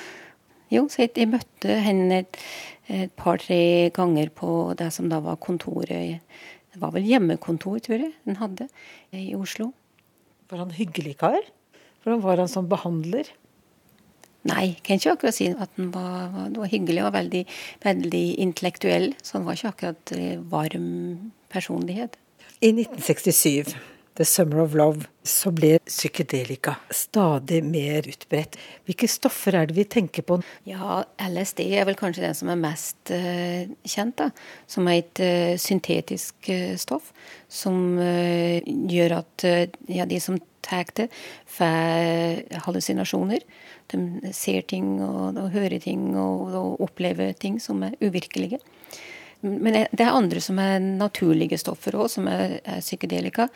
jo, 0.74 0.84
så 0.92 1.06
jeg, 1.06 1.14
jeg 1.22 1.30
møtte 1.32 1.78
henne 1.86 2.20
et, 2.26 2.40
et 2.92 3.14
par-tre 3.16 3.88
ganger 3.96 4.28
på 4.36 4.74
det 4.76 4.90
som 4.92 5.08
da 5.08 5.22
var 5.24 5.40
kontoret 5.40 6.20
Det 6.74 6.82
var 6.82 6.92
vel 6.92 7.08
hjemmekontor, 7.08 7.78
tror 7.80 8.04
jeg, 8.04 8.12
den 8.28 8.36
hadde 8.42 8.68
i 9.16 9.32
Oslo. 9.38 9.70
Var 10.52 10.60
han 10.60 10.76
hyggelig 10.76 11.16
kar? 11.24 11.40
Hvordan 12.04 12.20
var 12.20 12.44
han 12.44 12.52
som 12.52 12.68
behandler? 12.68 13.32
Nei, 14.44 14.74
kan 14.84 15.00
ikke 15.00 15.14
akkurat 15.14 15.36
si 15.38 15.48
at 15.52 15.72
han 15.78 15.88
var, 15.94 16.28
var, 16.52 16.68
hyggelig 16.68 17.06
og 17.06 17.14
veldig, 17.16 17.46
veldig 17.84 18.26
intellektuell. 18.44 19.14
Så 19.24 19.38
han 19.38 19.48
var 19.48 19.56
ikke 19.56 19.72
akkurat 19.72 20.14
eh, 20.18 20.36
varm 20.52 21.32
personlighet. 21.52 22.18
I 22.60 22.74
1967, 22.74 23.72
The 24.20 24.26
Summer 24.28 24.60
of 24.62 24.76
Love, 24.76 25.08
så 25.24 25.48
ble 25.50 25.78
psykedelika 25.88 26.76
stadig 26.92 27.62
mer 27.64 28.04
utbredt. 28.10 28.58
Hvilke 28.84 29.08
stoffer 29.08 29.56
er 29.56 29.70
det 29.70 29.78
vi 29.78 29.88
tenker 29.88 30.26
på? 30.28 30.38
Ja, 30.68 31.00
LSD 31.24 31.64
er 31.64 31.88
vel 31.88 31.96
kanskje 31.98 32.26
den 32.26 32.36
som 32.36 32.52
er 32.52 32.60
mest 32.60 33.14
uh, 33.16 33.64
kjent, 33.88 34.20
da. 34.20 34.28
Som 34.70 34.92
er 34.92 35.00
et 35.00 35.24
uh, 35.24 35.56
syntetisk 35.60 36.52
uh, 36.52 36.74
stoff 36.80 37.14
som 37.48 37.96
gjør 38.00 39.20
at 39.20 39.44
ja, 39.86 40.04
de 40.10 40.16
som 40.18 40.34
det, 40.96 41.08
får 41.46 42.60
hallusinasjoner. 42.66 43.44
De 43.92 44.32
ser 44.32 44.62
ting 44.62 45.02
og, 45.04 45.36
og 45.36 45.50
hører 45.52 45.78
ting 45.78 46.14
og, 46.16 46.54
og 46.54 46.86
opplever 46.88 47.32
ting 47.32 47.60
som 47.60 47.82
er 47.82 47.98
uvirkelige. 48.00 48.60
Men 49.44 49.76
det 49.92 50.00
er 50.00 50.14
andre 50.16 50.40
som 50.40 50.58
er 50.58 50.78
naturlige 50.80 51.58
stoffer 51.60 51.96
òg, 51.98 52.08
som 52.08 52.28
er, 52.32 52.60
er 52.64 52.80
psykedelika. 52.80 53.50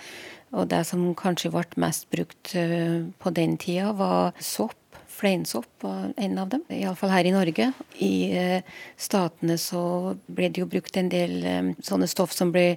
Og 0.53 0.69
det 0.69 0.83
som 0.89 1.07
kanskje 1.17 1.53
ble 1.53 1.65
mest 1.81 2.09
brukt 2.13 2.53
eh, 2.57 3.05
på 3.21 3.33
den 3.37 3.57
tida, 3.61 3.93
var 3.97 4.37
sopp. 4.41 4.77
Fleinsopp 5.19 5.83
var 5.83 6.13
en 6.15 6.37
av 6.39 6.53
dem, 6.53 6.61
iallfall 6.71 7.11
her 7.11 7.27
i 7.27 7.33
Norge. 7.35 7.73
I 8.05 8.13
eh, 8.39 8.77
Statene 9.01 9.57
så 9.59 10.15
ble 10.31 10.53
det 10.53 10.63
jo 10.63 10.69
brukt 10.71 10.95
en 11.01 11.11
del 11.11 11.41
eh, 11.43 11.73
sånne 11.83 12.07
stoff 12.07 12.37
som 12.37 12.53
ble 12.55 12.77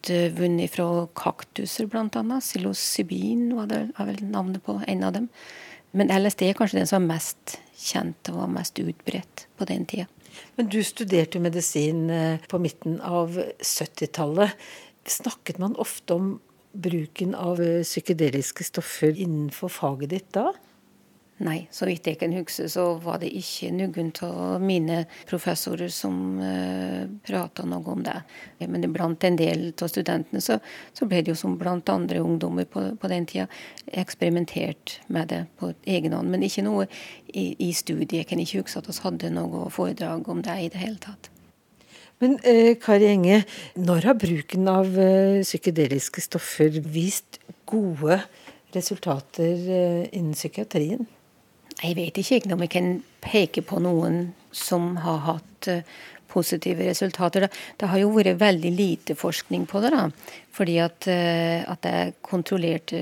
utvunnet 0.00 0.72
fra 0.72 1.06
kaktuser, 1.14 1.88
annet. 1.92 2.44
Psilocybin 2.44 3.50
var, 3.56 3.66
det, 3.66 3.80
vel 3.98 4.22
navnet 4.24 4.64
på 4.64 4.80
en 4.86 5.04
av 5.04 5.12
dem. 5.12 5.28
Men 5.92 6.08
LSD 6.08 6.42
er 6.46 6.54
kanskje 6.58 6.80
den 6.80 6.86
som 6.86 7.02
er 7.02 7.16
mest 7.16 7.58
kjent 7.80 8.30
og 8.32 8.50
mest 8.52 8.78
utbredt 8.78 9.46
på 9.58 9.66
den 9.68 9.86
tida. 9.86 10.06
Men 10.56 10.68
du 10.70 10.78
studerte 10.86 11.38
jo 11.38 11.42
medisin 11.42 12.04
eh, 12.10 12.38
på 12.48 12.60
midten 12.62 13.00
av 13.02 13.34
70-tallet. 13.58 14.54
Snakket 15.08 15.58
man 15.58 15.74
ofte 15.80 16.14
om 16.14 16.30
bruken 16.72 17.34
av 17.34 17.60
eh, 17.60 17.82
psykedeliske 17.82 18.64
stoffer 18.68 19.16
innenfor 19.16 19.72
faget 19.72 20.14
ditt 20.14 20.30
da? 20.36 20.52
Nei, 21.40 21.62
så 21.72 21.86
vidt 21.88 22.04
jeg 22.04 22.18
kan 22.20 22.34
huske, 22.36 22.66
så 22.68 22.82
var 23.00 23.22
det 23.22 23.30
ikke 23.32 23.70
noen 23.72 24.10
av 24.26 24.60
mine 24.60 24.98
professorer 25.28 25.88
som 25.88 26.36
uh, 26.36 27.06
prata 27.24 27.64
noe 27.64 27.94
om 27.94 28.02
det. 28.04 28.18
Men 28.68 28.84
blant 28.92 29.24
en 29.24 29.38
del 29.40 29.70
av 29.72 29.88
studentene 29.88 30.42
så, 30.44 30.58
så 30.92 31.08
ble 31.08 31.22
det 31.24 31.32
jo 31.32 31.38
som 31.40 31.56
blant 31.60 31.88
andre 31.88 32.20
ungdommer 32.20 32.68
på, 32.68 32.82
på 33.00 33.10
den 33.12 33.24
tida 33.30 33.46
eksperimentert 33.88 34.98
med 35.08 35.32
det 35.32 35.46
på 35.56 35.72
egen 35.88 36.12
hånd. 36.12 36.28
Men 36.28 36.44
ikke 36.44 36.66
noe 36.66 36.84
i, 37.32 37.54
i 37.56 37.70
studiet. 37.72 38.18
Jeg 38.20 38.28
kan 38.28 38.42
ikke 38.42 38.60
huske 38.60 38.82
at 38.82 38.90
vi 38.90 38.98
hadde 39.06 39.30
noe 39.32 39.70
foredrag 39.72 40.28
om 40.28 40.42
det 40.44 40.58
i 40.60 40.68
det 40.74 40.82
hele 40.82 41.00
tatt. 41.00 41.30
Men 42.20 42.36
eh, 42.44 42.74
Kari 42.76 43.08
Enge, 43.08 43.38
når 43.80 44.10
har 44.10 44.18
bruken 44.20 44.68
av 44.68 44.92
eh, 45.00 45.40
psykedeliske 45.40 46.20
stoffer 46.20 46.76
vist 46.84 47.40
gode 47.70 48.20
resultater 48.76 49.56
eh, 49.56 50.04
innen 50.12 50.36
psykiatrien? 50.36 51.08
Jeg 51.80 51.96
vet 51.96 52.18
ikke 52.20 52.54
om 52.54 52.64
jeg 52.66 52.72
kan 52.74 52.88
peke 53.24 53.62
på 53.64 53.80
noen 53.80 54.34
som 54.52 54.96
har 55.00 55.22
hatt 55.26 55.68
eh, 55.70 55.84
positive 56.30 56.86
resultater. 56.86 57.48
Det, 57.76 57.88
har 57.90 58.00
jo 58.00 58.12
vært 58.14 58.38
veldig 58.40 58.72
lite 58.74 59.16
forskning 59.18 59.66
på 59.70 59.82
det. 59.84 59.92
da, 59.94 60.06
Fordi 60.54 60.78
at, 60.82 61.08
eh, 61.10 61.66
at 61.66 61.82
det 61.86 61.92
er 62.02 62.14
kontrollerte 62.26 63.00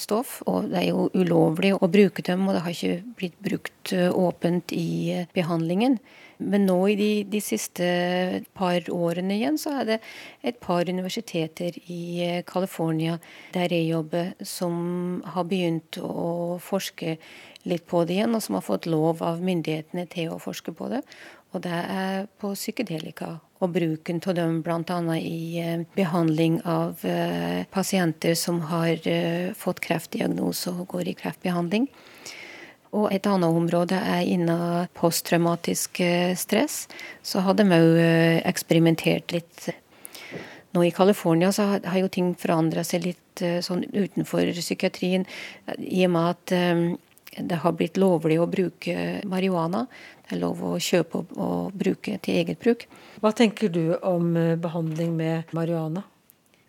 stoff, 0.00 0.40
og 0.46 0.70
det 0.72 0.82
er 0.82 0.88
jo 0.90 1.08
ulovlig 1.14 1.74
å 1.76 1.90
bruke 1.92 2.24
dem. 2.26 2.46
Og 2.48 2.56
det 2.56 2.64
har 2.64 2.76
ikke 2.76 3.14
blitt 3.18 3.38
brukt 3.42 3.92
eh, 3.96 4.10
åpent 4.10 4.74
i 4.76 4.88
eh, 5.12 5.30
behandlingen. 5.34 5.98
Men 6.42 6.66
nå 6.66 6.78
i 6.90 6.96
de, 6.98 7.10
de 7.30 7.40
siste 7.42 7.86
par 8.56 8.88
årene 8.92 9.36
igjen, 9.36 9.58
så 9.60 9.76
er 9.80 9.88
det 9.88 9.98
et 10.46 10.58
par 10.62 10.88
universiteter 10.88 11.76
i 11.92 12.02
eh, 12.24 12.42
California 12.48 13.18
der 13.54 13.72
jeg 13.74 13.90
jobber, 13.90 14.32
som 14.46 15.22
har 15.34 15.46
begynt 15.50 15.98
å 16.02 16.58
forske 16.62 17.16
litt 17.68 17.86
på 17.86 18.02
det 18.06 18.18
igjen, 18.18 18.34
og 18.34 18.42
som 18.42 18.58
har 18.58 18.66
fått 18.66 18.88
lov 18.90 19.22
av 19.22 19.42
myndighetene 19.44 20.08
til 20.10 20.34
å 20.34 20.40
forske 20.42 20.74
på 20.74 20.90
det. 20.92 21.02
Og 21.52 21.62
det 21.64 21.80
er 21.94 22.26
på 22.40 22.54
psykedelika 22.56 23.34
og 23.62 23.74
bruken 23.74 24.18
av 24.26 24.34
dem 24.34 24.62
bl.a. 24.64 25.00
i 25.18 25.60
eh, 25.62 25.84
behandling 25.94 26.62
av 26.66 27.04
eh, 27.06 27.62
pasienter 27.70 28.34
som 28.38 28.64
har 28.72 28.98
fått 29.58 29.84
kreftdiagnose 29.84 30.72
og 30.74 30.88
går 30.96 31.12
i 31.12 31.18
kreftbehandling. 31.22 31.86
Og 32.92 33.06
et 33.14 33.24
annet 33.26 33.48
område 33.56 33.96
er 33.96 34.26
innen 34.28 34.88
posttraumatisk 34.98 36.00
eh, 36.04 36.34
stress. 36.36 36.86
Så 37.24 37.40
har 37.40 37.56
de 37.56 37.64
òg 37.64 38.00
eksperimentert 38.44 39.32
litt. 39.32 39.70
Nå 40.72 40.84
i 40.84 40.90
California 40.90 41.52
så 41.52 41.62
har- 41.80 41.98
jo 41.98 42.08
ting 42.08 42.34
forandra 42.34 42.84
seg 42.84 43.04
litt 43.04 43.42
eh, 43.42 43.60
sånn 43.64 43.84
utenfor 43.92 44.52
psykiatrien. 44.56 45.24
I 45.78 46.04
og 46.06 46.10
med 46.10 46.30
at 46.34 46.52
eh, 46.52 46.84
det 47.40 47.60
har 47.64 47.72
blitt 47.72 47.96
lovlig 47.96 48.38
å 48.40 48.46
bruke 48.50 49.22
marihuana. 49.24 49.86
Det 50.28 50.36
er 50.36 50.40
lov 50.44 50.60
å 50.64 50.76
kjøpe 50.80 51.24
og, 51.36 51.72
bruke 51.72 52.18
til 52.20 52.40
eget 52.40 52.60
bruk. 52.60 52.86
Hva 53.20 53.32
tenker 53.36 53.68
du 53.72 53.96
om 54.04 54.36
eh, 54.36 54.56
behandling 54.56 55.16
med 55.16 55.52
marihuana? 55.52 56.04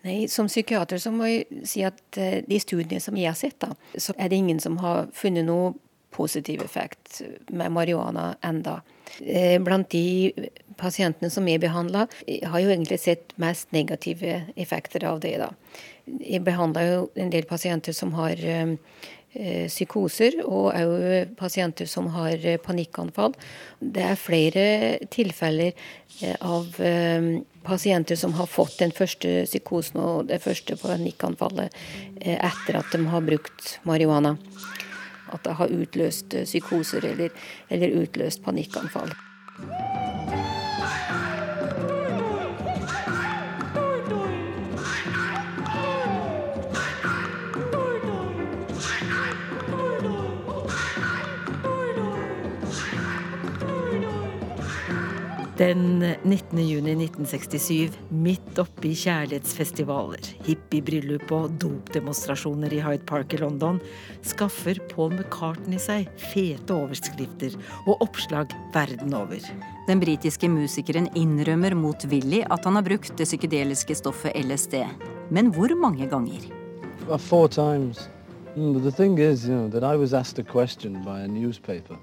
Nei, 0.04 0.26
Som 0.28 0.48
psykiater 0.48 1.00
så 1.00 1.12
må 1.12 1.24
jeg 1.28 1.64
si 1.64 1.84
at 1.84 2.16
eh, 2.20 2.42
de 2.48 2.58
studiene 2.60 3.00
som 3.00 3.16
jeg 3.16 3.28
har 3.28 3.36
sett, 3.40 3.56
da, 3.60 3.72
så 3.96 4.12
er 4.18 4.28
det 4.28 4.36
ingen 4.40 4.60
som 4.60 4.76
har 4.84 5.08
funnet 5.16 5.44
noe 5.48 5.72
positiv 6.14 6.62
effekt 6.64 7.22
med 7.48 7.72
marihuana 7.74 8.34
enda. 8.46 8.80
Eh, 9.20 9.58
Blant 9.62 9.90
de 9.90 10.32
pasientene 10.80 11.30
som 11.30 11.48
er 11.48 11.60
behandla, 11.62 12.06
har 12.50 12.62
jo 12.62 12.70
egentlig 12.70 13.00
sett 13.02 13.34
mest 13.40 13.72
negative 13.72 14.44
effekter 14.56 15.04
av 15.10 15.20
det. 15.20 15.36
da. 15.42 15.52
Jeg 16.20 16.44
behandla 16.44 16.86
jo 16.86 17.04
en 17.14 17.30
del 17.30 17.46
pasienter 17.48 17.94
som 17.96 18.12
har 18.18 18.40
eh, 18.40 18.74
eh, 19.34 19.66
psykoser, 19.68 20.40
og 20.44 20.74
òg 20.74 21.34
pasienter 21.38 21.88
som 21.90 22.10
har 22.16 22.38
eh, 22.44 22.60
panikkanfall. 22.60 23.36
Det 23.80 24.04
er 24.04 24.20
flere 24.20 24.66
tilfeller 25.14 25.72
eh, 26.20 26.36
av 26.40 26.80
eh, 26.80 27.40
pasienter 27.64 28.18
som 28.20 28.34
har 28.36 28.50
fått 28.50 28.78
den 28.82 28.92
første 28.92 29.44
psykosen 29.48 30.00
og 30.02 30.28
det 30.28 30.42
første 30.44 30.76
panikkanfallet 30.80 31.72
eh, 32.20 32.36
etter 32.36 32.80
at 32.80 32.92
de 32.92 33.04
har 33.08 33.24
brukt 33.24 33.78
marihuana. 33.88 34.36
At 35.34 35.44
det 35.44 35.58
har 35.60 35.74
utløst 35.74 36.34
eh, 36.34 36.48
psykoser 36.48 37.04
eller, 37.10 37.34
eller 37.70 38.00
utløst 38.02 38.44
panikkanfall. 38.44 39.14
Den 55.64 56.00
19. 56.22 56.58
juni 56.68 56.92
1967, 56.92 57.94
midt 58.12 58.58
oppi 58.60 58.90
kjærlighetsfestivaler, 59.00 60.26
hippiebryllup 60.44 61.30
og 61.32 61.54
dopdemonstrasjoner 61.62 62.74
i 62.74 62.82
Hyde 62.84 63.06
Park 63.08 63.32
i 63.32 63.38
London, 63.40 63.78
skaffer 64.28 64.76
Paul 64.90 65.14
McCartney 65.14 65.80
seg 65.80 66.10
fete 66.20 66.74
overskrifter 66.76 67.56
og 67.86 68.02
oppslag 68.04 68.52
verden 68.74 69.16
over. 69.16 69.40
Den 69.88 70.02
britiske 70.04 70.50
musikeren 70.52 71.08
innrømmer 71.16 71.78
motvillig 71.78 72.42
at 72.52 72.68
han 72.68 72.76
har 72.76 72.84
brukt 72.84 73.14
det 73.16 73.28
psykedeliske 73.30 73.96
stoffet 74.02 74.36
LSD. 74.44 74.82
Men 75.32 75.48
hvor 75.56 75.72
mange 75.80 76.10
ganger? 76.12 76.44
Four 77.30 77.48
times. 77.48 78.10
Mm, 78.52 78.82
the 78.82 78.92
thing 78.92 79.16
is, 79.16 79.48
you 79.48 79.56
know, 79.56 79.70
that 79.70 79.80
I 79.82 79.96
was 79.96 80.12
asked 80.12 80.38
a 80.38 80.44
question 80.44 81.00
by 81.08 81.22
a 81.24 81.26
newspaper, 81.28 81.96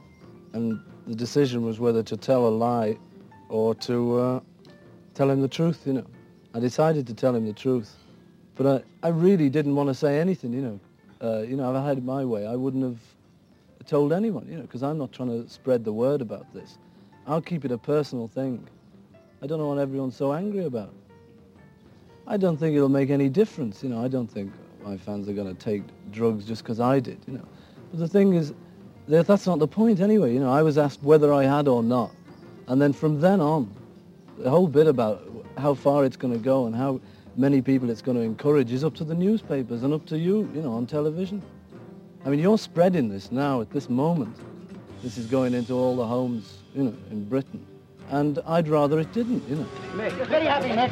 and 0.53 0.79
the 1.05 1.15
decision 1.15 1.63
was 1.63 1.79
whether 1.79 2.01
to 2.01 2.17
tell 2.17 2.47
a 2.47 2.55
lie 2.57 2.97
or 3.51 3.75
to 3.75 4.17
uh, 4.17 4.39
tell 5.13 5.29
him 5.29 5.41
the 5.41 5.47
truth. 5.47 5.81
You 5.85 5.93
know, 5.93 6.05
I 6.55 6.59
decided 6.59 7.05
to 7.07 7.13
tell 7.13 7.35
him 7.35 7.45
the 7.45 7.53
truth, 7.53 7.95
but 8.55 8.83
I, 9.03 9.07
I 9.07 9.09
really 9.09 9.49
didn't 9.49 9.75
want 9.75 9.89
to 9.89 9.93
say 9.93 10.19
anything. 10.19 10.53
You 10.53 10.61
know, 10.61 10.79
uh, 11.21 11.41
you 11.41 11.55
know, 11.57 11.69
if 11.69 11.77
I 11.77 11.85
had 11.85 11.97
it 11.99 12.03
my 12.03 12.25
way, 12.25 12.47
I 12.47 12.55
wouldn't 12.55 12.83
have 12.83 12.99
told 13.85 14.13
anyone. 14.13 14.47
You 14.49 14.55
know, 14.55 14.61
because 14.63 14.83
I'm 14.83 14.97
not 14.97 15.11
trying 15.11 15.29
to 15.29 15.49
spread 15.49 15.83
the 15.83 15.93
word 15.93 16.21
about 16.21 16.51
this. 16.53 16.77
I'll 17.27 17.41
keep 17.41 17.65
it 17.65 17.71
a 17.71 17.77
personal 17.77 18.27
thing. 18.27 18.67
I 19.43 19.47
don't 19.47 19.59
know 19.59 19.67
what 19.67 19.77
everyone's 19.77 20.15
so 20.15 20.33
angry 20.33 20.65
about. 20.65 20.93
I 22.27 22.37
don't 22.37 22.57
think 22.57 22.75
it'll 22.75 22.89
make 22.89 23.09
any 23.09 23.29
difference. 23.29 23.83
You 23.83 23.89
know, 23.89 24.03
I 24.03 24.07
don't 24.07 24.27
think 24.27 24.53
my 24.83 24.95
fans 24.97 25.27
are 25.27 25.33
going 25.33 25.53
to 25.53 25.61
take 25.61 25.83
drugs 26.11 26.45
just 26.45 26.63
because 26.63 26.79
I 26.79 26.99
did. 26.99 27.19
You 27.27 27.33
know, 27.33 27.47
but 27.91 27.99
the 27.99 28.07
thing 28.07 28.33
is, 28.33 28.53
that 29.07 29.27
that's 29.27 29.45
not 29.45 29.59
the 29.59 29.67
point 29.67 29.99
anyway. 29.99 30.33
You 30.33 30.39
know, 30.39 30.51
I 30.51 30.61
was 30.61 30.77
asked 30.77 31.03
whether 31.03 31.33
I 31.33 31.43
had 31.43 31.67
or 31.67 31.83
not, 31.83 32.11
and 32.71 32.81
then 32.81 32.93
from 32.93 33.19
then 33.19 33.41
on, 33.41 33.69
the 34.37 34.49
whole 34.49 34.65
bit 34.65 34.87
about 34.87 35.21
how 35.57 35.73
far 35.73 36.05
it's 36.05 36.15
going 36.15 36.33
to 36.33 36.39
go 36.39 36.67
and 36.67 36.73
how 36.73 37.01
many 37.35 37.61
people 37.61 37.89
it's 37.89 38.01
going 38.01 38.15
to 38.15 38.23
encourage 38.23 38.71
is 38.71 38.85
up 38.85 38.95
to 38.95 39.03
the 39.03 39.13
newspapers 39.13 39.83
and 39.83 39.93
up 39.93 40.05
to 40.05 40.17
you. 40.17 40.49
You 40.55 40.61
know, 40.61 40.71
on 40.71 40.85
television. 40.85 41.41
I 42.23 42.29
mean, 42.29 42.39
you're 42.39 42.57
spreading 42.57 43.09
this 43.09 43.29
now 43.29 43.59
at 43.59 43.69
this 43.71 43.89
moment. 43.89 44.37
This 45.03 45.17
is 45.17 45.25
going 45.25 45.53
into 45.53 45.73
all 45.73 45.97
the 45.97 46.05
homes, 46.05 46.59
you 46.73 46.83
know, 46.83 46.95
in 47.11 47.27
Britain, 47.27 47.65
and 48.09 48.39
I'd 48.47 48.69
rather 48.69 49.01
it 49.01 49.11
didn't. 49.11 49.43
You 49.49 49.57
know. 49.57 49.67
Very 49.95 50.45
happy, 50.45 50.69
Nick. 50.69 50.91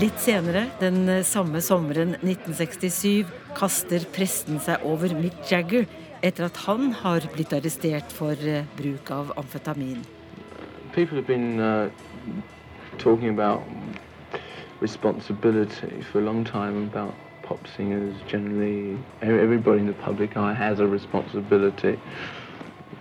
Litt 0.00 0.18
senere, 0.18 0.68
den 0.80 1.08
eh, 1.08 1.24
samme 1.24 1.60
sommeren 1.60 2.14
1967, 2.22 3.26
kaster 3.58 4.06
pressen 4.14 4.62
seg 4.62 4.86
over 4.86 5.10
Mick 5.14 5.36
Jagger 5.50 5.86
etter 6.22 6.44
at 6.44 6.56
han 6.66 6.92
har 6.92 7.24
blitt 7.34 7.52
arrestert 7.52 8.12
for 8.12 8.36
eh, 8.46 8.64
bruk 8.76 9.10
av 9.10 9.32
amfetamin. 9.40 10.04
People 10.92 11.16
have 11.16 11.26
been 11.26 11.60
uh, 11.60 11.90
talking 12.98 13.30
about 13.30 13.62
responsibility 14.80 16.02
for 16.02 16.18
a 16.18 16.22
long 16.22 16.44
time 16.44 16.88
about 16.88 17.14
pop 17.42 17.66
singers 17.76 18.14
generally. 18.28 18.98
Everybody 19.22 19.80
in 19.80 19.86
the 19.86 19.92
public 20.04 20.36
eye 20.36 20.54
has 20.54 20.80
a 20.80 20.86
responsibility. 20.86 21.98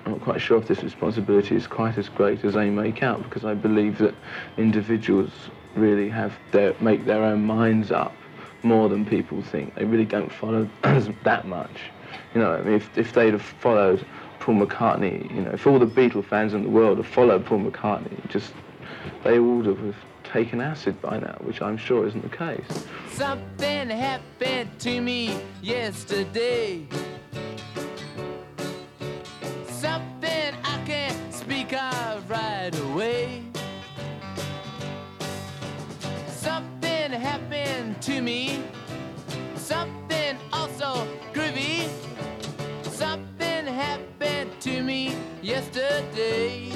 I'm 0.06 0.12
not 0.14 0.22
quite 0.22 0.42
sure 0.42 0.58
if 0.58 0.68
this 0.68 0.84
responsibility 0.84 1.56
is 1.56 1.68
quite 1.68 1.98
as 1.98 2.10
great 2.10 2.44
as 2.44 2.54
they 2.54 2.70
make 2.70 3.04
out 3.04 3.22
because 3.24 3.46
I 3.46 3.54
believe 3.54 3.98
that 3.98 4.16
individuals 4.58 5.32
really 5.76 6.10
have 6.10 6.34
their, 6.52 6.74
make 6.80 7.06
their 7.06 7.24
own 7.24 7.46
minds 7.46 7.92
up 7.92 8.14
more 8.64 8.90
than 8.90 9.06
people 9.06 9.42
think. 9.42 9.76
They 9.76 9.86
really 9.86 10.06
don't 10.06 10.32
follow 10.32 10.70
that 11.24 11.48
much. 11.48 11.92
You 12.34 12.42
know, 12.42 12.54
I 12.54 12.62
mean, 12.62 12.74
if, 12.76 12.98
if 12.98 13.14
they'd 13.14 13.34
have 13.34 13.42
followed 13.42 14.06
Paul 14.40 14.56
McCartney, 14.56 15.34
you 15.34 15.42
know, 15.42 15.52
if 15.52 15.68
all 15.68 15.80
the 15.80 15.86
Beatle 15.86 16.24
fans 16.24 16.54
in 16.54 16.64
the 16.64 16.70
world 16.70 16.98
had 16.98 17.06
followed 17.06 17.46
Paul 17.46 17.60
McCartney, 17.60 18.28
just 18.30 18.54
they 19.24 19.40
would 19.40 19.66
have 19.66 19.96
taken 20.24 20.62
acid 20.62 21.02
by 21.02 21.20
now, 21.20 21.36
which 21.42 21.62
I'm 21.62 21.78
sure 21.78 22.08
isn't 22.08 22.22
the 22.22 22.36
case. 22.36 22.86
Something 23.10 23.90
happened 23.90 24.70
to 24.80 25.02
me 25.02 25.40
yesterday. 25.62 26.86
Yesterday. 45.50 46.72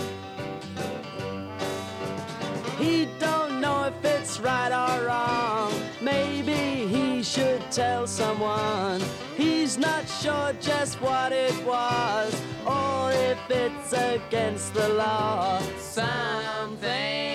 He 2.80 3.08
don't 3.20 3.62
know 3.62 3.86
if 3.86 4.04
it's 4.04 4.40
right 4.40 4.72
or 4.72 5.06
wrong. 5.06 5.72
Maybe 6.02 6.88
he 6.88 7.22
should 7.22 7.62
tell 7.72 8.08
someone. 8.08 9.00
He's 9.38 9.78
not 9.78 10.10
sure 10.10 10.54
just 10.60 11.00
what 11.02 11.32
it 11.32 11.56
was 11.64 12.34
or 12.66 13.12
if 13.12 13.40
it's 13.50 13.94
against 13.94 14.74
the 14.74 14.90
law. 14.90 15.62
Something. 15.78 17.33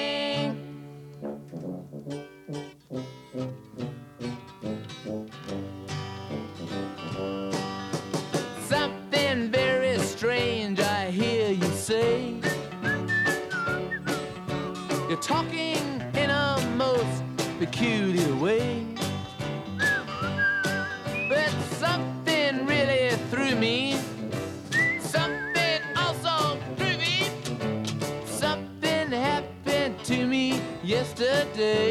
day. 31.59 31.88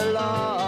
The 0.00 0.12
law. 0.12 0.59